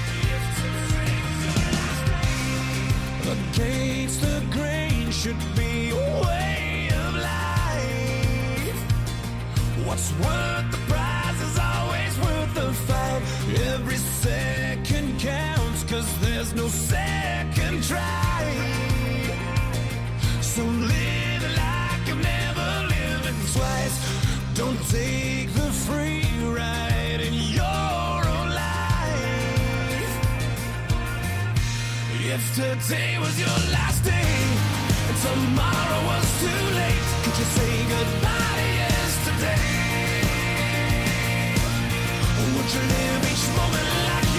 If 0.03 0.29
today 0.69 1.21
was 1.31 1.43
your 1.43 1.61
last 1.73 2.07
day, 2.07 2.31
against 3.33 4.21
the 4.21 4.41
grain 4.49 5.11
should 5.11 5.41
be 5.57 5.89
a 5.89 6.40
What's 9.91 10.13
worth 10.13 10.71
the 10.71 10.77
prize 10.87 11.41
is 11.41 11.59
always 11.59 12.17
worth 12.19 12.53
the 12.53 12.71
fight. 12.87 13.21
Every 13.73 13.97
second 13.97 15.19
counts, 15.19 15.83
cause 15.83 16.07
there's 16.21 16.53
no 16.55 16.69
second 16.69 17.83
try. 17.83 18.41
So 20.39 20.63
live 20.63 21.43
like 21.63 22.07
you've 22.07 22.23
never 22.23 22.69
lived 22.87 23.53
twice. 23.53 23.97
Don't 24.55 24.81
take 24.87 25.51
the 25.59 25.69
free 25.85 26.23
ride 26.45 27.19
in 27.19 27.33
your 27.59 28.15
own 28.35 28.47
life. 28.63 30.11
If 32.31 32.55
today 32.55 33.19
was 33.19 33.37
your 33.37 33.59
last 33.75 34.05
day 34.05 34.35
and 35.09 35.17
tomorrow 35.27 36.01
was 36.11 36.25
too 36.39 36.63
late, 36.79 37.05
could 37.23 37.37
you 37.39 37.47
say 37.57 37.73
goodbye 37.89 38.30
Live 42.73 43.29
each 43.29 43.47
moment 43.57 43.83
like 44.07 44.30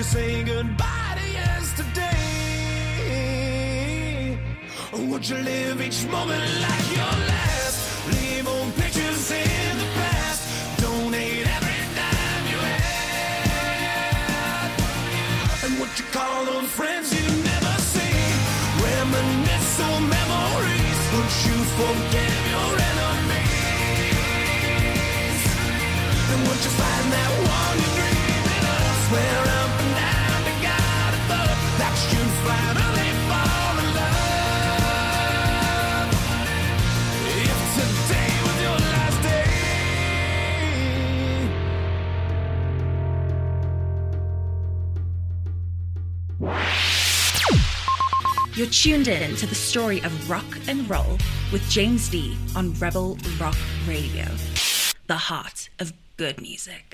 you 0.00 0.04
say 0.04 0.42
goodbye 0.42 1.14
to 1.14 1.26
yesterday? 1.30 2.16
Or 4.94 5.00
would 5.10 5.28
you 5.28 5.36
live 5.36 5.82
each 5.82 6.06
moment 6.06 6.42
like 6.66 6.86
your 6.96 7.16
last? 7.32 8.08
Leave 8.08 8.48
old 8.48 8.74
pictures 8.76 9.30
in 9.30 9.78
the 9.82 9.84
past. 10.00 10.40
Donate 10.80 11.46
every 11.56 11.80
dime 11.98 12.44
you 12.52 12.60
had. 12.80 14.70
And 15.64 15.72
would 15.80 15.92
you 15.98 16.06
call 16.16 16.48
on 16.56 16.64
friends 16.64 17.12
you 17.12 17.26
never 17.50 17.74
see? 17.92 18.16
Reminisce 18.88 19.80
on 19.88 20.00
memories. 20.16 21.00
Would 21.14 21.32
you 21.46 21.56
forgive 21.76 22.42
your 22.54 22.72
enemies? 22.90 23.52
And 26.32 26.40
would 26.48 26.60
you 26.66 26.72
find 26.80 27.06
that 27.16 27.32
one 27.52 27.78
you 27.84 27.90
dream? 27.98 28.18
Where 29.10 29.44
up 29.56 29.59
You're 48.60 48.68
tuned 48.68 49.08
in 49.08 49.36
to 49.36 49.46
the 49.46 49.54
story 49.54 50.02
of 50.02 50.28
rock 50.28 50.44
and 50.68 50.88
roll 50.90 51.16
with 51.50 51.66
James 51.70 52.10
D 52.10 52.36
on 52.54 52.74
Rebel 52.74 53.16
Rock 53.40 53.56
Radio, 53.88 54.26
the 55.06 55.16
heart 55.16 55.70
of 55.78 55.94
good 56.18 56.42
music. 56.42 56.89